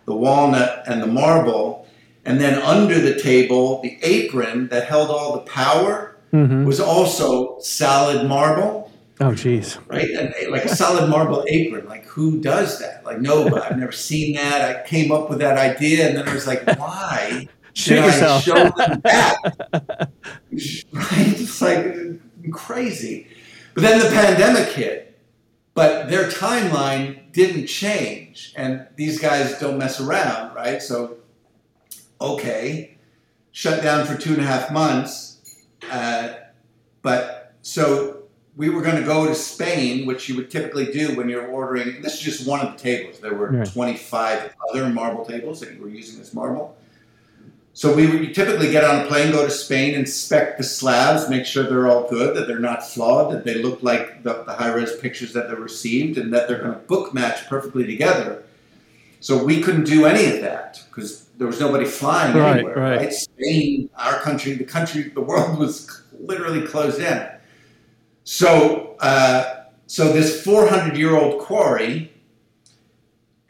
the 0.06 0.14
walnut 0.14 0.82
and 0.86 1.00
the 1.02 1.06
marble. 1.06 1.86
And 2.24 2.40
then 2.40 2.60
under 2.60 2.98
the 3.00 3.14
table, 3.18 3.80
the 3.82 3.98
apron 4.02 4.68
that 4.68 4.86
held 4.86 5.10
all 5.10 5.32
the 5.34 5.40
power 5.50 6.16
hmm 6.32 6.64
was 6.66 6.78
also 6.80 7.58
solid 7.60 8.26
marble, 8.28 8.90
Oh 9.20 9.32
geez. 9.32 9.78
right? 9.86 10.10
And 10.10 10.34
like 10.50 10.64
a 10.66 10.74
solid 10.76 11.08
marble 11.08 11.42
apron. 11.48 11.88
Like 11.88 12.04
who 12.04 12.38
does 12.40 12.80
that? 12.80 13.02
Like 13.04 13.20
nobody. 13.20 13.62
I've 13.62 13.78
never 13.78 13.92
seen 13.92 14.34
that. 14.34 14.60
I 14.76 14.86
came 14.86 15.10
up 15.10 15.30
with 15.30 15.38
that 15.38 15.56
idea, 15.56 16.06
and 16.08 16.16
then 16.18 16.28
I 16.28 16.34
was 16.34 16.46
like, 16.46 16.62
why? 16.78 17.48
Shoot 17.78 17.94
did 17.96 18.04
yourself. 18.06 18.42
Show 18.42 18.54
them 18.54 18.72
that? 19.04 20.10
right? 20.92 21.40
It's 21.40 21.62
like 21.62 22.52
crazy. 22.52 23.28
But 23.74 23.82
then 23.82 23.98
the 24.00 24.08
pandemic 24.10 24.68
hit, 24.70 25.18
but 25.74 26.10
their 26.10 26.28
timeline 26.28 27.30
didn't 27.32 27.68
change, 27.68 28.52
and 28.56 28.86
these 28.96 29.20
guys 29.20 29.58
don't 29.60 29.78
mess 29.78 30.00
around, 30.00 30.54
right? 30.56 30.82
So, 30.82 31.18
okay, 32.20 32.98
shut 33.52 33.82
down 33.82 34.04
for 34.06 34.16
two 34.16 34.32
and 34.32 34.42
a 34.42 34.46
half 34.46 34.72
months, 34.72 35.66
uh, 35.92 36.30
but 37.02 37.54
so 37.62 38.24
we 38.56 38.70
were 38.70 38.82
going 38.82 38.96
to 38.96 39.04
go 39.04 39.26
to 39.26 39.36
Spain, 39.36 40.04
which 40.04 40.28
you 40.28 40.34
would 40.34 40.50
typically 40.50 40.86
do 40.90 41.14
when 41.16 41.28
you're 41.28 41.46
ordering. 41.46 42.02
This 42.02 42.14
is 42.14 42.20
just 42.20 42.48
one 42.48 42.58
of 42.60 42.72
the 42.72 42.78
tables. 42.78 43.20
There 43.20 43.34
were 43.34 43.50
Right. 43.52 43.68
25 43.72 44.56
other 44.70 44.88
marble 44.88 45.24
tables 45.24 45.60
that 45.60 45.74
you 45.74 45.80
were 45.80 45.88
using 45.88 46.20
as 46.20 46.34
marble. 46.34 46.76
So 47.78 47.94
we 47.94 48.08
would 48.08 48.34
typically 48.34 48.72
get 48.72 48.82
on 48.82 49.04
a 49.04 49.06
plane, 49.06 49.30
go 49.30 49.44
to 49.44 49.50
Spain, 49.52 49.94
inspect 49.94 50.58
the 50.58 50.64
slabs, 50.64 51.30
make 51.30 51.46
sure 51.46 51.62
they're 51.62 51.86
all 51.86 52.08
good, 52.10 52.34
that 52.36 52.48
they're 52.48 52.58
not 52.58 52.84
flawed, 52.84 53.32
that 53.32 53.44
they 53.44 53.62
look 53.62 53.84
like 53.84 54.24
the, 54.24 54.42
the 54.42 54.52
high-res 54.52 54.96
pictures 54.96 55.32
that 55.34 55.46
they 55.48 55.54
received, 55.54 56.18
and 56.18 56.34
that 56.34 56.48
they're 56.48 56.58
going 56.58 56.72
to 56.72 56.80
book 56.80 57.14
match 57.14 57.46
perfectly 57.46 57.86
together. 57.86 58.42
So 59.20 59.44
we 59.44 59.60
couldn't 59.60 59.84
do 59.84 60.06
any 60.06 60.26
of 60.26 60.40
that 60.40 60.82
because 60.90 61.26
there 61.38 61.46
was 61.46 61.60
nobody 61.60 61.84
flying 61.84 62.36
Right, 62.36 62.56
anywhere. 62.56 62.74
right. 62.76 62.96
Right. 62.98 63.12
Spain, 63.12 63.90
our 63.96 64.18
country, 64.22 64.54
the 64.54 64.64
country, 64.64 65.02
the 65.10 65.20
world 65.20 65.56
was 65.56 66.02
literally 66.18 66.66
closed 66.66 66.98
in. 66.98 67.28
So, 68.24 68.96
uh, 68.98 69.66
so 69.86 70.12
this 70.12 70.44
400-year-old 70.44 71.40
quarry, 71.42 72.12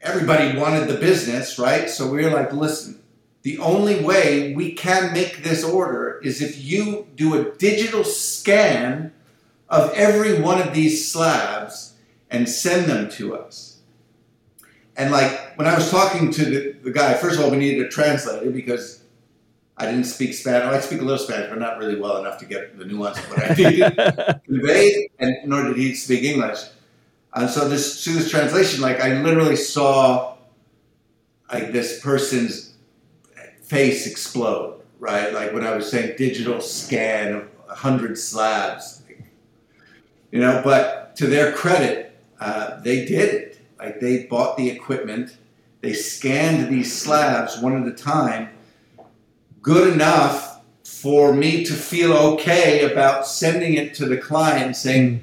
everybody 0.03 0.55
wanted 0.59 0.87
the 0.87 0.99
business, 0.99 1.59
right? 1.59 1.89
So 1.89 2.11
we 2.11 2.23
were 2.27 2.31
like, 2.31 2.53
listen, 2.53 3.01
the 3.49 3.57
only 3.61 4.05
way 4.05 4.53
we 4.53 4.73
can 4.73 5.15
make 5.15 5.43
this 5.43 5.65
order 5.65 6.21
is 6.23 6.43
if 6.43 6.63
you 6.63 7.09
do 7.15 7.33
a 7.33 7.57
digital 7.57 8.05
scan 8.05 9.11
of 9.71 9.91
every 9.95 10.39
one 10.39 10.61
of 10.61 10.75
these 10.75 11.11
slabs 11.11 11.95
and 12.31 12.47
send 12.47 12.91
them 12.91 13.09
to 13.09 13.35
us. 13.35 13.79
And 14.99 15.11
like 15.11 15.57
when 15.57 15.67
I 15.67 15.75
was 15.75 15.91
talking 15.91 16.31
to 16.31 16.45
the, 16.45 16.73
the 16.83 16.91
guy, 16.91 17.15
first 17.15 17.39
of 17.39 17.45
all, 17.47 17.51
we 17.51 17.57
needed 17.57 17.87
a 17.87 17.89
translator 17.89 18.51
because 18.51 19.03
I 19.79 19.87
didn't 19.87 20.05
speak 20.05 20.35
Spanish. 20.35 20.71
I 20.71 20.81
speak 20.81 21.01
a 21.01 21.05
little 21.05 21.25
Spanish, 21.25 21.49
but 21.49 21.59
not 21.59 21.79
really 21.79 21.99
well 21.99 22.19
enough 22.19 22.39
to 22.41 22.45
get 22.45 22.77
the 22.77 22.85
nuance 22.85 23.17
of 23.17 23.31
what 23.31 23.51
I 23.51 23.55
needed 23.55 24.43
conveyed, 24.45 25.11
and 25.21 25.37
nor 25.47 25.65
did 25.65 25.79
he 25.79 25.95
speak 25.95 26.23
English. 26.23 26.59
And 27.33 27.49
so 27.49 27.67
this 27.67 28.05
through 28.05 28.15
this 28.15 28.31
translation, 28.31 28.83
like 28.83 29.01
I 29.01 29.23
literally 29.23 29.57
saw 29.57 30.37
like 31.51 31.73
this 31.73 32.01
person's 32.01 32.69
face 33.69 34.07
explode, 34.07 34.83
right? 34.99 35.33
Like 35.33 35.53
when 35.53 35.67
I 35.67 35.75
was 35.75 35.91
saying 35.91 36.17
digital 36.17 36.61
scan 36.61 37.35
of 37.35 37.49
a 37.69 37.75
hundred 37.75 38.19
slabs, 38.19 39.03
you 40.31 40.41
know. 40.41 40.61
But 40.65 41.17
to 41.17 41.27
their 41.27 41.53
credit, 41.53 42.19
uh, 42.41 42.81
they 42.81 43.05
did 43.05 43.35
it. 43.35 43.61
Like 43.79 44.01
they 44.01 44.25
bought 44.25 44.57
the 44.57 44.69
equipment, 44.69 45.37
they 45.81 45.93
scanned 45.93 46.69
these 46.73 47.01
slabs 47.01 47.59
one 47.61 47.81
at 47.81 47.87
a 47.87 47.97
time 47.97 48.51
good 49.69 49.93
enough 49.93 50.63
for 50.83 51.33
me 51.35 51.65
to 51.65 51.75
feel 51.75 52.13
okay 52.13 52.91
about 52.91 53.27
sending 53.27 53.75
it 53.75 53.95
to 53.95 54.07
the 54.07 54.17
client 54.17 54.75
saying, 54.75 55.23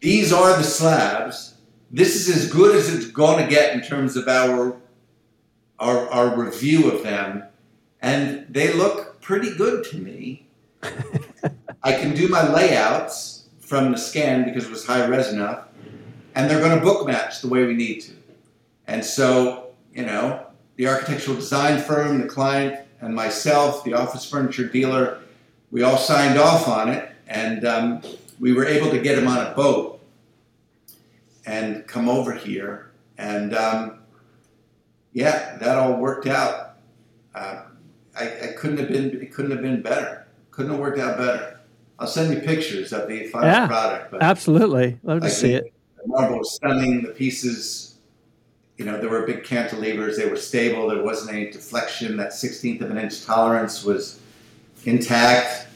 these 0.00 0.32
are 0.32 0.56
the 0.56 0.62
slabs. 0.62 1.54
This 1.90 2.16
is 2.16 2.36
as 2.36 2.52
good 2.52 2.76
as 2.76 2.92
it's 2.92 3.06
going 3.06 3.42
to 3.42 3.50
get 3.50 3.74
in 3.74 3.80
terms 3.80 4.16
of 4.16 4.28
our, 4.28 4.76
our, 5.78 6.08
our 6.08 6.36
review 6.36 6.90
of 6.90 7.02
them. 7.02 7.44
And 8.02 8.46
they 8.48 8.72
look 8.72 9.20
pretty 9.20 9.54
good 9.56 9.84
to 9.90 9.98
me. 9.98 10.46
I 11.82 11.92
can 11.92 12.14
do 12.14 12.28
my 12.28 12.48
layouts 12.48 13.46
from 13.60 13.90
the 13.90 13.98
scan 13.98 14.44
because 14.44 14.64
it 14.66 14.70
was 14.70 14.86
high 14.86 15.04
res 15.06 15.28
enough, 15.28 15.66
and 16.34 16.48
they're 16.48 16.60
going 16.60 16.78
to 16.78 16.84
book 16.84 17.06
match 17.06 17.40
the 17.40 17.48
way 17.48 17.64
we 17.64 17.74
need 17.74 18.00
to. 18.02 18.12
And 18.86 19.04
so, 19.04 19.70
you 19.92 20.04
know, 20.04 20.46
the 20.76 20.86
architectural 20.86 21.36
design 21.36 21.80
firm, 21.80 22.20
the 22.20 22.28
client, 22.28 22.86
and 23.00 23.14
myself, 23.14 23.84
the 23.84 23.94
office 23.94 24.28
furniture 24.28 24.68
dealer, 24.68 25.20
we 25.70 25.82
all 25.82 25.98
signed 25.98 26.38
off 26.38 26.68
on 26.68 26.88
it, 26.88 27.10
and 27.26 27.64
um, 27.64 28.02
we 28.38 28.52
were 28.52 28.64
able 28.64 28.90
to 28.90 29.00
get 29.00 29.18
him 29.18 29.26
on 29.26 29.44
a 29.44 29.54
boat 29.54 30.00
and 31.44 31.86
come 31.86 32.08
over 32.08 32.32
here. 32.32 32.90
And 33.18 33.54
um, 33.54 33.98
yeah, 35.16 35.56
that 35.56 35.78
all 35.78 35.94
worked 35.94 36.26
out. 36.26 36.76
Uh, 37.34 37.62
I, 38.14 38.24
I, 38.24 38.46
couldn't 38.58 38.76
have 38.76 38.88
been 38.88 39.22
it 39.22 39.32
couldn't 39.32 39.50
have 39.50 39.62
been 39.62 39.80
better. 39.80 40.26
Couldn't 40.50 40.72
have 40.72 40.80
worked 40.80 40.98
out 40.98 41.16
better. 41.16 41.58
I'll 41.98 42.06
send 42.06 42.34
you 42.34 42.40
pictures 42.40 42.92
of 42.92 43.08
the 43.08 43.26
final 43.28 43.48
yeah, 43.48 43.66
product. 43.66 44.10
But 44.10 44.22
absolutely, 44.22 45.00
love 45.02 45.22
to 45.22 45.30
see 45.30 45.54
it. 45.54 45.72
The 45.96 46.06
marble 46.06 46.36
was 46.40 46.54
stunning. 46.54 47.02
The 47.02 47.12
pieces 47.12 47.96
you 48.76 48.84
know, 48.84 49.00
there 49.00 49.08
were 49.08 49.22
big 49.22 49.42
cantilevers. 49.42 50.18
They 50.18 50.28
were 50.28 50.36
stable. 50.36 50.88
There 50.88 51.02
wasn't 51.02 51.34
any 51.34 51.50
deflection. 51.50 52.18
That 52.18 52.34
sixteenth 52.34 52.82
of 52.82 52.90
an 52.90 52.98
inch 52.98 53.24
tolerance 53.24 53.84
was 53.84 54.20
intact. 54.84 55.66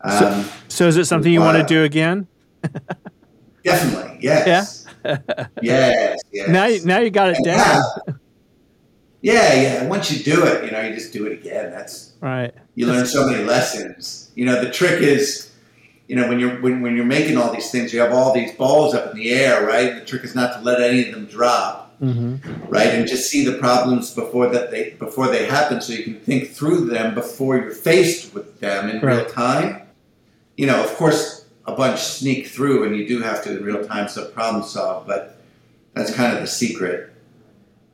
Um, 0.00 0.12
so, 0.12 0.52
so, 0.68 0.86
is 0.86 0.96
it 0.96 1.06
something 1.06 1.32
you 1.32 1.40
want 1.40 1.58
to 1.58 1.64
do 1.64 1.82
again? 1.82 2.28
definitely, 3.64 4.18
yes. 4.20 4.86
Yeah. 5.04 5.16
yes, 5.60 6.20
yes. 6.32 6.48
Now, 6.48 6.68
now 6.84 7.00
you 7.00 7.10
got 7.10 7.30
it 7.30 7.42
down. 7.42 8.19
Yeah, 9.22 9.54
yeah. 9.54 9.86
Once 9.86 10.10
you 10.10 10.22
do 10.24 10.46
it, 10.46 10.64
you 10.64 10.70
know, 10.70 10.80
you 10.80 10.94
just 10.94 11.12
do 11.12 11.26
it 11.26 11.32
again. 11.32 11.70
That's 11.70 12.12
right. 12.20 12.54
You 12.74 12.86
learn 12.86 13.06
so 13.06 13.26
many 13.26 13.44
lessons. 13.44 14.30
You 14.34 14.46
know, 14.46 14.62
the 14.64 14.70
trick 14.70 15.02
is, 15.02 15.50
you 16.08 16.16
know, 16.16 16.28
when 16.28 16.40
you're 16.40 16.60
when, 16.60 16.80
when 16.80 16.96
you're 16.96 17.04
making 17.04 17.36
all 17.36 17.52
these 17.52 17.70
things, 17.70 17.92
you 17.92 18.00
have 18.00 18.12
all 18.12 18.32
these 18.32 18.52
balls 18.52 18.94
up 18.94 19.10
in 19.10 19.18
the 19.18 19.30
air, 19.32 19.66
right? 19.66 19.94
The 19.94 20.04
trick 20.04 20.24
is 20.24 20.34
not 20.34 20.54
to 20.54 20.60
let 20.62 20.80
any 20.80 21.08
of 21.08 21.14
them 21.14 21.26
drop 21.26 21.80
mm-hmm. 22.00 22.66
right? 22.68 22.88
And 22.88 23.06
just 23.06 23.30
see 23.30 23.44
the 23.44 23.58
problems 23.58 24.14
before 24.14 24.48
that 24.48 24.70
they 24.70 24.90
before 24.90 25.28
they 25.28 25.46
happen, 25.46 25.80
so 25.80 25.92
you 25.92 26.04
can 26.04 26.18
think 26.18 26.50
through 26.50 26.86
them 26.86 27.14
before 27.14 27.56
you're 27.56 27.70
faced 27.70 28.34
with 28.34 28.60
them 28.60 28.88
in 28.88 29.00
right. 29.00 29.18
real 29.18 29.26
time. 29.26 29.82
You 30.56 30.66
know, 30.66 30.82
of 30.82 30.94
course, 30.96 31.46
a 31.66 31.72
bunch 31.72 32.00
sneak 32.00 32.48
through, 32.48 32.84
and 32.84 32.96
you 32.96 33.06
do 33.06 33.20
have 33.20 33.42
to 33.44 33.56
in 33.56 33.64
real 33.64 33.84
time 33.84 34.08
so 34.08 34.26
problem 34.28 34.62
solve. 34.64 35.06
But 35.06 35.38
that's 35.94 36.14
kind 36.14 36.34
of 36.34 36.40
the 36.40 36.48
secret. 36.48 37.12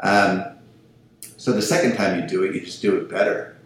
Um, 0.01 0.45
so 1.47 1.53
the 1.53 1.63
second 1.63 1.95
time 1.95 2.21
you 2.21 2.27
do 2.27 2.43
it, 2.43 2.57
you 2.57 2.61
just 2.61 2.83
do 2.83 2.97
it 2.97 3.09
better. 3.09 3.57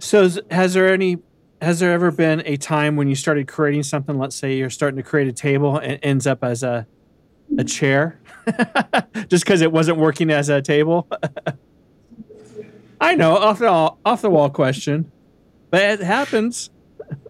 So 0.00 0.28
has 0.50 0.74
there 0.74 0.92
any 0.92 1.18
has 1.62 1.78
there 1.78 1.92
ever 1.92 2.10
been 2.10 2.42
a 2.46 2.56
time 2.56 2.96
when 2.96 3.06
you 3.06 3.14
started 3.14 3.46
creating 3.46 3.84
something 3.84 4.18
let's 4.18 4.34
say 4.34 4.56
you're 4.56 4.70
starting 4.70 4.96
to 4.96 5.04
create 5.04 5.28
a 5.28 5.32
table 5.32 5.78
and 5.78 5.92
it 5.92 6.00
ends 6.02 6.26
up 6.26 6.42
as 6.42 6.64
a 6.64 6.84
a 7.56 7.62
chair 7.62 8.18
just 9.28 9.44
because 9.44 9.60
it 9.60 9.70
wasn't 9.70 9.98
working 9.98 10.32
as 10.32 10.48
a 10.48 10.60
table? 10.60 11.06
I 13.00 13.14
know, 13.14 13.36
off 13.36 13.60
the 13.60 13.68
off 13.68 14.22
the 14.22 14.30
wall 14.30 14.50
question, 14.50 15.12
but 15.70 15.80
it 15.80 16.00
happens. 16.00 16.70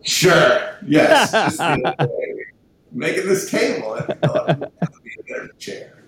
Sure. 0.05 0.79
Yes. 0.87 1.59
making 2.93 3.27
this 3.27 3.51
table. 3.51 3.93
I 3.93 4.01
thought 4.01 4.59
be 4.59 5.11
a 5.19 5.23
better 5.29 5.53
chair. 5.59 6.03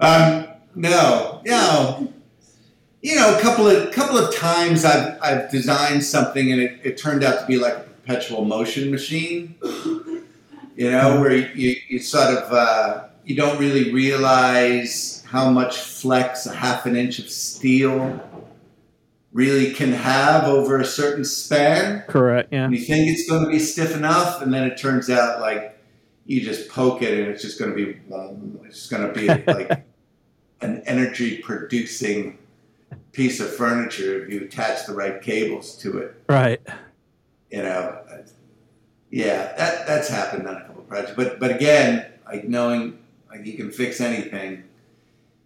Um, 0.00 0.48
no, 0.80 1.42
no. 1.44 2.12
You 3.02 3.16
know, 3.16 3.36
a 3.36 3.40
couple 3.40 3.66
of 3.66 3.92
couple 3.92 4.18
of 4.18 4.34
times 4.34 4.84
I've 4.84 5.18
I've 5.22 5.50
designed 5.50 6.04
something 6.04 6.52
and 6.52 6.60
it, 6.60 6.80
it 6.82 6.98
turned 6.98 7.24
out 7.24 7.40
to 7.40 7.46
be 7.46 7.56
like 7.56 7.74
a 7.74 7.80
perpetual 7.80 8.44
motion 8.44 8.90
machine 8.90 9.56
you 10.80 10.90
know, 10.90 11.20
where 11.20 11.36
you, 11.36 11.76
you 11.90 11.98
sort 11.98 12.34
of 12.34 12.50
uh, 12.54 13.04
you 13.22 13.36
don't 13.36 13.58
really 13.58 13.92
realize 13.92 15.22
how 15.28 15.50
much 15.50 15.76
flex 15.76 16.46
a 16.46 16.54
half 16.54 16.86
an 16.86 16.96
inch 16.96 17.18
of 17.18 17.28
steel 17.28 18.18
really 19.30 19.74
can 19.74 19.92
have 19.92 20.44
over 20.44 20.80
a 20.80 20.84
certain 20.86 21.22
span. 21.22 22.02
Correct. 22.08 22.48
Yeah. 22.50 22.64
And 22.64 22.74
you 22.74 22.80
think 22.80 23.10
it's 23.10 23.28
going 23.28 23.44
to 23.44 23.50
be 23.50 23.58
stiff 23.58 23.94
enough, 23.94 24.40
and 24.40 24.54
then 24.54 24.64
it 24.64 24.78
turns 24.78 25.10
out 25.10 25.42
like 25.42 25.78
you 26.24 26.40
just 26.40 26.70
poke 26.70 27.02
it, 27.02 27.18
and 27.18 27.28
it's 27.28 27.42
just 27.42 27.58
going 27.58 27.70
to 27.70 27.76
be 27.76 28.00
it's 28.64 28.76
just 28.76 28.90
going 28.90 29.06
to 29.06 29.12
be 29.12 29.26
like 29.52 29.84
an 30.60 30.82
energy 30.86 31.38
producing 31.38 32.38
piece 33.12 33.40
of 33.40 33.54
furniture 33.54 34.22
if 34.22 34.32
you 34.32 34.42
attach 34.42 34.86
the 34.86 34.94
right 34.94 35.20
cables 35.20 35.76
to 35.78 35.98
it. 35.98 36.22
Right. 36.28 36.60
You 37.50 37.62
know, 37.62 37.98
yeah, 39.10 39.52
that 39.56 39.86
that's 39.86 40.08
happened 40.08 40.46
on 40.46 40.56
a 40.56 40.60
couple 40.60 40.82
of 40.82 40.88
projects. 40.88 41.14
But 41.16 41.40
but 41.40 41.50
again, 41.50 42.06
like 42.26 42.48
knowing 42.48 42.98
like 43.28 43.44
you 43.44 43.54
can 43.54 43.70
fix 43.70 44.00
anything, 44.00 44.64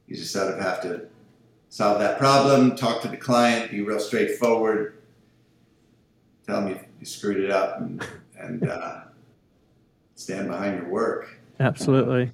you 0.06 0.16
just 0.16 0.32
sort 0.32 0.52
of 0.52 0.60
have 0.60 0.82
to 0.82 1.06
solve 1.70 1.98
that 1.98 2.18
problem, 2.18 2.76
talk 2.76 3.02
to 3.02 3.08
the 3.08 3.16
client, 3.16 3.70
be 3.70 3.80
real 3.80 3.98
straightforward, 3.98 4.96
tell 6.46 6.60
them 6.60 6.68
you, 6.68 6.80
you 7.00 7.06
screwed 7.06 7.42
it 7.42 7.50
up, 7.50 7.80
and, 7.80 8.06
and 8.38 8.68
uh, 8.68 9.00
stand 10.14 10.48
behind 10.48 10.76
your 10.76 10.88
work. 10.88 11.36
Absolutely. 11.58 12.30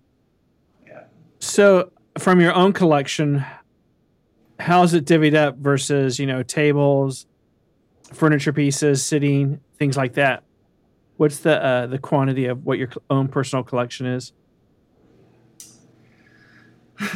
Yeah. 0.86 1.04
So, 1.38 1.90
from 2.20 2.40
your 2.40 2.52
own 2.52 2.72
collection, 2.72 3.44
how's 4.58 4.94
it 4.94 5.04
divvied 5.04 5.34
up 5.34 5.56
versus 5.56 6.18
you 6.18 6.26
know 6.26 6.42
tables, 6.42 7.26
furniture 8.12 8.52
pieces, 8.52 9.02
sitting, 9.02 9.60
things 9.78 9.96
like 9.96 10.14
that? 10.14 10.44
What's 11.16 11.38
the 11.38 11.62
uh, 11.62 11.86
the 11.86 11.98
quantity 11.98 12.46
of 12.46 12.64
what 12.64 12.78
your 12.78 12.90
own 13.08 13.28
personal 13.28 13.64
collection 13.64 14.06
is? 14.06 14.32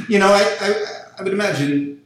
You 0.08 0.18
know, 0.18 0.28
I, 0.28 0.42
I, 0.60 0.84
I 1.18 1.22
would 1.22 1.32
imagine, 1.32 2.02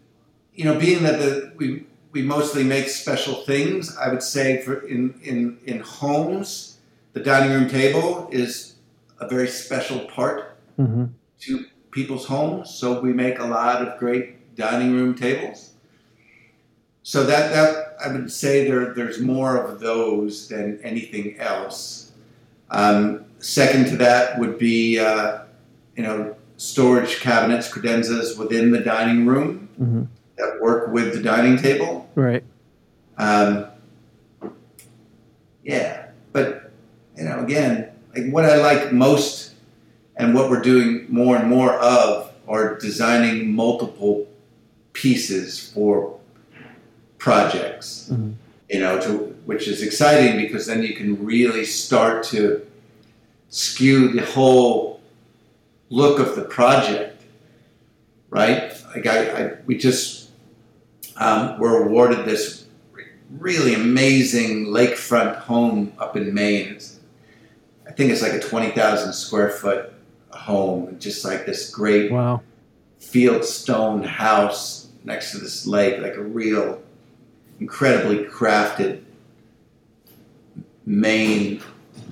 you 0.53 0.65
know, 0.65 0.79
being 0.79 1.05
that 1.05 1.21
the, 1.21 1.53
we 1.57 1.87
we 2.11 2.23
mostly 2.23 2.65
make 2.65 2.89
special 2.89 3.35
things. 3.35 3.97
I 3.97 4.09
would 4.09 4.23
say 4.23 4.61
for 4.63 4.87
in 4.87 5.19
in 5.23 5.59
in 5.65 5.81
homes, 5.81 6.79
the 7.13 7.21
dining 7.21 7.53
room 7.53 7.69
table 7.69 8.29
is 8.33 8.75
a 9.21 9.29
very 9.29 9.49
special 9.49 10.01
part 10.01 10.57
mm-hmm. 10.79 11.07
to 11.41 11.65
people's 11.99 12.27
homes. 12.27 12.71
So 12.71 13.01
we 13.01 13.13
make 13.13 13.41
a 13.41 13.45
lot 13.45 13.83
of 13.83 13.99
great 13.99 14.55
dining 14.55 14.93
room 14.95 15.17
tables. 15.17 15.73
So 17.03 17.25
that 17.25 17.53
that 17.53 17.97
I 18.05 18.13
would 18.13 18.31
say 18.31 18.69
there 18.69 18.95
there's 18.95 19.21
more 19.21 19.57
of 19.57 19.81
those 19.81 20.49
than 20.49 20.79
anything 20.85 21.39
else. 21.39 22.13
Um, 22.71 23.25
second 23.39 23.87
to 23.87 23.97
that 23.97 24.39
would 24.39 24.59
be 24.59 25.01
uh, 25.01 25.41
you 25.97 26.05
know 26.05 26.37
storage 26.57 27.19
cabinets, 27.21 27.69
credenzas 27.69 28.39
within 28.39 28.71
the 28.71 28.81
dining 28.81 29.27
room 29.27 29.69
mm-hmm. 29.81 30.03
that 30.37 30.61
work 30.61 30.93
with 30.93 31.15
the 31.15 31.23
dining 31.23 31.57
table. 31.57 32.09
Right. 32.15 32.45
Um, 33.17 33.67
yeah, 35.65 36.11
but 36.33 36.71
you 37.17 37.25
know, 37.25 37.41
again, 37.41 37.91
like 38.15 38.31
what 38.31 38.45
I 38.45 38.57
like 38.57 38.93
most, 38.93 39.48
and 40.19 40.35
what 40.35 40.51
we're 40.51 40.61
doing 40.61 41.07
more 41.09 41.37
and 41.37 41.49
more 41.49 41.73
of, 41.75 42.33
are 42.49 42.77
designing 42.77 43.55
multiple 43.55 44.27
pieces 44.93 45.71
for 45.71 46.19
projects. 47.19 48.09
Mm-hmm. 48.13 48.33
You 48.69 48.81
know, 48.81 49.01
to, 49.01 49.19
which 49.47 49.67
is 49.67 49.83
exciting 49.83 50.43
because 50.43 50.67
then 50.67 50.83
you 50.83 50.95
can 50.95 51.25
really 51.25 51.65
start 51.65 52.25
to 52.25 52.67
skew 53.49 54.09
the 54.09 54.27
whole 54.27 55.01
look 55.89 56.19
of 56.19 56.37
the 56.37 56.43
project, 56.43 57.23
right? 58.29 58.75
Like 58.95 59.07
I, 59.07 59.31
I 59.31 59.55
we 59.65 59.79
just 59.79 60.31
um, 61.17 61.59
were 61.59 61.85
awarded 61.85 62.27
this 62.27 62.67
really 63.39 63.75
amazing 63.75 64.67
lakefront 64.67 65.37
home 65.37 65.93
up 65.99 66.17
in 66.17 66.35
Maine. 66.35 66.69
It's, 66.69 66.99
I 67.87 67.93
think 67.93 68.11
it's 68.11 68.21
like 68.21 68.33
a 68.33 68.41
20,000 68.41 69.13
square 69.15 69.49
foot 69.49 69.95
home, 70.53 70.97
just 70.99 71.25
like 71.25 71.45
this 71.45 71.71
great 71.71 72.11
Wow. 72.11 72.41
field 72.99 73.45
stone 73.45 74.03
house 74.03 74.89
next 75.05 75.33
to 75.33 75.39
this 75.39 75.67
lake, 75.67 76.01
like 76.01 76.17
a 76.17 76.23
real 76.23 76.81
incredibly 77.61 78.25
crafted 78.25 79.03
Maine 80.87 81.61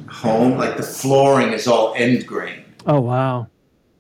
home. 0.09 0.59
Like 0.59 0.77
the 0.77 0.83
flooring 0.83 1.53
is 1.53 1.67
all 1.67 1.95
end 1.97 2.27
grain, 2.27 2.63
Oh 2.87 3.01
wow. 3.01 3.49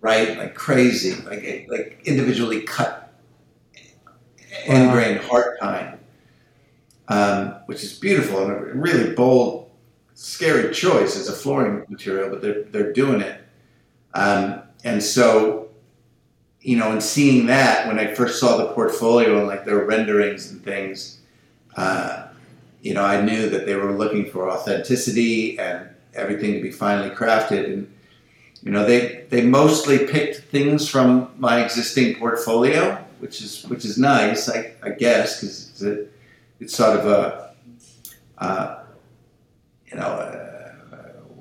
right? 0.02 0.36
Like 0.36 0.54
crazy, 0.54 1.14
like 1.22 1.66
like 1.70 2.00
individually 2.04 2.60
cut 2.62 3.14
end 4.66 4.88
Wow. 4.88 4.92
grain 4.94 5.16
heart 5.18 5.58
pine, 5.60 5.98
um, 7.08 7.54
which 7.66 7.82
is 7.82 7.98
beautiful 7.98 8.42
and 8.42 8.52
a 8.52 8.74
really 8.74 9.14
bold, 9.14 9.70
scary 10.14 10.74
choice 10.74 11.16
as 11.16 11.28
a 11.28 11.32
flooring 11.32 11.84
material, 11.88 12.28
but 12.28 12.42
they're 12.42 12.64
they're 12.64 12.92
doing 12.92 13.22
it. 13.22 13.40
Um, 14.16 14.62
and 14.82 15.02
so, 15.02 15.68
you 16.62 16.76
know, 16.78 16.90
and 16.90 17.02
seeing 17.02 17.46
that 17.46 17.86
when 17.86 17.98
I 17.98 18.14
first 18.14 18.40
saw 18.40 18.56
the 18.56 18.72
portfolio 18.72 19.38
and 19.38 19.46
like 19.46 19.66
their 19.66 19.84
renderings 19.84 20.50
and 20.50 20.64
things, 20.64 21.20
uh, 21.76 22.28
you 22.80 22.94
know, 22.94 23.04
I 23.04 23.20
knew 23.20 23.50
that 23.50 23.66
they 23.66 23.74
were 23.74 23.92
looking 23.92 24.30
for 24.30 24.50
authenticity 24.50 25.58
and 25.58 25.88
everything 26.14 26.54
to 26.54 26.62
be 26.62 26.70
finely 26.70 27.10
crafted. 27.14 27.64
And 27.66 27.92
you 28.62 28.70
know, 28.72 28.86
they 28.86 29.26
they 29.28 29.42
mostly 29.42 30.06
picked 30.06 30.50
things 30.50 30.88
from 30.88 31.30
my 31.36 31.62
existing 31.62 32.16
portfolio, 32.16 32.96
which 33.18 33.42
is 33.42 33.64
which 33.66 33.84
is 33.84 33.98
nice, 33.98 34.48
I, 34.48 34.72
I 34.82 34.90
guess, 34.90 35.40
because 35.40 35.82
it's, 35.82 36.10
it's 36.58 36.74
sort 36.74 36.98
of 36.98 37.06
a, 37.06 37.54
uh, 38.38 38.82
you 39.90 39.98
know, 39.98 40.06
uh, 40.06 40.45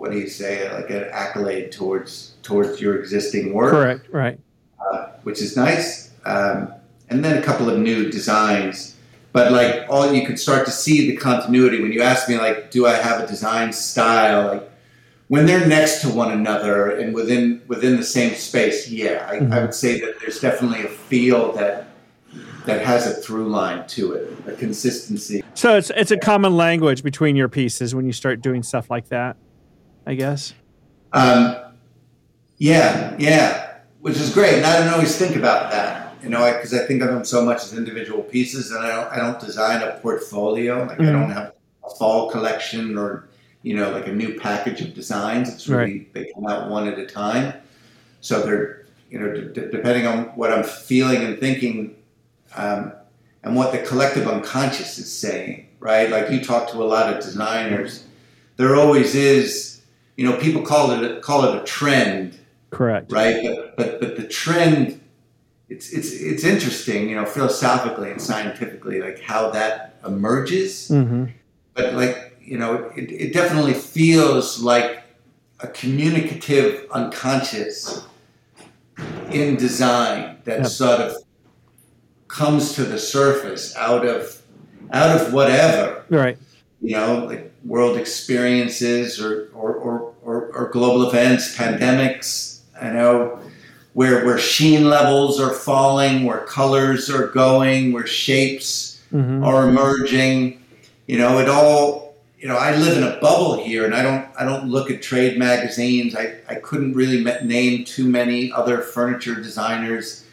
what 0.05 0.11
do 0.11 0.19
you 0.19 0.27
say, 0.27 0.71
like 0.71 0.91
an 0.91 1.05
accolade 1.11 1.71
towards 1.71 2.35
towards 2.43 2.79
your 2.79 2.99
existing 2.99 3.53
work 3.53 3.71
Correct. 3.71 4.07
Right. 4.11 4.39
uh, 4.79 5.07
which 5.23 5.41
is 5.41 5.57
nice. 5.57 6.11
Um, 6.25 6.71
and 7.09 7.25
then 7.25 7.39
a 7.39 7.41
couple 7.41 7.71
of 7.71 7.79
new 7.79 8.11
designs. 8.11 8.95
But 9.33 9.51
like 9.51 9.87
all 9.89 10.13
you 10.13 10.23
could 10.23 10.37
start 10.37 10.67
to 10.67 10.71
see 10.71 11.09
the 11.09 11.17
continuity 11.17 11.81
when 11.81 11.91
you 11.91 12.03
ask 12.03 12.29
me 12.29 12.37
like, 12.37 12.69
do 12.69 12.85
I 12.85 12.93
have 12.93 13.19
a 13.19 13.25
design 13.25 13.73
style? 13.73 14.47
Like 14.49 14.71
when 15.27 15.47
they're 15.47 15.67
next 15.67 16.01
to 16.01 16.09
one 16.09 16.31
another 16.31 16.91
and 16.91 17.15
within 17.15 17.63
within 17.67 17.97
the 17.97 18.03
same 18.03 18.35
space, 18.35 18.87
yeah, 18.87 19.27
I, 19.27 19.37
I 19.57 19.61
would 19.61 19.73
say 19.73 19.99
that 20.01 20.19
there's 20.19 20.39
definitely 20.39 20.83
a 20.83 20.87
feel 20.87 21.51
that 21.53 21.87
that 22.67 22.85
has 22.85 23.07
a 23.07 23.13
through 23.21 23.49
line 23.49 23.87
to 23.87 24.11
it, 24.13 24.37
a 24.45 24.51
consistency. 24.51 25.43
So 25.55 25.77
it's 25.77 25.89
it's 25.95 26.11
a 26.11 26.17
common 26.17 26.55
language 26.55 27.01
between 27.01 27.35
your 27.35 27.49
pieces 27.49 27.95
when 27.95 28.05
you 28.05 28.13
start 28.13 28.41
doing 28.41 28.61
stuff 28.61 28.91
like 28.91 29.09
that. 29.09 29.37
I 30.05 30.13
guess. 30.15 30.53
Um, 31.13 31.55
yeah, 32.57 33.15
yeah, 33.17 33.77
which 34.01 34.17
is 34.17 34.33
great. 34.33 34.55
And 34.55 34.65
I 34.65 34.79
don't 34.79 34.93
always 34.93 35.17
think 35.17 35.35
about 35.35 35.71
that, 35.71 36.13
you 36.23 36.29
know, 36.29 36.39
because 36.53 36.73
I, 36.73 36.85
think 36.85 37.01
of 37.01 37.09
them 37.09 37.23
so 37.25 37.43
much 37.43 37.63
as 37.63 37.73
individual 37.77 38.21
pieces, 38.23 38.71
and 38.71 38.85
I 38.85 38.89
don't, 38.95 39.11
I 39.13 39.17
don't 39.17 39.39
design 39.39 39.81
a 39.81 39.99
portfolio. 40.01 40.83
Like 40.85 40.99
I 40.99 41.03
Mhm. 41.03 41.11
don't 41.11 41.31
have 41.31 41.53
a 41.85 41.89
fall 41.95 42.29
collection 42.29 42.97
or 42.97 43.27
you 43.63 43.75
know, 43.75 43.89
like 43.89 44.07
a 44.07 44.11
new 44.13 44.39
package 44.39 44.81
of 44.81 44.93
designs. 44.93 45.51
It's 45.51 45.67
really 45.67 46.07
they 46.13 46.31
come 46.35 46.45
out 46.45 46.69
one 46.69 46.87
at 46.87 46.99
a 46.99 47.05
time. 47.07 47.53
So 48.21 48.43
they're 48.43 48.85
you 49.09 49.19
know, 49.19 49.31
d- 49.33 49.47
d- 49.61 49.67
depending 49.71 50.05
on 50.05 50.25
what 50.35 50.51
I'm 50.51 50.63
feeling 50.63 51.23
and 51.23 51.39
thinking, 51.39 51.95
um, 52.55 52.91
and 53.43 53.55
what 53.55 53.71
the 53.71 53.79
collective 53.79 54.27
unconscious 54.27 54.97
is 54.97 55.11
saying, 55.11 55.67
right? 55.79 56.09
Like 56.09 56.29
you 56.31 56.43
talk 56.43 56.69
to 56.71 56.81
a 56.81 56.85
lot 56.85 57.11
of 57.13 57.23
designers, 57.23 58.03
there 58.57 58.75
always 58.75 59.15
is, 59.15 59.74
you 60.15 60.29
know, 60.29 60.37
people 60.37 60.61
call 60.61 60.91
it 60.91 61.03
a, 61.11 61.19
call 61.19 61.43
it 61.45 61.61
a 61.61 61.63
trend, 61.65 62.39
Correct. 62.71 63.11
right? 63.11 63.43
But 63.43 63.75
but 63.77 63.99
but 63.99 64.15
the 64.17 64.27
trend, 64.27 65.01
it's 65.69 65.91
it's 65.91 66.11
it's 66.13 66.43
interesting, 66.43 67.09
you 67.09 67.15
know, 67.15 67.25
philosophically 67.25 68.11
and 68.11 68.21
scientifically, 68.21 69.01
like 69.01 69.19
how 69.21 69.49
that 69.51 69.97
emerges. 70.05 70.89
Mm-hmm. 70.89 71.25
But 71.73 71.93
like 71.95 72.37
you 72.41 72.57
know, 72.57 72.91
it, 72.95 73.11
it 73.11 73.33
definitely 73.33 73.73
feels 73.73 74.59
like 74.61 75.01
a 75.59 75.67
communicative 75.67 76.85
unconscious 76.91 78.05
in 79.31 79.55
design 79.57 80.37
that 80.45 80.59
Yep. 80.59 80.67
sort 80.67 80.99
of 81.01 81.15
comes 82.27 82.73
to 82.73 82.83
the 82.83 82.99
surface 82.99 83.75
out 83.75 84.05
of 84.05 84.41
out 84.91 85.19
of 85.19 85.33
whatever 85.33 86.03
Right. 86.09 86.37
you 86.81 86.95
know, 86.95 87.25
like 87.25 87.51
world 87.65 87.97
experiences 87.97 89.19
or, 89.19 89.49
or, 89.53 89.73
or, 89.75 90.13
or, 90.23 90.51
or 90.55 90.69
global 90.69 91.09
events, 91.09 91.55
pandemics, 91.57 92.59
I 92.79 92.91
know, 92.91 93.39
where, 93.93 94.25
where 94.25 94.37
sheen 94.37 94.89
levels 94.89 95.39
are 95.39 95.53
falling, 95.53 96.25
where 96.25 96.39
colors 96.45 97.09
are 97.09 97.27
going, 97.27 97.91
where 97.93 98.07
shapes 98.07 98.91
Mm-hmm. 99.13 99.45
are 99.45 99.69
emerging. 99.69 100.61
You 101.07 101.19
know, 101.19 101.39
it 101.39 101.47
all, 101.47 102.15
you 102.37 102.47
know, 102.49 102.57
I 102.57 102.75
live 102.75 102.97
in 102.97 103.03
a 103.03 103.17
bubble 103.21 103.63
here 103.63 103.85
and 103.85 103.93
I 103.95 104.01
don't, 104.01 104.27
I 104.37 104.43
don't 104.43 104.67
look 104.67 104.91
at 104.91 105.01
trade 105.01 105.37
magazines. 105.37 106.15
I, 106.15 106.35
I 106.49 106.55
couldn't 106.55 106.93
really 106.95 107.23
name 107.45 107.85
too 107.85 108.09
many 108.09 108.51
other 108.51 108.81
furniture 108.81 109.35
designers. 109.35 110.25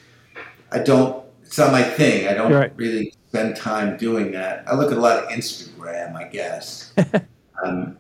I 0.73 0.79
don't, 0.79 1.23
it's 1.45 1.59
not 1.59 1.71
my 1.71 1.83
thing. 1.83 2.27
I 2.27 2.35
don't 2.35 2.51
Right. 2.51 2.73
really 2.75 3.15
spend 3.33 3.57
time 3.57 3.97
doing 3.97 4.31
that. 4.33 4.63
I 4.69 4.75
look 4.75 4.93
at 4.93 4.99
a 4.99 5.01
lot 5.01 5.25
of 5.25 5.31
Instagram, 5.31 6.15
I 6.15 6.25
guess. 6.25 6.93
um, 7.65 7.97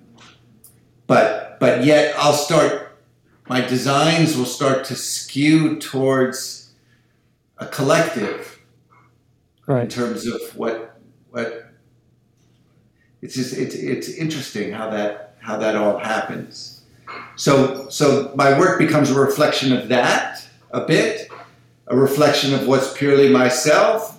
but, 1.07 1.59
but 1.59 1.87
yet 1.87 2.15
I'll 2.19 2.35
start, 2.35 2.99
my 3.49 3.63
designs 3.63 4.37
will 4.37 4.45
start 4.45 4.85
to 4.87 4.95
skew 4.95 5.79
towards 5.79 6.75
a 7.57 7.67
collective 7.67 8.61
in 9.85 9.89
terms 9.89 10.27
of 10.27 10.41
what 10.57 11.01
what 11.31 11.73
it's 13.23 13.35
just 13.35 13.57
it's 13.57 13.75
it's 13.75 14.09
interesting 14.09 14.73
how 14.73 14.91
that 14.91 15.37
how 15.41 15.57
that 15.57 15.77
all 15.77 15.97
happens. 15.99 16.83
So 17.37 17.89
so 17.89 18.33
my 18.35 18.59
work 18.59 18.79
becomes 18.79 19.11
a 19.11 19.19
reflection 19.19 19.73
of 19.73 19.89
that 19.89 20.47
a 20.73 20.85
bit, 20.85 21.31
a 21.87 21.97
reflection 21.97 22.53
of 22.53 22.67
what's 22.67 22.93
purely 22.93 23.31
myself, 23.31 24.12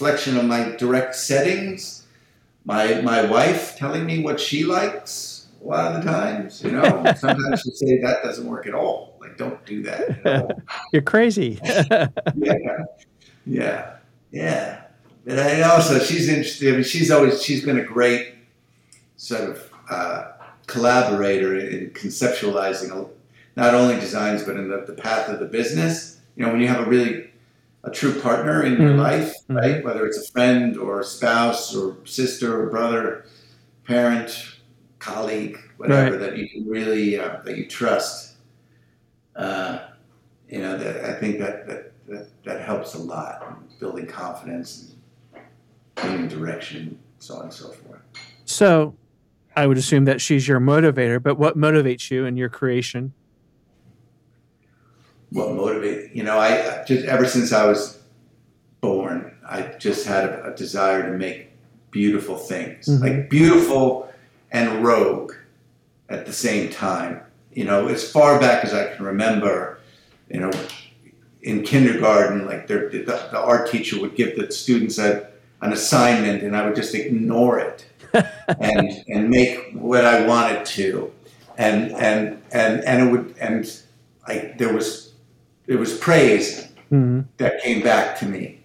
reflection 0.00 0.36
of 0.36 0.44
my 0.44 0.76
direct 0.76 1.16
settings, 1.16 2.06
my 2.64 3.00
my 3.00 3.24
wife 3.24 3.76
telling 3.76 4.06
me 4.06 4.22
what 4.22 4.38
she 4.38 4.62
likes 4.64 5.46
a 5.60 5.66
lot 5.66 5.92
of 5.92 6.04
the 6.04 6.08
times, 6.08 6.62
you 6.62 6.70
know. 6.70 6.82
Sometimes 7.16 7.62
she'll 7.62 7.72
say 7.72 7.98
that 8.00 8.22
doesn't 8.22 8.46
work 8.46 8.68
at 8.68 8.74
all. 8.74 9.16
Like 9.20 9.36
don't 9.36 9.64
do 9.66 9.82
that. 9.82 10.08
You 10.08 10.16
know? 10.24 10.48
You're 10.92 11.02
crazy. 11.02 11.58
yeah, 11.64 12.84
yeah, 13.44 13.96
yeah. 14.30 14.82
And 15.26 15.40
I 15.40 15.62
also 15.62 15.98
she's 15.98 16.28
interested. 16.28 16.72
I 16.72 16.76
mean, 16.76 16.84
she's 16.84 17.10
always 17.10 17.42
she's 17.42 17.64
been 17.64 17.78
a 17.78 17.84
great 17.84 18.34
sort 19.16 19.50
of 19.50 19.72
uh, 19.90 20.30
collaborator 20.68 21.58
in 21.58 21.90
conceptualizing 21.90 23.08
not 23.56 23.74
only 23.74 23.96
designs 23.96 24.44
but 24.44 24.56
in 24.56 24.68
the, 24.68 24.84
the 24.86 24.92
path 24.92 25.28
of 25.28 25.40
the 25.40 25.46
business. 25.46 26.20
You 26.36 26.46
know, 26.46 26.52
when 26.52 26.60
you 26.60 26.68
have 26.68 26.86
a 26.86 26.88
really 26.88 27.27
a 27.84 27.90
true 27.90 28.20
partner 28.20 28.62
in 28.64 28.72
your 28.80 28.92
Mhm. 28.92 28.98
life, 28.98 29.34
right? 29.48 29.84
Whether 29.84 30.06
it's 30.06 30.28
a 30.28 30.32
friend 30.32 30.76
or 30.76 31.00
a 31.00 31.04
spouse 31.04 31.74
or 31.74 31.96
sister 32.04 32.60
or 32.62 32.66
brother, 32.70 33.24
parent, 33.84 34.56
colleague, 34.98 35.58
whatever 35.76 36.10
Right. 36.12 36.20
that 36.20 36.36
you 36.36 36.48
can 36.48 36.66
really 36.68 37.18
uh, 37.18 37.36
that 37.44 37.56
you 37.56 37.66
trust. 37.66 38.36
Uh, 39.36 39.78
you 40.48 40.58
know, 40.60 40.76
that 40.76 41.04
I 41.04 41.12
think 41.14 41.38
that 41.38 41.66
that, 41.68 41.92
that 42.08 42.28
that 42.44 42.60
helps 42.62 42.94
a 42.94 42.98
lot 42.98 43.58
building 43.78 44.06
confidence 44.06 44.94
and 45.34 45.44
gaining 45.96 46.28
direction, 46.28 46.98
so 47.20 47.36
on 47.36 47.42
and 47.44 47.52
so 47.52 47.68
forth. 47.70 48.00
so, 48.44 48.96
I 49.56 49.66
would 49.66 49.76
assume 49.78 50.04
that 50.06 50.20
she's 50.20 50.46
your 50.48 50.58
motivator. 50.60 51.22
But 51.22 51.36
what 51.38 51.56
motivates 51.56 52.10
you 52.10 52.24
in 52.26 52.36
your 52.36 52.48
creation? 52.48 53.12
What 55.30 55.54
motivated? 55.54 56.10
You 56.14 56.22
know, 56.24 56.38
I 56.38 56.84
just 56.86 57.04
ever 57.04 57.26
since 57.26 57.52
I 57.52 57.66
was 57.66 57.98
born, 58.80 59.34
I 59.48 59.62
just 59.78 60.06
had 60.06 60.24
a, 60.24 60.52
a 60.52 60.56
desire 60.56 61.02
to 61.10 61.16
make 61.16 61.50
beautiful 61.90 62.36
things, 62.36 62.86
Mhm. 62.86 63.00
like 63.00 63.30
beautiful 63.30 64.10
and 64.50 64.84
rogue 64.84 65.32
at 66.08 66.26
the 66.26 66.32
same 66.32 66.70
time. 66.70 67.20
You 67.52 67.64
know, 67.64 67.88
as 67.88 68.10
far 68.10 68.38
back 68.38 68.64
as 68.64 68.72
I 68.72 68.94
can 68.94 69.04
remember, 69.04 69.80
you 70.30 70.40
know, 70.40 70.50
in 71.42 71.62
kindergarten, 71.62 72.46
like 72.46 72.66
the, 72.66 72.88
the 73.32 73.38
art 73.38 73.70
teacher 73.70 74.00
would 74.00 74.14
give 74.16 74.36
the 74.36 74.50
students 74.52 74.98
a, 74.98 75.28
an 75.60 75.72
assignment, 75.72 76.42
and 76.42 76.56
I 76.56 76.64
would 76.66 76.76
just 76.76 76.94
ignore 76.94 77.58
it 77.58 77.86
and 78.60 79.04
and 79.08 79.28
make 79.28 79.72
what 79.74 80.04
I 80.04 80.26
wanted 80.26 80.64
to, 80.66 81.12
and 81.58 81.92
and 81.92 82.40
and 82.52 82.82
and 82.84 83.08
it 83.08 83.12
would 83.12 83.34
and 83.40 83.70
like 84.26 84.56
there 84.58 84.72
was 84.72 85.07
there 85.68 85.78
was 85.78 85.96
praise 85.96 86.68
Mm-hmm. 86.90 87.28
that 87.36 87.60
came 87.60 87.82
back 87.82 88.18
to 88.20 88.24
me, 88.24 88.62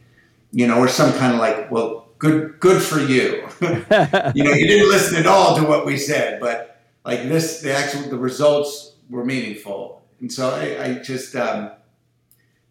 you 0.54 0.66
know, 0.66 0.78
or 0.78 0.88
some 0.88 1.12
kind 1.20 1.34
of 1.34 1.42
like, 1.42 1.70
well, 1.70 2.08
good, 2.20 2.58
good 2.62 2.82
for 2.82 3.02
you. 3.02 3.46
you 3.62 4.46
know, 4.46 4.54
you 4.54 4.66
didn't 4.66 4.88
listen 4.88 5.18
at 5.18 5.28
all 5.28 5.58
to 5.58 5.64
what 5.64 5.86
we 5.86 5.98
said, 5.98 6.40
but 6.40 6.80
like 7.04 7.24
this, 7.24 7.60
the 7.60 7.76
actual, 7.76 8.10
the 8.10 8.18
results 8.18 8.94
were 9.10 9.26
meaningful. 9.26 10.04
And 10.22 10.32
so 10.32 10.52
I, 10.52 10.86
I 10.86 10.94
just, 11.00 11.36
um, 11.36 11.72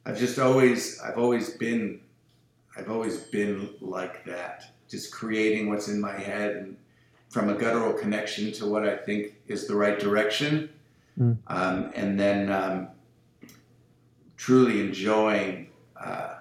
I've 0.07 0.18
just 0.18 0.39
always, 0.39 0.99
I've 1.03 1.18
always 1.18 1.51
been, 1.51 2.01
I've 2.74 2.91
always 2.91 3.18
been 3.18 3.68
like 3.83 4.24
that, 4.24 4.72
just 4.89 5.12
creating 5.12 5.68
what's 5.68 5.89
in 5.89 6.01
my 6.01 6.18
head 6.18 6.57
and 6.57 6.78
from 7.28 7.51
a 7.51 7.55
guttural 7.55 7.93
connection 7.93 8.53
to 8.53 8.64
what 8.64 8.89
I 8.89 8.97
think 8.97 9.35
is 9.49 9.66
the 9.66 9.76
right 9.76 10.01
direction. 10.01 10.70
Mm. 11.20 11.37
Um, 11.49 11.93
and 11.95 12.18
then 12.18 12.51
um, 12.51 12.89
truly 14.43 14.80
enjoying 14.80 15.68
uh, 15.97 16.34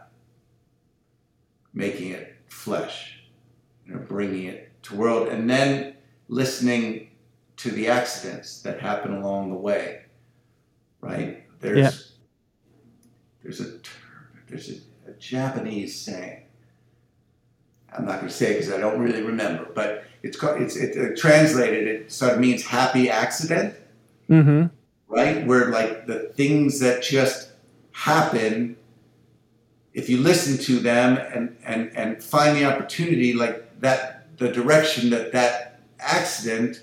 making 1.72 2.12
it 2.12 2.36
flesh, 2.47 3.22
you 3.86 3.93
know, 3.93 3.99
bringing 3.99 4.45
it 4.45 4.72
to 4.82 4.95
world, 4.95 5.28
and 5.28 5.47
then 5.47 5.95
listening 6.28 7.12
to 7.58 7.70
the 7.70 7.88
accidents 7.88 8.64
that 8.64 8.80
happen 8.80 9.14
along 9.18 9.52
the 9.52 9.56
way. 9.56 10.02
Right? 10.99 11.43
There's 11.60 11.78
yeah. 11.78 11.91
there's 13.43 13.62
a 13.62 13.78
there's 14.49 14.70
a, 14.72 15.12
a 15.12 15.14
Japanese 15.20 16.02
saying. 16.02 16.47
I'm 17.93 18.06
not 18.06 18.16
going 18.22 18.30
to 18.30 18.34
say 18.34 18.52
it 18.52 18.60
because 18.60 18.74
I 18.74 18.80
don't 18.80 18.99
really 18.99 19.22
remember, 19.22 19.68
but 19.76 20.06
it's 20.24 20.38
called, 20.38 20.62
it's 20.62 20.78
it, 20.78 20.97
uh, 20.97 21.14
translated. 21.16 21.88
It 21.88 22.10
sort 22.12 22.32
of 22.32 22.39
means 22.39 22.64
happy 22.64 23.10
accident, 23.10 23.76
mm-hmm. 24.30 24.68
right? 25.14 25.45
Where 25.45 25.70
like 25.72 26.08
the 26.08 26.32
things 26.36 26.80
that 26.80 27.04
just 27.04 27.51
happen 28.02 28.76
if 29.93 30.10
you 30.10 30.18
listen 30.18 30.58
to 30.58 30.80
them 30.80 31.18
and, 31.34 31.56
and, 31.64 31.95
and 31.95 32.24
find 32.24 32.58
the 32.58 32.66
opportunity, 32.66 33.34
like 33.34 33.80
that, 33.80 34.26
the 34.38 34.49
direction 34.52 35.12
that 35.12 35.32
that 35.34 35.82
accident 35.99 36.82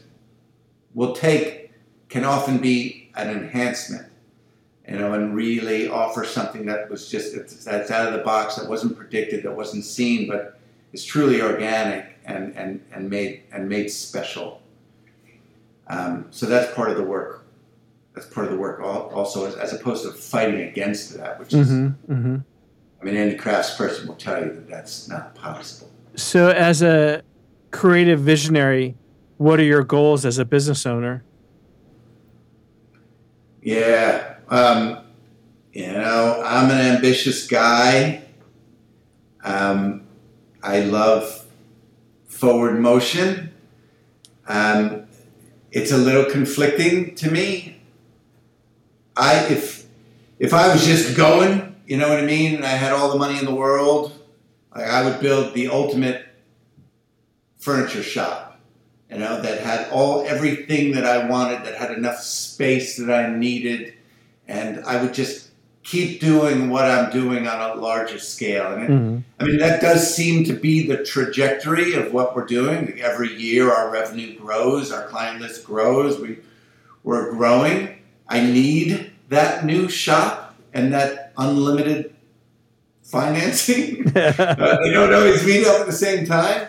will 0.94 1.12
take 1.14 1.72
can 2.08 2.24
often 2.24 2.58
be 2.58 3.10
an 3.16 3.30
enhancement, 3.30 4.06
you 4.88 4.96
know, 4.96 5.12
and 5.14 5.34
really 5.34 5.88
offer 5.88 6.24
something 6.24 6.66
that 6.66 6.88
was 6.88 7.10
just, 7.10 7.34
that's 7.64 7.90
out 7.90 8.06
of 8.06 8.12
the 8.12 8.24
box, 8.24 8.54
that 8.54 8.68
wasn't 8.68 8.96
predicted, 8.96 9.42
that 9.42 9.56
wasn't 9.56 9.84
seen, 9.84 10.28
but 10.28 10.60
is 10.92 11.04
truly 11.04 11.42
organic 11.42 12.16
and, 12.26 12.54
and, 12.56 12.80
and 12.92 13.10
made, 13.10 13.42
and 13.50 13.68
made 13.68 13.90
special. 13.90 14.62
Um, 15.88 16.26
so 16.30 16.46
that's 16.46 16.72
part 16.74 16.90
of 16.90 16.96
the 16.96 17.02
work. 17.02 17.44
That's 18.18 18.34
part 18.34 18.46
of 18.46 18.52
the 18.52 18.58
work 18.58 18.80
also, 18.80 19.46
as, 19.46 19.54
as 19.54 19.72
opposed 19.72 20.02
to 20.02 20.10
fighting 20.10 20.62
against 20.62 21.16
that, 21.16 21.38
which 21.38 21.54
is, 21.54 21.68
mm-hmm, 21.68 22.12
mm-hmm 22.12 22.36
I 23.00 23.04
mean, 23.04 23.16
any 23.16 23.36
craftsperson 23.36 24.08
will 24.08 24.16
tell 24.16 24.44
you 24.44 24.52
that 24.52 24.68
that's 24.68 25.08
not 25.08 25.36
possible. 25.36 25.88
So, 26.16 26.50
as 26.50 26.82
a 26.82 27.22
creative 27.70 28.18
visionary, 28.18 28.96
what 29.36 29.60
are 29.60 29.64
your 29.64 29.84
goals 29.84 30.26
as 30.26 30.38
a 30.38 30.44
business 30.44 30.84
owner? 30.84 31.22
Yeah, 33.62 34.38
um, 34.48 34.98
you 35.72 35.92
know, 35.92 36.42
I'm 36.44 36.72
an 36.72 36.96
ambitious 36.96 37.46
guy. 37.46 38.24
Um, 39.44 40.08
I 40.60 40.80
love 40.80 41.46
forward 42.26 42.80
motion. 42.80 43.54
Um, 44.48 45.06
it's 45.70 45.92
a 45.92 45.98
little 45.98 46.24
conflicting 46.24 47.14
to 47.14 47.30
me. 47.30 47.77
I 49.18 49.44
if 49.46 49.86
if 50.38 50.54
I 50.54 50.72
was 50.72 50.86
just 50.86 51.16
going 51.16 51.68
you 51.88 51.96
know 51.96 52.10
what 52.10 52.18
I 52.18 52.26
mean? 52.26 52.54
And 52.54 52.66
I 52.66 52.72
had 52.72 52.92
all 52.92 53.10
the 53.10 53.18
money 53.18 53.38
in 53.38 53.46
the 53.46 53.54
world. 53.54 54.12
Like 54.76 54.86
I 54.86 55.02
would 55.02 55.20
build 55.20 55.54
the 55.54 55.68
ultimate 55.68 56.26
furniture 57.56 58.02
shop, 58.02 58.60
you 59.10 59.18
know, 59.18 59.40
that 59.40 59.62
had 59.62 59.88
all 59.90 60.24
everything 60.26 60.92
that 60.92 61.06
I 61.06 61.26
wanted, 61.26 61.64
that 61.64 61.76
had 61.76 61.90
enough 61.90 62.20
space 62.20 62.98
that 62.98 63.10
I 63.10 63.34
needed, 63.34 63.94
and 64.46 64.84
I 64.84 65.02
would 65.02 65.14
just 65.14 65.48
keep 65.82 66.20
doing 66.20 66.68
what 66.68 66.84
I'm 66.84 67.10
doing 67.10 67.48
on 67.48 67.70
a 67.70 67.80
larger 67.80 68.18
scale. 68.18 68.70
And 68.72 68.82
it, 68.82 68.90
mm-hmm. 68.90 69.18
I 69.40 69.44
mean, 69.44 69.56
that 69.56 69.80
does 69.80 70.14
seem 70.14 70.44
to 70.44 70.52
be 70.52 70.86
the 70.86 71.02
trajectory 71.02 71.94
of 71.94 72.12
what 72.12 72.36
we're 72.36 72.44
doing. 72.44 73.00
Every 73.00 73.34
year, 73.34 73.72
our 73.72 73.90
revenue 73.90 74.38
grows, 74.38 74.92
our 74.92 75.06
client 75.08 75.40
list 75.40 75.64
grows. 75.64 76.20
We 76.20 76.38
we're 77.02 77.30
growing. 77.30 77.97
I 78.28 78.40
need 78.40 79.12
that 79.28 79.64
new 79.64 79.88
shop 79.88 80.54
and 80.72 80.92
that 80.92 81.32
unlimited 81.36 82.14
financing. 83.02 84.06
uh, 84.16 84.78
they 84.82 84.92
don't 84.92 85.14
always 85.14 85.44
meet 85.44 85.66
up 85.66 85.80
at 85.80 85.86
the 85.86 85.92
same 85.92 86.26
time. 86.26 86.68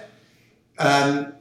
Um, 0.77 1.33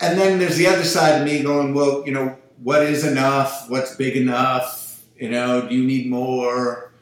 and 0.00 0.16
then 0.16 0.38
there's 0.38 0.56
the 0.56 0.68
other 0.68 0.84
side 0.84 1.20
of 1.20 1.26
me 1.26 1.42
going, 1.42 1.74
well, 1.74 2.04
you 2.06 2.12
know, 2.12 2.36
what 2.62 2.82
is 2.82 3.04
enough? 3.04 3.68
What's 3.68 3.96
big 3.96 4.16
enough? 4.16 5.02
You 5.16 5.30
know, 5.30 5.68
do 5.68 5.74
you 5.74 5.84
need 5.84 6.08
more? 6.08 6.92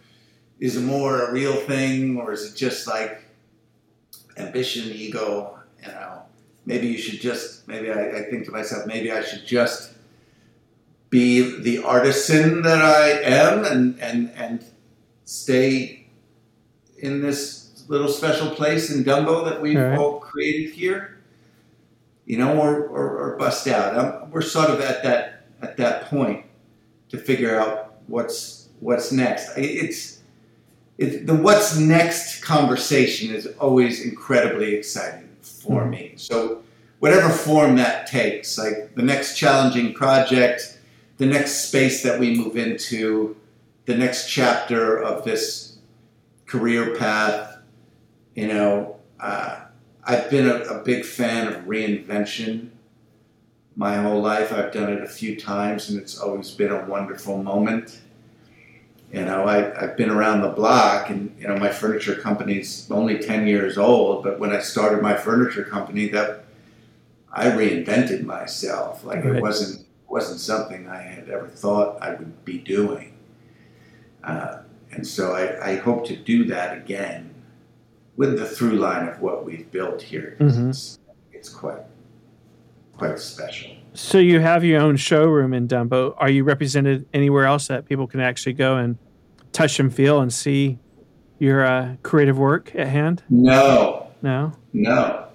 Is 0.58 0.80
more 0.80 1.28
a 1.28 1.32
real 1.32 1.54
thing, 1.54 2.18
or 2.18 2.32
is 2.32 2.50
it 2.50 2.56
just 2.56 2.86
like 2.86 3.22
ambition, 4.38 4.90
ego? 4.90 5.58
You 5.82 5.88
know, 5.88 6.22
maybe 6.64 6.86
you 6.86 6.96
should 6.96 7.20
just. 7.20 7.68
Maybe 7.68 7.92
I, 7.92 8.18
I 8.18 8.22
think 8.22 8.46
to 8.46 8.52
myself, 8.52 8.86
maybe 8.86 9.12
I 9.12 9.22
should 9.22 9.46
just 9.46 9.95
be 11.10 11.60
the 11.60 11.82
artisan 11.82 12.62
that 12.62 12.82
I 12.82 13.08
am, 13.22 13.64
and 13.64 14.00
and 14.00 14.30
and 14.36 14.64
stay 15.24 16.06
in 16.98 17.20
this 17.20 17.84
little 17.88 18.08
special 18.08 18.50
place 18.50 18.90
in 18.90 19.04
Dumbo 19.04 19.44
that 19.44 19.60
we've 19.60 19.76
all, 19.76 19.84
right. 19.84 19.98
all 19.98 20.20
created 20.20 20.72
here, 20.72 21.18
you 22.24 22.38
know, 22.38 22.60
or, 22.60 22.86
or, 22.86 23.18
or 23.18 23.36
bust 23.36 23.66
out. 23.68 23.96
I'm, 23.96 24.30
we're 24.30 24.42
sort 24.42 24.70
of 24.70 24.80
at 24.80 25.02
that 25.02 25.46
at 25.62 25.76
that 25.76 26.06
point 26.06 26.44
to 27.08 27.18
figure 27.18 27.58
out 27.58 27.94
what's 28.06 28.68
what's 28.80 29.12
next. 29.12 29.50
It's 29.56 30.22
it, 30.98 31.26
the 31.26 31.34
what's 31.34 31.78
next 31.78 32.42
conversation 32.42 33.34
is 33.34 33.46
always 33.58 34.04
incredibly 34.04 34.74
exciting 34.74 35.28
for 35.40 35.82
mm-hmm. 35.82 35.90
me. 35.90 36.12
So 36.16 36.62
whatever 36.98 37.28
form 37.28 37.76
that 37.76 38.06
takes, 38.06 38.58
like 38.58 38.94
the 38.94 39.02
next 39.02 39.36
challenging 39.36 39.92
project, 39.94 40.75
the 41.18 41.26
next 41.26 41.68
space 41.68 42.02
that 42.02 42.20
we 42.20 42.36
move 42.36 42.56
into, 42.56 43.36
the 43.86 43.96
next 43.96 44.28
chapter 44.28 45.02
of 45.02 45.24
this 45.24 45.78
career 46.46 46.94
path. 46.96 47.58
You 48.34 48.48
know, 48.48 48.96
uh, 49.18 49.60
I've 50.04 50.30
been 50.30 50.46
a, 50.48 50.56
a, 50.64 50.82
big 50.82 51.04
fan 51.04 51.48
of 51.48 51.64
reinvention 51.64 52.68
my 53.76 53.96
whole 53.96 54.20
life. 54.20 54.52
I've 54.52 54.72
done 54.72 54.92
it 54.92 55.02
a 55.02 55.08
few 55.08 55.36
times, 55.36 55.88
and 55.88 55.98
it's 55.98 56.18
always 56.18 56.50
been 56.50 56.70
a 56.70 56.84
wonderful 56.84 57.42
moment. 57.42 58.00
You 59.12 59.24
know, 59.24 59.44
I, 59.44 59.82
I've 59.82 59.96
been 59.96 60.10
around 60.10 60.42
the 60.42 60.50
block, 60.50 61.08
and 61.08 61.34
you 61.38 61.48
know, 61.48 61.56
my 61.56 61.70
furniture 61.70 62.14
company's 62.14 62.90
only 62.90 63.18
ten 63.18 63.46
years 63.46 63.78
old. 63.78 64.22
But 64.22 64.38
when 64.38 64.52
I 64.52 64.60
started 64.60 65.00
my 65.00 65.14
furniture 65.14 65.64
company, 65.64 66.08
that 66.08 66.44
I 67.32 67.46
reinvented 67.46 68.24
myself. 68.24 69.04
Like 69.04 69.24
right. 69.24 69.36
it 69.36 69.42
wasn't 69.42 69.85
wasn't 70.08 70.40
something 70.40 70.88
I 70.88 71.02
had 71.02 71.28
ever 71.28 71.48
thought 71.48 72.00
I 72.02 72.10
would 72.14 72.44
be 72.44 72.58
doing. 72.58 73.14
Uh, 74.22 74.58
and 74.92 75.06
so 75.06 75.32
I, 75.32 75.72
I, 75.72 75.76
hope 75.76 76.06
to 76.06 76.16
do 76.16 76.44
that 76.46 76.76
again 76.76 77.34
with 78.16 78.38
the 78.38 78.46
through 78.46 78.76
line 78.76 79.06
of 79.08 79.20
what 79.20 79.44
we've 79.44 79.70
built 79.70 80.02
here. 80.02 80.36
Mm-hmm. 80.40 80.70
It's, 80.70 80.98
it's 81.32 81.48
quite 81.48 81.82
quite 82.96 83.18
special. 83.18 83.72
So 83.94 84.18
you 84.18 84.40
have 84.40 84.64
your 84.64 84.80
own 84.80 84.96
showroom 84.96 85.54
in 85.54 85.68
Dumbo. 85.68 86.14
Are 86.18 86.28
you 86.28 86.44
represented 86.44 87.06
anywhere 87.14 87.44
else 87.44 87.68
that 87.68 87.86
people 87.86 88.06
can 88.06 88.20
actually 88.20 88.54
go 88.54 88.76
and 88.76 88.98
touch 89.52 89.78
and 89.78 89.94
feel 89.94 90.20
and 90.20 90.32
see 90.32 90.78
your 91.38 91.64
uh, 91.64 91.96
creative 92.02 92.38
work 92.38 92.74
at 92.74 92.88
hand? 92.88 93.22
No. 93.30 94.08
No. 94.22 94.52
No. 94.72 95.26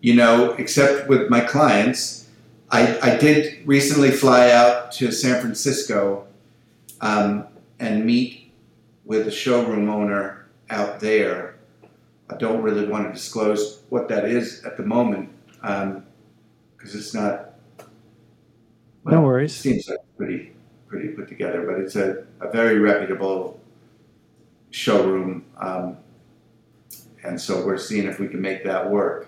You 0.00 0.14
know, 0.14 0.52
except 0.52 1.08
with 1.08 1.28
my 1.28 1.40
clients, 1.40 2.28
I, 2.70 2.98
I 3.00 3.16
did 3.16 3.66
recently 3.66 4.10
fly 4.10 4.50
out 4.50 4.92
to 4.92 5.10
San 5.10 5.40
Francisco 5.40 6.26
um, 7.00 7.46
and 7.78 8.04
meet 8.04 8.52
with 9.04 9.26
a 9.26 9.30
showroom 9.30 9.88
owner 9.88 10.46
out 10.68 11.00
there. 11.00 11.56
I 12.28 12.36
don't 12.36 12.62
really 12.62 12.86
want 12.86 13.08
to 13.08 13.12
disclose 13.12 13.82
what 13.88 14.08
that 14.08 14.24
is 14.24 14.64
at 14.64 14.76
the 14.76 14.84
moment 14.84 15.30
because 15.60 15.82
um, 15.82 16.04
it's 16.80 17.12
not. 17.12 17.54
Well, 19.02 19.16
no 19.16 19.22
worries. 19.22 19.54
Seems 19.54 19.88
like 19.88 19.98
pretty 20.16 20.52
pretty 20.86 21.08
put 21.08 21.28
together, 21.28 21.66
but 21.66 21.80
it's 21.80 21.96
a, 21.96 22.24
a 22.40 22.50
very 22.50 22.78
reputable 22.78 23.60
showroom, 24.70 25.44
um, 25.58 25.96
and 27.24 27.40
so 27.40 27.64
we're 27.64 27.78
seeing 27.78 28.06
if 28.06 28.20
we 28.20 28.28
can 28.28 28.40
make 28.40 28.62
that 28.64 28.88
work. 28.88 29.26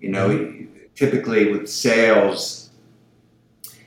You 0.00 0.10
know, 0.10 0.28
mm-hmm. 0.30 0.71
Typically 0.94 1.50
with 1.50 1.68
sales, 1.68 2.70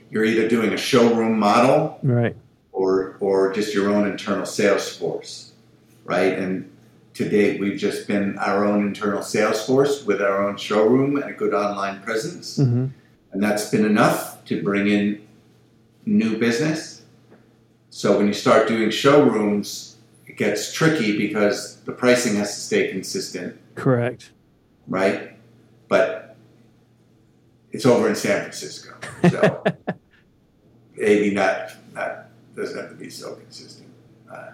you're 0.09 0.25
either 0.25 0.47
doing 0.47 0.73
a 0.73 0.77
showroom 0.77 1.37
model, 1.39 1.99
right, 2.03 2.35
or 2.71 3.17
or 3.19 3.51
just 3.53 3.73
your 3.73 3.89
own 3.89 4.07
internal 4.07 4.45
sales 4.45 4.95
force, 4.95 5.53
right? 6.03 6.37
And 6.37 6.71
to 7.15 7.27
date, 7.29 7.59
we've 7.59 7.79
just 7.79 8.07
been 8.07 8.37
our 8.39 8.65
own 8.65 8.85
internal 8.85 9.21
sales 9.21 9.65
force 9.65 10.03
with 10.05 10.21
our 10.21 10.47
own 10.47 10.57
showroom 10.57 11.15
and 11.15 11.29
a 11.29 11.33
good 11.33 11.53
online 11.53 12.01
presence. 12.01 12.57
hmm 12.57 12.87
And 13.31 13.41
that's 13.43 13.69
been 13.69 13.85
enough 13.85 14.43
to 14.45 14.61
bring 14.61 14.87
in 14.87 15.25
new 16.05 16.37
business. 16.37 17.03
So 17.89 18.17
when 18.17 18.27
you 18.27 18.33
start 18.33 18.67
doing 18.67 18.89
showrooms, 18.91 19.95
it 20.27 20.35
gets 20.37 20.73
tricky 20.73 21.17
because 21.17 21.77
the 21.85 21.93
pricing 21.93 22.35
has 22.35 22.53
to 22.55 22.59
stay 22.59 22.89
consistent, 22.89 23.57
Correct. 23.75 24.31
right? 24.87 25.37
But 25.87 26.24
it's 27.75 27.85
over 27.85 28.07
in 28.07 28.15
San 28.15 28.39
Francisco. 28.41 28.93
So 29.29 29.63
maybe 30.95 31.35
not, 31.35 31.73
not 31.93 32.27
doesn't 32.55 32.77
have 32.77 32.89
to 32.89 32.95
be 32.95 33.09
so 33.09 33.35
consistent. 33.35 33.89
Uh, 34.31 34.51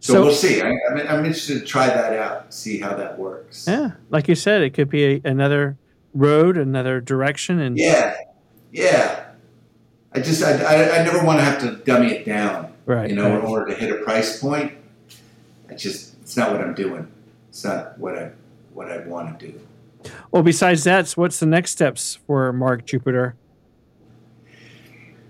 so, 0.00 0.14
So, 0.14 0.22
we'll 0.24 0.34
see. 0.34 0.62
I, 0.62 0.70
I'm, 0.70 0.98
I'm 0.98 1.24
interested 1.26 1.60
to 1.60 1.66
try 1.66 1.88
that 1.88 2.14
out, 2.14 2.54
see 2.54 2.78
how 2.78 2.94
that 2.94 3.18
works. 3.18 3.66
yeah, 3.68 3.92
like 4.08 4.26
you 4.26 4.34
said, 4.34 4.62
it 4.62 4.70
could 4.70 4.88
be 4.88 5.04
a, 5.04 5.20
another 5.24 5.76
road, 6.14 6.56
another 6.56 7.00
direction, 7.02 7.60
and 7.60 7.76
Yeah, 7.76 8.16
yeah. 8.72 9.26
I 10.14 10.20
just 10.20 10.42
I, 10.42 10.52
I, 10.52 11.00
I 11.00 11.04
never 11.04 11.22
want 11.22 11.40
to 11.40 11.44
have 11.44 11.60
to 11.60 11.76
dummy 11.84 12.12
it 12.12 12.24
down, 12.24 12.72
right. 12.86 13.10
you 13.10 13.14
know, 13.16 13.38
in 13.38 13.44
order 13.44 13.66
to 13.66 13.74
hit 13.74 13.92
a 13.92 14.02
price 14.02 14.40
point. 14.40 14.72
I 15.68 15.74
just 15.74 16.14
it's 16.22 16.34
not 16.38 16.52
what 16.52 16.62
I'm 16.62 16.72
doing. 16.74 17.06
It's 17.50 17.62
not 17.62 17.98
what 17.98 18.18
I 18.18 18.30
what 18.72 18.90
I 18.90 19.00
want 19.00 19.38
to 19.38 19.46
do. 19.48 19.60
Well, 20.30 20.42
besides 20.42 20.84
that, 20.84 21.08
so 21.08 21.22
what's 21.22 21.40
the 21.40 21.46
next 21.46 21.72
steps 21.72 22.18
for 22.26 22.52
Mark 22.52 22.86
Jupiter? 22.86 23.36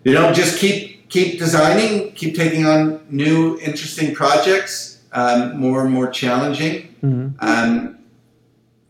You 0.05 0.13
know, 0.15 0.33
just 0.33 0.59
keep 0.59 1.09
keep 1.09 1.39
designing, 1.39 2.13
keep 2.13 2.35
taking 2.37 2.67
on 2.67 3.05
new 3.11 3.59
interesting 3.61 4.15
projects, 4.15 5.03
um, 5.13 5.59
more 5.59 5.85
and 5.85 5.93
more 5.93 6.11
challenging. 6.11 6.95
hmm 7.01 7.29
Um, 7.41 7.99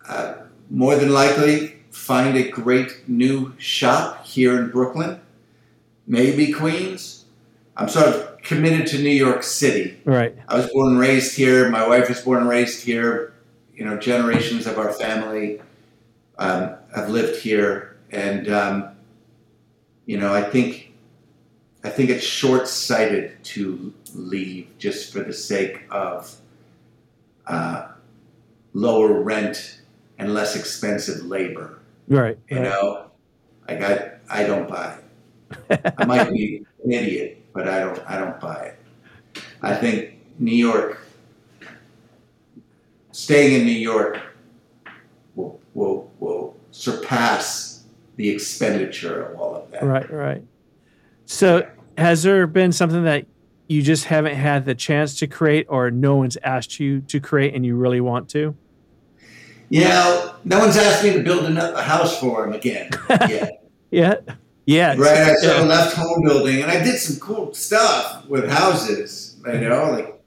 uh, 0.09 0.35
more 0.70 0.97
than 0.97 1.12
likely, 1.12 1.76
find 1.91 2.37
a 2.37 2.49
great 2.49 3.09
new 3.09 3.55
shop 3.59 4.24
here 4.24 4.59
in 4.59 4.70
Brooklyn, 4.70 5.20
maybe 6.07 6.53
Queens. 6.53 7.24
I'm 7.76 7.89
sort 7.89 8.07
of 8.07 8.43
committed 8.43 8.87
to 8.89 8.99
New 8.99 9.11
York 9.11 9.43
City. 9.43 9.99
Right. 10.05 10.37
I 10.49 10.57
was 10.57 10.70
born 10.72 10.93
and 10.93 10.99
raised 10.99 11.37
here. 11.37 11.68
My 11.68 11.87
wife 11.87 12.09
was 12.09 12.20
born 12.20 12.41
and 12.41 12.49
raised 12.49 12.85
here. 12.85 13.35
You 13.74 13.85
know, 13.85 13.97
generations 13.97 14.66
of 14.66 14.79
our 14.79 14.93
family 14.93 15.61
um, 16.39 16.74
have 16.95 17.11
lived 17.11 17.41
here, 17.41 17.97
and 18.11 18.49
um, 18.49 18.97
you 20.07 20.18
know, 20.18 20.32
I 20.32 20.43
think 20.43 20.93
I 21.84 21.91
think 21.91 22.11
it's 22.11 22.24
short-sighted 22.24 23.43
to 23.45 23.93
leave 24.14 24.68
just 24.78 25.12
for 25.12 25.20
the 25.20 25.32
sake 25.32 25.84
of 25.91 26.34
uh, 27.47 27.89
lower 28.72 29.22
rent 29.22 29.80
and 30.18 30.34
less 30.34 30.57
expensive 30.57 31.24
labor. 31.24 31.78
Right. 32.09 32.39
You 32.51 32.57
right. 32.57 32.64
know, 32.64 33.11
like 33.68 33.82
I, 33.82 34.12
I 34.28 34.45
don't 34.45 34.68
buy 34.68 34.99
it. 35.70 35.95
I 35.99 36.05
might 36.05 36.32
be 36.32 36.66
an 36.84 36.93
idiot, 36.93 37.43
but 37.53 37.68
I 37.68 37.80
don't, 37.80 38.11
I 38.11 38.18
don't 38.18 38.41
buy 38.41 38.72
it. 38.72 39.43
I 39.62 39.74
think 39.74 40.14
New 40.39 40.57
York, 40.57 41.01
staying 43.12 43.61
in 43.61 43.66
New 43.66 43.72
York, 43.72 44.20
will 45.79 46.11
will 46.18 46.57
surpass 46.70 47.85
the 48.16 48.29
expenditure 48.29 49.22
of 49.22 49.41
all 49.41 49.55
of 49.55 49.70
that. 49.70 49.83
Right, 49.83 50.11
right. 50.11 50.45
So, 51.24 51.68
has 51.97 52.22
there 52.22 52.47
been 52.47 52.72
something 52.72 53.05
that 53.05 53.26
you 53.68 53.83
just 53.83 54.07
haven't 54.07 54.35
had 54.35 54.64
the 54.64 54.74
chance 54.74 55.18
to 55.20 55.26
create, 55.26 55.66
or 55.68 55.91
no 55.91 56.16
one's 56.16 56.37
asked 56.43 56.81
you 56.81 57.01
to 57.03 57.20
create, 57.20 57.55
and 57.55 57.64
you 57.64 57.76
really 57.76 58.01
want 58.01 58.29
to? 58.31 58.57
Yeah, 59.70 60.33
no 60.45 60.59
one's 60.59 60.76
asked 60.76 61.05
me 61.05 61.12
to 61.12 61.22
build 61.22 61.45
another 61.45 61.83
house 61.83 62.18
for 62.18 62.45
him 62.45 62.53
again. 62.53 62.91
Yeah. 63.29 63.49
Yeah, 63.91 64.16
yeah, 64.66 64.95
Right, 64.99 65.16
I 65.16 65.35
sort 65.37 65.62
of 65.62 65.66
left 65.66 65.97
home 65.97 66.22
building, 66.22 66.61
and 66.61 66.70
I 66.70 66.85
did 66.85 66.99
some 66.99 67.18
cool 67.20 67.55
stuff 67.55 68.26
with 68.26 68.51
houses. 68.51 69.37
You 69.39 69.53
mm-hmm. 69.53 69.68
know, 69.70 69.91
like 69.93 70.22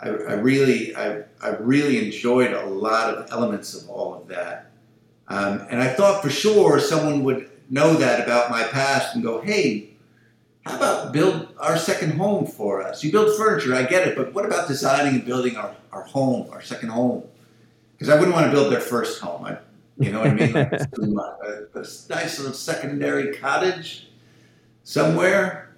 I, 0.00 0.08
I 0.08 0.32
really, 0.36 0.96
I, 0.96 1.24
I 1.42 1.48
really 1.60 2.02
enjoyed 2.02 2.52
a 2.52 2.64
lot 2.64 3.12
of 3.12 3.30
elements 3.30 3.74
of 3.74 3.88
all 3.90 4.14
of 4.14 4.28
that, 4.28 4.67
um, 5.28 5.66
and 5.70 5.80
I 5.80 5.88
thought 5.88 6.22
for 6.22 6.30
sure 6.30 6.80
someone 6.80 7.24
would 7.24 7.50
know 7.70 7.94
that 7.94 8.22
about 8.24 8.50
my 8.50 8.64
past 8.64 9.14
and 9.14 9.22
go, 9.22 9.40
"Hey, 9.40 9.90
how 10.68 10.76
about 10.76 11.12
build 11.12 11.48
our 11.58 11.76
second 11.76 12.12
home 12.18 12.46
for 12.46 12.82
us? 12.82 13.02
You 13.02 13.10
build 13.10 13.36
furniture, 13.36 13.74
I 13.74 13.84
get 13.84 14.06
it, 14.06 14.16
but 14.16 14.34
what 14.34 14.44
about 14.44 14.68
designing 14.68 15.14
and 15.14 15.24
building 15.24 15.56
our, 15.56 15.74
our 15.92 16.02
home, 16.02 16.48
our 16.52 16.60
second 16.62 16.90
home? 16.90 17.24
Because 17.92 18.08
I 18.08 18.16
wouldn't 18.16 18.34
want 18.34 18.46
to 18.46 18.52
build 18.52 18.72
their 18.72 18.80
first 18.80 19.20
home. 19.20 19.44
I, 19.44 19.58
you 19.98 20.12
know 20.12 20.20
what 20.20 20.28
I 20.28 20.34
mean? 20.34 20.52
Like, 20.52 20.72
a, 20.72 21.68
a 21.74 21.80
nice 21.80 22.38
little 22.38 22.54
secondary 22.54 23.36
cottage 23.36 24.08
somewhere. 24.84 25.74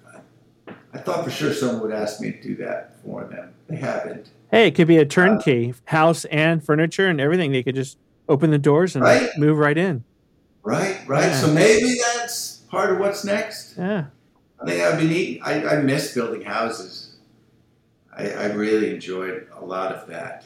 I 0.93 0.97
thought 0.97 1.23
for 1.23 1.31
sure 1.31 1.53
someone 1.53 1.81
would 1.81 1.93
ask 1.93 2.19
me 2.19 2.31
to 2.31 2.41
do 2.41 2.55
that 2.57 3.01
for 3.03 3.23
them. 3.23 3.53
They 3.67 3.77
haven't. 3.77 4.29
Hey, 4.51 4.67
it 4.67 4.75
could 4.75 4.87
be 4.87 4.97
a 4.97 5.05
turnkey 5.05 5.73
house 5.85 6.25
and 6.25 6.63
furniture 6.63 7.07
and 7.07 7.21
everything. 7.21 7.53
They 7.53 7.63
could 7.63 7.75
just 7.75 7.97
open 8.31 8.49
the 8.51 8.57
doors 8.57 8.95
and 8.95 9.03
Right. 9.03 9.29
move 9.37 9.57
right 9.57 9.77
in. 9.77 10.03
Right, 10.63 10.97
right. 11.07 11.25
Yeah. 11.27 11.41
So 11.41 11.53
maybe 11.53 11.95
that's 12.15 12.57
part 12.69 12.91
of 12.91 12.99
what's 12.99 13.23
next. 13.25 13.75
Yeah, 13.77 14.05
I 14.61 14.65
think 14.65 14.77
that 14.79 14.91
would 14.93 15.01
be 15.01 15.07
neat. 15.07 15.41
I, 15.43 15.65
I 15.67 15.81
miss 15.81 16.13
building 16.13 16.41
houses. 16.43 17.15
I, 18.15 18.29
I 18.31 18.45
really 18.53 18.93
enjoyed 18.93 19.47
a 19.59 19.65
lot 19.65 19.91
of 19.93 20.07
that. 20.09 20.45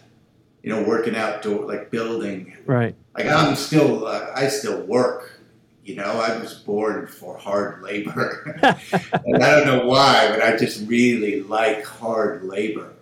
You 0.63 0.69
know, 0.71 0.83
working 0.83 1.15
outdoor, 1.15 1.65
like 1.65 1.91
building. 1.91 2.55
right. 2.65 2.95
Like 3.15 3.27
I'm 3.27 3.55
still, 3.55 4.07
uh, 4.07 4.27
I 4.35 4.47
still 4.47 4.81
work. 4.81 5.39
You 5.83 5.95
know, 5.95 6.03
I 6.19 6.37
was 6.37 6.53
born 6.55 7.05
for 7.07 7.37
hard 7.37 7.83
labor. 7.83 8.57
and 8.63 9.43
I 9.43 9.59
don't 9.59 9.67
know 9.67 9.85
why, 9.85 10.27
but 10.29 10.41
I 10.41 10.55
just 10.57 10.87
really 10.87 11.41
like 11.43 11.83
hard 11.85 12.43
labor. 12.43 12.93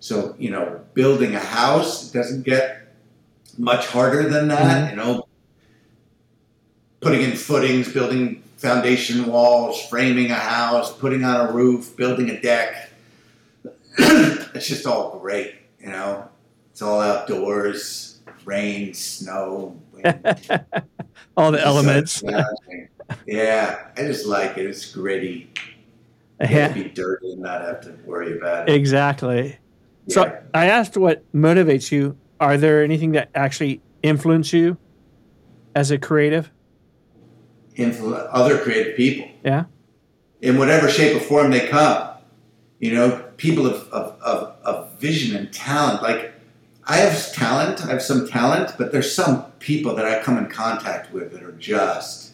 So, 0.00 0.36
you 0.38 0.50
know, 0.50 0.80
building 0.94 1.34
a 1.34 1.40
house 1.40 2.10
doesn't 2.12 2.42
get 2.44 2.87
much 3.58 3.86
harder 3.86 4.28
than 4.28 4.48
that. 4.48 4.90
Mm-hmm. 4.92 4.98
You 4.98 5.04
know, 5.04 5.28
putting 7.00 7.22
in 7.22 7.32
footings, 7.36 7.92
building 7.92 8.42
foundation 8.56 9.26
walls, 9.26 9.84
framing 9.88 10.30
a 10.30 10.34
house, 10.34 10.96
putting 10.96 11.24
on 11.24 11.48
a 11.48 11.52
roof, 11.52 11.96
building 11.96 12.30
a 12.30 12.40
deck. 12.40 12.90
it's 13.98 14.66
just 14.68 14.86
all 14.86 15.18
great, 15.18 15.54
you 15.80 15.88
know. 15.88 16.28
It's 16.70 16.82
all 16.82 17.00
outdoors, 17.00 18.20
rain, 18.44 18.94
snow, 18.94 19.76
wind. 19.92 20.04
All 21.36 21.52
the 21.52 21.58
It's 21.58 21.64
so 21.64 21.68
elements. 21.68 22.22
yeah, 23.26 23.88
I 23.96 24.00
just 24.02 24.26
like 24.26 24.56
it. 24.58 24.66
It's 24.66 24.92
gritty. 24.92 25.50
Yeah, 26.40 26.72
Be 26.72 26.84
dirty 26.84 27.32
and 27.32 27.42
not 27.42 27.62
have 27.62 27.80
to 27.82 27.96
worry 28.04 28.36
about 28.38 28.68
it. 28.68 28.74
exactly. 28.74 29.56
So 30.08 30.40
I 30.54 30.66
asked 30.66 30.96
what 30.96 31.30
motivates 31.32 31.90
you. 31.92 32.16
Are 32.40 32.56
there 32.56 32.84
anything 32.84 33.12
that 33.12 33.30
actually 33.34 33.80
influence 34.02 34.52
you 34.52 34.76
as 35.74 35.90
a 35.90 35.98
creative? 35.98 36.50
Influ- 37.76 38.28
other 38.30 38.58
creative 38.58 38.96
people. 38.96 39.28
Yeah. 39.44 39.64
In 40.40 40.56
whatever 40.56 40.88
shape 40.88 41.16
or 41.16 41.20
form 41.20 41.50
they 41.50 41.66
come. 41.66 42.10
You 42.78 42.94
know, 42.94 43.24
people 43.36 43.66
of, 43.66 43.88
of, 43.88 44.20
of, 44.22 44.56
of 44.62 44.98
vision 45.00 45.36
and 45.36 45.52
talent. 45.52 46.02
Like, 46.02 46.32
I 46.84 46.98
have 46.98 47.32
talent, 47.32 47.84
I 47.84 47.90
have 47.90 48.02
some 48.02 48.26
talent, 48.26 48.74
but 48.78 48.92
there's 48.92 49.12
some 49.12 49.44
people 49.58 49.94
that 49.96 50.06
I 50.06 50.22
come 50.22 50.38
in 50.38 50.46
contact 50.48 51.12
with 51.12 51.32
that 51.32 51.42
are 51.42 51.52
just 51.52 52.32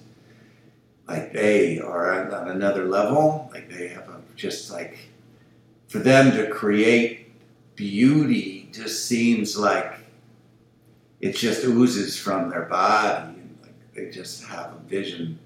like 1.08 1.32
they 1.32 1.80
are 1.80 2.30
on 2.30 2.48
another 2.48 2.84
level. 2.84 3.50
Like, 3.52 3.70
they 3.70 3.88
have 3.88 4.08
a, 4.08 4.20
just 4.36 4.70
like, 4.70 4.98
for 5.88 5.98
them 5.98 6.32
to 6.32 6.48
create 6.50 7.32
beauty 7.74 8.53
just 8.74 9.06
seems 9.06 9.56
like 9.56 9.94
it 11.20 11.36
just 11.36 11.64
oozes 11.64 12.18
from 12.18 12.50
their 12.50 12.64
body 12.64 13.28
and 13.28 13.58
like 13.62 13.94
they 13.94 14.10
just 14.10 14.44
have 14.44 14.72
a 14.72 14.88
vision 14.88 15.38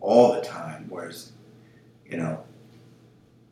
all 0.00 0.34
the 0.34 0.42
time 0.42 0.86
whereas 0.88 1.32
you 2.08 2.16
know 2.16 2.42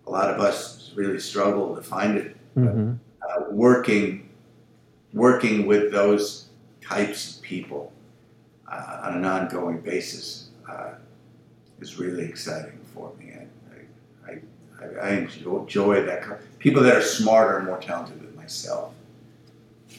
a 0.06 0.10
lot 0.10 0.30
of 0.30 0.40
us 0.40 0.92
really 0.94 1.18
struggle 1.18 1.74
to 1.74 1.82
find 1.82 2.18
it 2.18 2.36
hmm 2.54 2.92
uh, 3.24 3.44
working 3.50 4.28
working 5.12 5.66
with 5.66 5.90
those 5.92 6.48
types 6.82 7.36
of 7.36 7.42
people 7.42 7.92
uh, 8.70 9.00
on 9.04 9.16
an 9.16 9.24
ongoing 9.24 9.80
basis 9.80 10.48
uh, 10.68 10.94
is 11.80 11.98
really 11.98 12.24
exciting 12.24 12.78
for 12.92 13.12
me. 13.18 13.32
I, 13.32 14.30
I, 14.30 14.38
I, 14.82 15.08
I 15.08 15.10
enjoy 15.12 16.02
that. 16.02 16.58
People 16.58 16.82
that 16.82 16.96
are 16.96 17.02
smarter 17.02 17.58
and 17.58 17.66
more 17.66 17.80
talented 17.80 18.20
than 18.20 18.34
myself. 18.36 18.93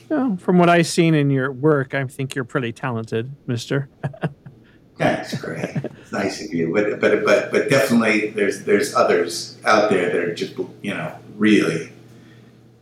Well, 0.10 0.38
from 0.38 0.58
what 0.58 0.70
I've 0.70 0.88
seen 0.88 1.16
in 1.16 1.30
your 1.30 1.52
work, 1.52 1.94
I 1.94 2.06
think 2.06 2.36
you're 2.36 2.46
pretty 2.46 2.72
talented, 2.72 3.36
Mister. 3.48 3.90
That's 4.98 5.38
great. 5.40 5.76
it's 5.76 6.12
nice 6.12 6.46
of 6.46 6.54
you, 6.54 6.74
but 6.74 7.02
but 7.02 7.26
but 7.26 7.52
but 7.52 7.70
definitely 7.70 8.30
there's 8.30 8.64
there's 8.64 8.96
others 8.96 9.58
out 9.66 9.90
there 9.90 10.06
that 10.08 10.16
are 10.16 10.34
just 10.34 10.58
you 10.82 10.94
know 10.94 11.14
really 11.36 11.92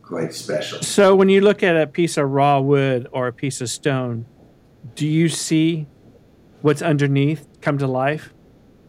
quite 0.02 0.34
special. 0.34 0.82
So 0.82 1.14
when 1.14 1.28
you 1.28 1.40
look 1.40 1.62
at 1.62 1.76
a 1.76 1.86
piece 1.86 2.16
of 2.16 2.30
raw 2.30 2.60
wood 2.60 3.08
or 3.10 3.26
a 3.26 3.32
piece 3.32 3.60
of 3.60 3.68
stone, 3.68 4.26
do 4.94 5.06
you 5.06 5.28
see 5.28 5.86
what's 6.62 6.82
underneath 6.82 7.46
come 7.60 7.78
to 7.78 7.86
life 7.86 8.32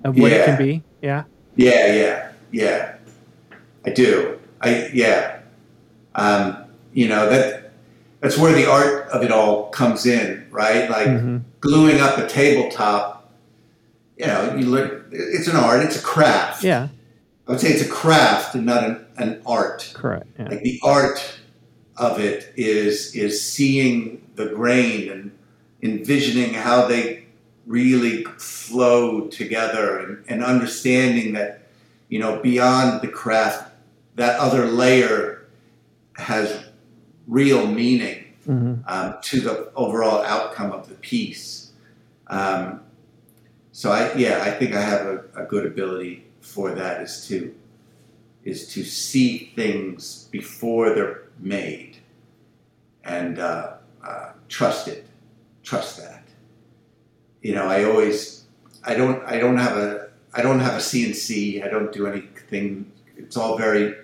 of 0.03 0.17
what 0.17 0.31
it 0.31 0.45
can 0.45 0.57
be? 0.57 0.83
Yeah. 1.01 1.23
Yeah, 1.55 1.93
yeah, 1.93 2.31
yeah. 2.51 2.95
I 3.85 3.89
do. 3.89 4.39
I 4.61 4.89
yeah. 4.93 5.39
Um, 6.13 6.65
you 6.93 7.07
know 7.07 7.29
that 7.29 7.64
that's 8.25 8.37
where 8.39 8.53
the 8.53 8.69
art 8.69 9.07
of 9.09 9.21
it 9.23 9.31
all 9.31 9.69
comes 9.69 10.05
in, 10.07 10.47
right? 10.49 10.89
Like 10.89 11.07
Mhm. 11.07 11.41
gluing 11.59 11.99
up 12.01 12.17
a 12.17 12.25
tabletop. 12.27 13.31
You 14.17 14.25
know, 14.27 14.55
you 14.55 14.65
look. 14.65 15.05
It's 15.11 15.47
an 15.47 15.55
art. 15.55 15.83
It's 15.83 15.97
a 15.97 16.01
craft. 16.01 16.63
Yeah. 16.63 16.87
I 17.47 17.51
would 17.51 17.59
say 17.59 17.69
it's 17.69 17.83
a 17.85 17.89
craft 17.89 18.55
and 18.55 18.65
not 18.65 18.83
an, 18.83 19.05
an 19.17 19.41
art. 19.45 19.91
Correct. 19.93 20.25
Yeah. 20.39 20.47
Like 20.49 20.63
the 20.63 20.79
art 20.83 21.21
of 21.97 22.19
it 22.19 22.51
is 22.55 23.13
is 23.15 23.39
seeing 23.39 24.21
the 24.35 24.47
grain 24.47 25.09
and 25.11 25.31
envisioning 25.83 26.53
how 26.55 26.87
they 26.87 27.25
really 27.67 28.23
flow 28.37 29.27
together 29.27 29.99
and, 29.99 30.23
and 30.27 30.43
understanding 30.43 31.33
that 31.33 31.67
you 32.09 32.17
know 32.19 32.39
beyond 32.41 33.01
the 33.01 33.07
craft 33.07 33.71
that 34.15 34.39
other 34.39 34.65
layer 34.65 35.45
has 36.17 36.64
real 37.27 37.65
meaning 37.67 38.23
hmm 38.45 38.75
um, 38.85 39.15
to 39.23 39.41
the 39.41 39.71
overall 39.75 40.21
outcome 40.21 40.71
of 40.71 40.87
the 40.87 40.95
piece. 40.95 41.71
Um, 42.27 42.81
so 43.71 43.91
I, 43.91 44.13
yeah, 44.13 44.43
I 44.43 44.51
think 44.51 44.75
I 44.75 44.81
have 44.81 45.05
a, 45.07 45.23
a 45.35 45.45
good 45.45 45.65
ability 45.65 46.25
for 46.41 46.71
that 46.71 47.01
is 47.01 47.27
to 47.27 47.53
is 48.43 48.67
to 48.73 48.83
see 48.83 49.51
things 49.55 50.29
before 50.31 50.91
they're 50.91 51.23
made 51.39 51.97
and 53.03 53.39
uh, 53.39 53.73
uh, 54.03 54.31
trust 54.47 54.87
it, 54.87 55.07
trust 55.63 55.97
that. 55.97 56.23
You 57.41 57.55
know, 57.55 57.65
I 57.67 57.83
always, 57.83 58.45
I 58.83 58.95
don't, 58.95 59.23
I 59.25 59.37
don't 59.37 59.57
have 59.57 59.77
a, 59.77 60.09
I 60.33 60.41
don't 60.41 60.59
have 60.59 60.73
a 60.73 60.77
CNC. 60.77 61.63
I 61.63 61.67
don't 61.69 61.91
do 61.91 62.07
anything. 62.07 62.91
It's 63.17 63.37
all 63.37 63.57
very 63.57 63.95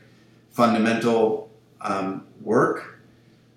fundamental 0.52 1.50
um, 1.82 2.28
work. 2.42 2.91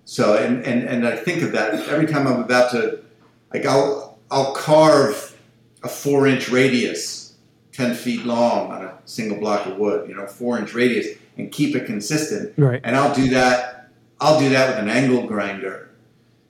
So 0.05 0.37
and, 0.37 0.63
and 0.63 0.83
and 0.87 1.07
I 1.07 1.15
think 1.15 1.41
of 1.41 1.51
that 1.53 1.73
every 1.89 2.05
time 2.05 2.27
I'm 2.27 2.39
about 2.41 2.71
to 2.71 2.99
like 3.53 3.65
I'll 3.65 4.17
I'll 4.31 4.53
carve 4.53 5.35
a 5.83 5.87
four 5.89 6.27
inch 6.27 6.49
radius, 6.49 7.35
ten 7.71 7.95
feet 7.95 8.23
long 8.25 8.71
on 8.71 8.83
a 8.83 8.97
single 9.05 9.39
block 9.39 9.65
of 9.65 9.77
wood, 9.77 10.07
you 10.07 10.15
know, 10.15 10.27
four 10.27 10.57
inch 10.59 10.73
radius, 10.73 11.07
and 11.37 11.51
keep 11.51 11.75
it 11.75 11.85
consistent. 11.85 12.53
Right. 12.57 12.81
And 12.83 12.95
I'll 12.95 13.13
do 13.13 13.29
that. 13.29 13.89
I'll 14.21 14.39
do 14.39 14.49
that 14.49 14.69
with 14.69 14.77
an 14.79 14.89
angle 14.89 15.25
grinder, 15.27 15.89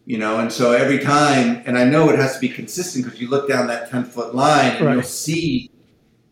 you 0.06 0.18
know. 0.18 0.40
And 0.40 0.52
so 0.52 0.74
every 0.74 1.00
time, 1.00 1.64
and 1.66 1.78
I 1.78 1.86
know 1.86 2.10
it 2.10 2.20
has 2.20 2.36
to 2.36 2.40
be 2.40 2.50
consistent 2.50 3.06
because 3.06 3.20
you 3.22 3.30
look 3.30 3.48
down 3.48 3.68
that 3.68 3.90
ten 3.90 4.04
foot 4.04 4.36
line 4.36 4.76
and 4.76 4.86
Right. 4.86 4.94
you'll 4.96 5.04
see 5.04 5.72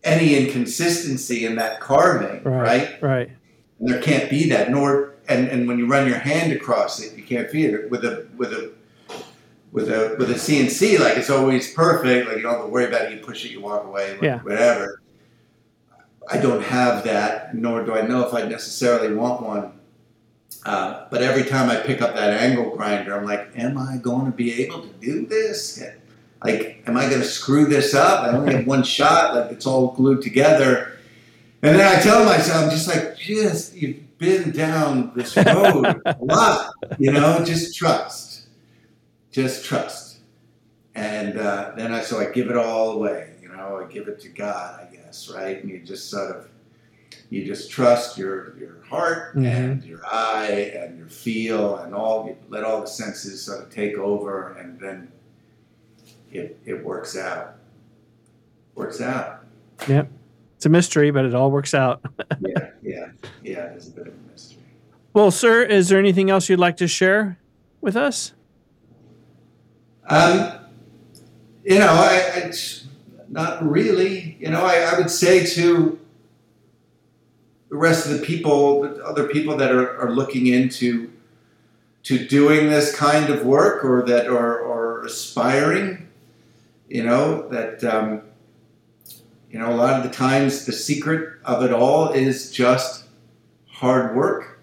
any 0.04 0.36
inconsistency 0.36 1.46
in 1.46 1.56
that 1.56 1.80
carving, 1.80 2.44
right? 2.44 3.02
Right. 3.02 3.32
And 3.80 3.90
there 3.90 4.02
can't 4.02 4.30
be 4.30 4.50
that. 4.50 4.70
Nor 4.70 5.14
and, 5.28 5.48
and 5.48 5.68
when 5.68 5.80
you 5.80 5.88
run 5.88 6.08
your 6.08 6.20
hand 6.20 6.52
across 6.52 7.02
it, 7.02 7.13
you 7.30 7.38
can't 7.38 7.50
feel 7.50 7.74
it 7.74 7.90
with 7.90 8.04
a 8.06 8.28
with 8.38 8.52
a 8.54 8.72
with 9.72 9.90
a 9.90 10.16
with 10.20 10.30
a 10.30 10.36
CNC. 10.36 11.00
Like 11.00 11.18
it's 11.18 11.30
always 11.30 11.74
perfect. 11.74 12.28
Like 12.28 12.38
you 12.38 12.44
don't 12.44 12.54
have 12.56 12.62
to 12.66 12.68
worry 12.68 12.86
about 12.86 13.04
it. 13.04 13.14
You 13.14 13.26
push 13.26 13.46
it, 13.46 13.52
you 13.52 13.62
walk 13.62 13.86
away, 13.86 14.18
Yeah. 14.22 14.40
whatever. 14.40 15.02
I 16.32 16.38
don't 16.38 16.64
have 16.64 17.04
that, 17.04 17.54
nor 17.56 17.84
do 17.84 17.94
I 17.94 18.02
know 18.08 18.26
if 18.26 18.34
I 18.34 18.44
necessarily 18.44 19.14
want 19.14 19.42
one. 19.44 19.72
Uh, 20.66 21.06
but 21.12 21.22
every 21.22 21.44
time 21.44 21.70
I 21.70 21.76
pick 21.76 22.02
up 22.02 22.16
that 22.16 22.40
angle 22.40 22.74
grinder, 22.78 23.18
I'm 23.18 23.26
like, 23.26 23.50
am 23.58 23.78
I 23.78 23.98
going 23.98 24.26
to 24.28 24.32
be 24.32 24.64
able 24.64 24.82
to 24.84 24.88
do 25.02 25.26
this? 25.26 25.84
Like, 26.42 26.82
am 26.88 26.96
I 26.96 27.10
going 27.10 27.22
to 27.22 27.28
screw 27.28 27.66
this 27.66 27.94
up? 27.94 28.24
I 28.24 28.30
only 28.38 28.56
have 28.56 28.66
one 28.76 28.84
shot. 28.84 29.36
Like, 29.36 29.52
it's 29.52 29.66
all 29.66 29.88
glued 29.92 30.22
together. 30.22 30.98
And 31.62 31.78
then 31.78 31.86
I 31.98 32.02
tell 32.02 32.24
myself, 32.24 32.64
I'm 32.66 32.70
just 32.70 32.88
like, 32.88 33.18
just, 33.18 33.76
you've 33.76 34.03
been 34.18 34.52
down 34.52 35.12
this 35.16 35.36
road 35.38 36.02
a 36.06 36.18
lot, 36.22 36.74
you 37.00 37.12
know, 37.12 37.44
just 37.44 37.76
trust. 37.76 38.48
Just 39.32 39.66
trust. 39.66 40.20
And 40.96 41.38
uh, 41.40 41.72
then 41.76 41.92
I, 41.92 42.02
so 42.02 42.20
I 42.20 42.30
give 42.32 42.50
it 42.50 42.58
all 42.58 42.92
away, 42.92 43.36
you 43.42 43.50
know, 43.50 43.84
I 43.84 43.92
give 43.92 44.08
it 44.08 44.20
to 44.22 44.30
God, 44.30 44.80
I 44.88 44.96
guess, 44.96 45.30
right? 45.34 45.62
And 45.62 45.70
you 45.70 45.80
just 45.80 46.10
sort 46.10 46.36
of, 46.36 46.50
you 47.30 47.44
just 47.46 47.72
trust 47.72 48.18
your, 48.18 48.56
your 48.60 48.84
heart 48.88 49.36
Mhm. 49.36 49.46
and 49.48 49.84
your 49.84 50.02
eye 50.06 50.72
and 50.76 50.98
your 51.00 51.08
feel 51.10 51.78
and 51.78 51.96
all, 51.96 52.28
you 52.28 52.36
let 52.50 52.64
all 52.64 52.82
the 52.82 52.88
senses 52.88 53.44
sort 53.44 53.64
of 53.64 53.70
take 53.72 53.98
over 53.98 54.54
and 54.54 54.80
then 54.80 55.12
it, 56.32 56.60
it 56.66 56.84
works 56.84 57.18
out. 57.18 57.56
Works 58.76 59.02
out. 59.02 59.46
Yep. 59.88 60.10
It's 60.58 60.66
a 60.66 60.70
mystery, 60.70 61.10
but 61.12 61.26
it 61.26 61.34
all 61.34 61.50
works 61.52 61.74
out. 61.74 62.02
yeah, 62.40 62.70
yeah, 63.44 63.52
yeah. 63.52 63.66
It 63.66 63.78
is 63.78 63.88
a 63.88 63.92
bit 63.92 64.08
of 64.08 64.14
a 64.14 64.32
mystery. 64.32 64.64
Well, 65.14 65.32
sir, 65.32 65.64
is 65.64 65.90
there 65.90 66.00
anything 66.00 66.30
else 66.30 66.50
you'd 66.50 66.60
like 66.60 66.78
to 66.78 66.88
share 66.88 67.38
with 67.82 67.96
us? 67.96 68.34
Um, 70.10 70.60
you 71.64 71.80
know, 71.80 71.88
I, 71.88 72.32
I 72.36 72.54
not 73.30 73.68
really. 73.68 74.38
You 74.40 74.50
know, 74.50 74.66
I, 74.66 74.80
I 74.80 74.98
would 74.98 75.10
say 75.10 75.46
to 75.46 76.00
the 77.70 77.76
rest 77.76 78.06
of 78.06 78.20
the 78.20 78.26
people, 78.26 78.82
the 78.82 79.04
other 79.04 79.28
people 79.28 79.58
that 79.58 79.72
are, 79.72 80.00
are 80.00 80.12
looking 80.12 80.48
into 80.48 81.12
to 82.04 82.28
doing 82.28 82.70
this 82.70 82.96
kind 82.96 83.30
of 83.30 83.46
work 83.46 83.84
or 83.84 84.04
that 84.06 84.28
are, 84.28 84.62
are 84.64 85.04
aspiring, 85.04 86.10
you 86.90 87.04
know, 87.04 87.48
that 87.50 87.84
um, 87.84 88.22
you 89.50 89.60
know, 89.60 89.72
a 89.72 89.76
lot 89.76 89.94
of 89.94 90.04
the 90.04 90.16
times 90.16 90.66
the 90.66 90.72
secret 90.72 91.40
of 91.46 91.64
it 91.64 91.72
all 91.72 92.10
is 92.10 92.52
just 92.52 93.03
hard 93.84 94.16
work 94.16 94.62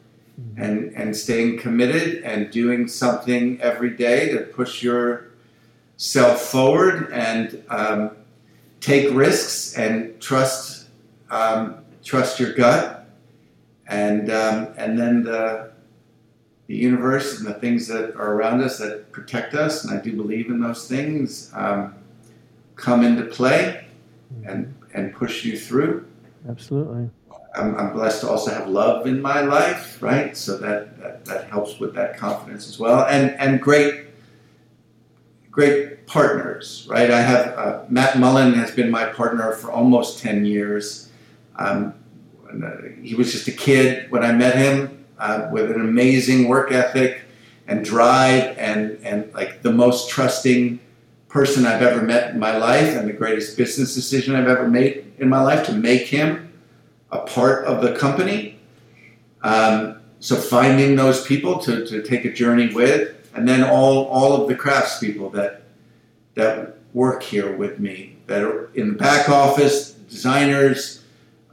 and 0.57 0.95
and 0.95 1.14
staying 1.14 1.59
committed 1.59 2.23
and 2.25 2.51
doing 2.51 2.89
something 2.89 3.61
every 3.61 3.91
day 3.91 4.31
to 4.31 4.39
push 4.41 4.83
yourself 4.83 6.41
forward 6.41 7.12
and 7.12 7.62
um, 7.68 8.12
take 8.81 9.12
risks 9.14 9.77
and 9.77 10.18
trust 10.23 10.89
um, 11.31 11.85
trust 12.03 12.41
your 12.41 12.55
gut 12.55 13.11
and 13.89 14.31
um, 14.31 14.68
and 14.79 14.99
then 14.99 15.23
the 15.23 15.71
the 16.68 16.77
universe 16.77 17.39
and 17.39 17.47
the 17.47 17.59
things 17.64 17.87
that 17.87 18.14
are 18.14 18.33
around 18.37 18.62
us 18.62 18.79
that 18.79 19.12
protect 19.12 19.53
us 19.55 19.85
and 19.85 19.93
I 19.93 20.03
do 20.03 20.12
believe 20.16 20.47
in 20.49 20.61
those 20.61 20.89
things 20.89 21.53
um, 21.55 21.95
come 22.77 23.05
into 23.05 23.25
play 23.25 23.85
and 24.45 24.75
and 24.95 25.12
push 25.12 25.45
you 25.45 25.59
through. 25.59 26.07
Absolutely. 26.49 27.11
I'm, 27.55 27.77
I'm 27.77 27.93
blessed 27.93 28.21
to 28.23 28.31
also 28.31 28.53
have 28.53 28.69
love 28.69 29.07
in 29.07 29.21
my 29.21 29.41
life, 29.41 30.01
right? 30.03 30.37
So 30.37 30.57
that, 30.59 30.99
that, 31.01 31.25
that 31.25 31.51
helps 31.51 31.81
with 31.81 31.95
that 31.95 32.17
confidence 32.17 32.69
as 32.69 32.79
well. 32.79 33.07
And, 33.07 33.31
and 33.41 33.61
great, 33.61 34.07
great 35.51 36.07
partners, 36.07 36.87
right? 36.89 37.11
I 37.11 37.21
have 37.21 37.59
uh, 37.59 37.85
Matt 37.89 38.19
Mullen 38.19 38.55
has 38.55 38.71
been 38.71 38.91
my 38.91 39.07
partner 39.07 39.53
for 39.53 39.71
almost 39.71 40.21
10 40.21 40.45
years. 40.45 41.11
Um, 41.57 41.95
uh, 42.49 42.71
he 43.03 43.15
was 43.15 43.33
just 43.33 43.49
a 43.49 43.53
kid 43.53 44.11
when 44.11 44.25
I 44.25 44.33
met 44.33 44.57
him 44.57 45.05
uh, 45.19 45.49
with 45.51 45.71
an 45.71 45.81
amazing 45.81 46.49
work 46.49 46.73
ethic 46.73 47.23
and 47.67 47.85
drive 47.85 48.57
and, 48.59 48.99
and 49.03 49.33
like 49.35 49.63
the 49.63 49.73
most 49.73 50.09
trusting 50.09 50.81
person 51.29 51.65
I've 51.65 51.83
ever 51.83 52.03
met 52.03 52.33
in 52.33 52.41
my 52.41 52.57
life 52.57 52.97
and 52.97 53.09
the 53.09 53.13
greatest 53.13 53.57
business 53.57 53.95
decision 53.95 54.35
I've 54.35 54.49
ever 54.49 54.69
made 54.69 55.13
in 55.19 55.29
my 55.29 55.41
life 55.41 55.65
to 55.67 55.73
make 55.73 56.09
him 56.09 56.50
a 57.13 57.19
part 57.19 57.65
of 57.65 57.83
the 57.83 57.95
company. 57.97 58.59
Um, 59.43 60.01
so 60.21 60.37
finding 60.37 60.97
those 60.97 61.25
people 61.25 61.59
to, 61.61 61.87
to 61.87 62.03
take 62.03 62.25
a 62.25 62.33
journey 62.33 62.73
with, 62.73 63.17
and 63.35 63.49
then 63.49 63.65
all, 63.65 64.07
all 64.07 64.41
of 64.41 64.49
the 64.49 64.55
craftspeople 64.55 65.33
that 65.33 65.63
that 66.35 66.77
work 66.95 67.23
here 67.23 67.57
with 67.57 67.79
me, 67.81 68.17
that 68.27 68.43
are 68.43 68.71
in 68.75 68.89
the 68.89 68.95
back 68.95 69.29
office, 69.29 69.93
designers, 69.93 71.05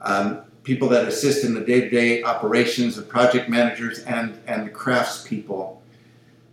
um, 0.01 0.41
people 0.64 0.88
that 0.89 1.08
assist 1.08 1.43
in 1.43 1.53
the 1.53 1.62
day-to-day 1.62 2.24
operations, 2.24 2.95
the 2.95 3.01
project 3.01 3.49
managers, 3.49 3.99
and 3.99 4.39
and 4.47 4.68
the 4.68 4.72
craftspeople. 4.72 5.78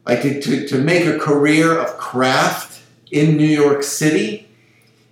Like 0.07 0.23
to, 0.23 0.41
to, 0.41 0.69
to 0.69 0.79
make 0.79 1.07
a 1.07 1.19
career 1.19 1.79
of 1.79 1.97
craft 1.97 2.83
in 3.11 3.37
New 3.37 3.47
York 3.47 3.83
City 3.83 4.44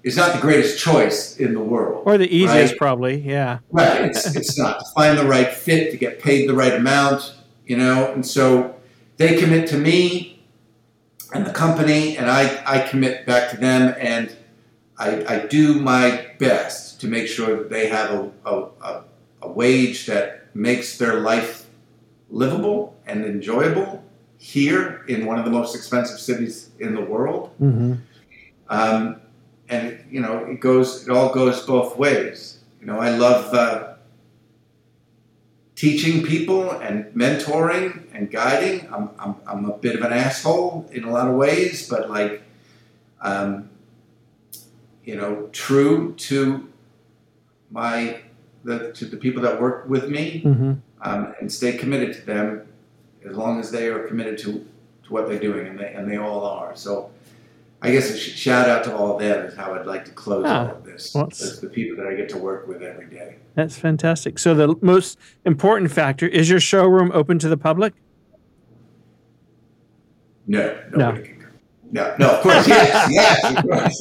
is 0.02 0.16
not 0.16 0.34
the 0.34 0.40
greatest 0.40 0.78
choice 0.78 1.36
in 1.36 1.54
the 1.54 1.60
world. 1.60 2.02
Or 2.06 2.18
the 2.18 2.34
easiest, 2.34 2.72
Right. 2.72 2.78
probably. 2.78 3.20
Yeah. 3.20 3.58
Right. 3.70 4.02
It's, 4.02 4.34
it's 4.34 4.58
not 4.58 4.80
to 4.80 4.84
find 4.94 5.18
the 5.18 5.26
right 5.26 5.52
fit, 5.52 5.90
to 5.92 5.96
get 5.96 6.20
paid 6.20 6.48
the 6.48 6.54
right 6.54 6.74
amount, 6.74 7.34
you 7.66 7.76
know. 7.76 8.12
And 8.12 8.26
so 8.26 8.74
they 9.16 9.38
commit 9.38 9.68
to 9.68 9.78
me 9.78 10.42
and 11.32 11.46
the 11.46 11.52
company, 11.52 12.16
and 12.16 12.30
I, 12.30 12.62
I 12.66 12.80
commit 12.80 13.24
back 13.26 13.50
to 13.50 13.56
them, 13.56 13.94
and 13.98 14.34
I, 14.98 15.24
I 15.26 15.46
do 15.46 15.80
my 15.80 16.26
best 16.38 17.00
to 17.00 17.08
make 17.08 17.26
sure 17.26 17.56
that 17.56 17.70
they 17.70 17.88
have 17.88 18.10
a, 18.10 18.30
a, 18.44 19.04
a, 19.42 19.50
wage 19.50 20.06
that 20.06 20.54
makes 20.54 20.98
their 20.98 21.20
life 21.20 21.66
livable 22.30 22.96
and 23.06 23.24
enjoyable 23.24 24.04
here 24.38 25.04
in 25.08 25.24
one 25.24 25.38
of 25.38 25.44
the 25.44 25.50
most 25.50 25.74
expensive 25.74 26.18
cities 26.18 26.70
in 26.78 26.94
the 26.94 27.00
world. 27.00 27.50
Mm-hmm. 27.60 27.94
Um, 28.68 29.21
and 29.72 29.84
you 30.10 30.20
know, 30.20 30.44
it 30.52 30.60
goes. 30.60 30.88
It 31.08 31.10
all 31.16 31.32
goes 31.32 31.64
both 31.66 31.96
ways. 31.96 32.58
You 32.80 32.86
know, 32.88 32.98
I 32.98 33.10
love 33.10 33.54
uh, 33.54 33.94
teaching 35.74 36.22
people 36.24 36.70
and 36.70 37.06
mentoring 37.14 38.02
and 38.12 38.30
guiding. 38.30 38.88
I'm, 38.92 39.10
I'm, 39.18 39.34
I'm 39.46 39.64
a 39.66 39.76
bit 39.84 39.94
of 39.96 40.02
an 40.02 40.12
asshole 40.12 40.88
in 40.92 41.04
a 41.04 41.10
lot 41.10 41.28
of 41.28 41.34
ways, 41.34 41.88
but 41.88 42.10
like, 42.10 42.42
um, 43.20 43.70
you 45.04 45.16
know, 45.16 45.48
true 45.52 46.14
to 46.28 46.68
my 47.70 48.20
the 48.64 48.92
to 48.92 49.04
the 49.06 49.16
people 49.16 49.42
that 49.42 49.60
work 49.60 49.88
with 49.88 50.08
me, 50.08 50.42
Mm-hmm. 50.44 50.72
um, 51.02 51.34
and 51.40 51.50
stay 51.50 51.72
committed 51.76 52.12
to 52.14 52.22
them 52.26 52.66
as 53.24 53.36
long 53.36 53.60
as 53.60 53.70
they 53.70 53.86
are 53.88 54.06
committed 54.08 54.36
to, 54.38 54.52
to 55.04 55.12
what 55.12 55.28
they're 55.28 55.38
doing, 55.38 55.66
and 55.68 55.78
they 55.78 55.92
and 55.94 56.10
they 56.10 56.16
all 56.18 56.44
are. 56.44 56.74
So, 56.76 57.10
I 57.84 57.90
guess 57.90 58.10
a 58.10 58.16
sh- 58.16 58.36
shout 58.36 58.68
out 58.68 58.84
to 58.84 58.94
all 58.96 59.14
of 59.14 59.20
them 59.20 59.44
is 59.46 59.56
how 59.56 59.74
I'd 59.74 59.86
like 59.86 60.04
to 60.04 60.12
close 60.12 60.44
Ah, 60.46 60.68
all 60.68 60.76
of 60.76 60.84
this. 60.84 61.12
well, 61.14 61.24
That's 61.24 61.58
the 61.58 61.68
people 61.68 61.96
that 62.02 62.06
I 62.10 62.14
get 62.14 62.28
to 62.30 62.38
work 62.38 62.68
with 62.68 62.80
every 62.82 63.06
day. 63.06 63.36
That's 63.54 63.76
fantastic. 63.76 64.38
So 64.38 64.54
the 64.54 64.76
most 64.80 65.18
important 65.44 65.90
factor 65.90 66.26
is 66.26 66.48
your 66.48 66.60
showroom 66.60 67.10
open 67.12 67.38
to 67.40 67.48
the 67.48 67.56
public? 67.56 67.94
No, 70.46 70.78
come. 70.94 71.22
No, 71.90 72.14
no, 72.18 72.30
of 72.30 72.42
course, 72.42 72.66
yes, 72.66 73.08
yes, 73.12 73.44
of 73.56 73.64
course. 73.64 74.00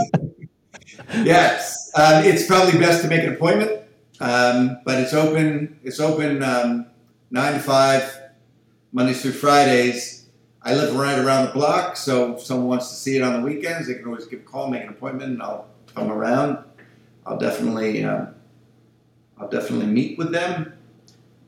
yes, 1.24 1.92
um, 1.96 2.24
it's 2.24 2.46
probably 2.46 2.80
best 2.80 3.02
to 3.02 3.08
make 3.10 3.24
an 3.24 3.34
appointment, 3.34 3.82
um, 4.22 4.78
but 4.86 4.98
it's 5.00 5.14
open. 5.14 5.78
It's 5.84 6.00
open 6.00 6.42
um, 6.42 6.88
nine 7.32 7.54
to 7.54 7.60
five, 7.60 8.04
Mondays 8.94 9.22
through 9.22 9.34
Fridays. 9.34 10.21
I 10.64 10.76
live 10.76 10.96
right 10.96 11.18
around 11.18 11.48
the 11.48 11.54
block, 11.54 11.98
so 11.98 12.36
if 12.36 12.44
someone 12.44 12.68
wants 12.68 12.90
to 12.90 12.96
see 12.96 13.18
it 13.18 13.24
on 13.24 13.42
the 13.42 13.48
weekends, 13.48 13.88
they 13.88 13.96
can 13.96 14.06
always 14.06 14.28
give 14.28 14.42
a 14.42 14.44
call, 14.44 14.70
make 14.70 14.84
an 14.84 14.90
appointment, 14.90 15.32
and 15.32 15.42
I'll 15.42 15.66
come 15.96 16.12
around. 16.12 16.64
I'll 17.26 17.40
definitely, 17.40 18.04
um, 18.04 18.36
I'll 19.40 19.50
definitely 19.50 19.88
meet 19.88 20.20
with 20.20 20.32
them. 20.32 20.74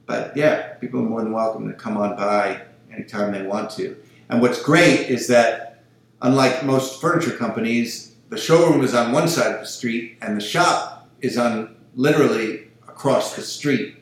But 0.07 0.35
yeah, 0.35 0.73
people 0.75 0.99
are 0.99 1.03
more 1.03 1.21
than 1.21 1.31
welcome 1.31 1.67
to 1.67 1.73
come 1.75 1.95
on 1.95 2.15
by 2.15 2.63
anytime 2.91 3.31
they 3.31 3.43
want 3.43 3.69
to. 3.71 3.95
And 4.29 4.41
what's 4.41 4.61
great 4.61 5.09
is 5.09 5.27
that, 5.27 5.83
unlike 6.23 6.63
most 6.63 6.99
furniture 6.99 7.37
companies, 7.37 8.15
the 8.29 8.37
showroom 8.37 8.83
is 8.83 8.95
on 8.95 9.11
one 9.11 9.27
side 9.27 9.53
of 9.53 9.59
the 9.59 9.67
street 9.67 10.17
and 10.23 10.35
the 10.35 10.41
shop 10.41 11.07
is 11.21 11.37
on 11.37 11.75
literally 11.93 12.67
across 12.87 13.35
the 13.35 13.43
street. 13.43 13.95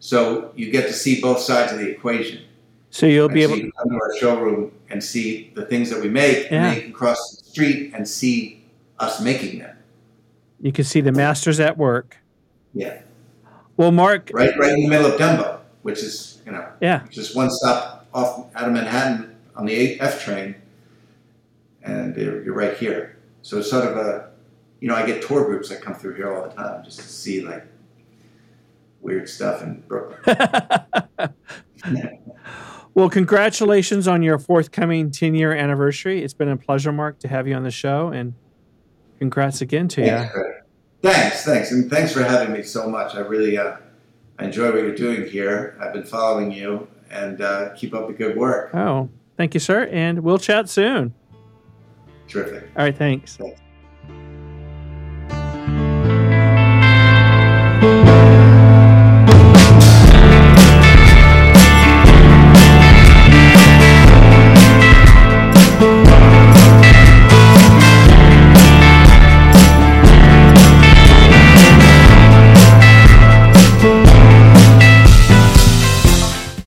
So 0.00 0.50
you 0.56 0.72
get 0.72 0.88
to 0.88 0.92
see 0.92 1.20
both 1.20 1.38
sides 1.38 1.72
of 1.72 1.78
the 1.78 1.88
equation. 1.88 2.42
So 2.90 3.06
you'll 3.06 3.28
be 3.28 3.42
able 3.42 3.56
to 3.56 3.70
come 3.78 3.88
to 3.90 3.94
our 3.94 4.16
showroom 4.18 4.72
and 4.90 5.02
see 5.02 5.52
the 5.54 5.64
things 5.64 5.90
that 5.90 6.00
we 6.02 6.08
make, 6.08 6.50
Yeah. 6.50 6.56
and 6.56 6.64
then 6.66 6.74
you 6.76 6.82
can 6.82 6.92
cross 6.92 7.36
the 7.38 7.44
street 7.50 7.92
and 7.94 8.06
see 8.08 8.64
us 8.98 9.20
making 9.20 9.60
them. 9.60 9.76
you 10.60 10.72
can 10.72 10.84
see 10.84 11.00
the 11.00 11.12
masters 11.12 11.58
at 11.60 11.78
work. 11.78 12.18
Yeah, 12.74 13.00
Well, 13.76 13.92
Mark, 13.92 14.30
right, 14.34 14.56
right 14.58 14.72
in 14.72 14.82
the 14.82 14.88
middle 14.88 15.06
of 15.06 15.18
Dumbo, 15.18 15.60
which 15.82 16.00
is 16.00 16.42
you 16.44 16.52
know 16.52 16.66
yeah, 16.80 17.02
just 17.10 17.34
one 17.34 17.48
stop 17.50 18.06
off 18.12 18.46
out 18.54 18.66
of 18.66 18.72
Manhattan 18.74 19.36
on 19.56 19.64
the 19.66 19.72
8 19.74 19.98
F 20.02 20.22
train, 20.24 20.54
and 21.82 22.14
you're 22.16 22.42
you're 22.44 22.54
right 22.54 22.76
here. 22.76 23.16
So 23.42 23.58
it's 23.58 23.70
sort 23.70 23.86
of 23.86 23.96
a, 23.96 24.30
you 24.80 24.88
know, 24.88 24.94
I 24.94 25.06
get 25.06 25.22
tour 25.22 25.44
groups 25.46 25.68
that 25.70 25.80
come 25.80 25.94
through 25.94 26.14
here 26.16 26.30
all 26.34 26.42
the 26.48 26.54
time 26.54 26.84
just 26.84 26.98
to 27.00 27.08
see 27.08 27.40
like 27.42 27.64
weird 29.00 29.28
stuff 29.30 29.62
in 29.62 29.82
Brooklyn. 29.88 30.20
Well, 32.94 33.08
congratulations 33.08 34.08
on 34.08 34.22
your 34.22 34.38
forthcoming 34.38 35.10
10 35.10 35.34
year 35.34 35.52
anniversary. 35.52 36.22
It's 36.22 36.34
been 36.34 36.48
a 36.48 36.56
pleasure, 36.56 36.92
Mark, 36.92 37.18
to 37.20 37.28
have 37.28 37.46
you 37.46 37.54
on 37.54 37.62
the 37.62 37.70
show, 37.70 38.08
and 38.08 38.34
congrats 39.18 39.60
again 39.60 39.88
to 39.88 40.02
you. 40.02 40.28
Thanks, 41.02 41.44
thanks, 41.44 41.72
and 41.72 41.88
thanks 41.88 42.12
for 42.12 42.22
having 42.22 42.52
me 42.52 42.62
so 42.62 42.88
much. 42.88 43.14
I 43.14 43.20
really 43.20 43.56
uh, 43.56 43.76
enjoy 44.38 44.72
what 44.72 44.82
you're 44.82 44.94
doing 44.94 45.26
here. 45.26 45.78
I've 45.80 45.92
been 45.92 46.04
following 46.04 46.52
you, 46.52 46.88
and 47.10 47.40
uh, 47.40 47.74
keep 47.74 47.94
up 47.94 48.08
the 48.08 48.12
good 48.12 48.36
work. 48.36 48.74
Oh, 48.74 49.08
thank 49.36 49.54
you, 49.54 49.60
sir, 49.60 49.88
and 49.90 50.20
we'll 50.20 50.38
chat 50.38 50.68
soon. 50.68 51.14
Terrific. 52.28 52.70
All 52.76 52.84
right, 52.84 52.96
thanks. 52.96 53.36
thanks. 53.36 53.60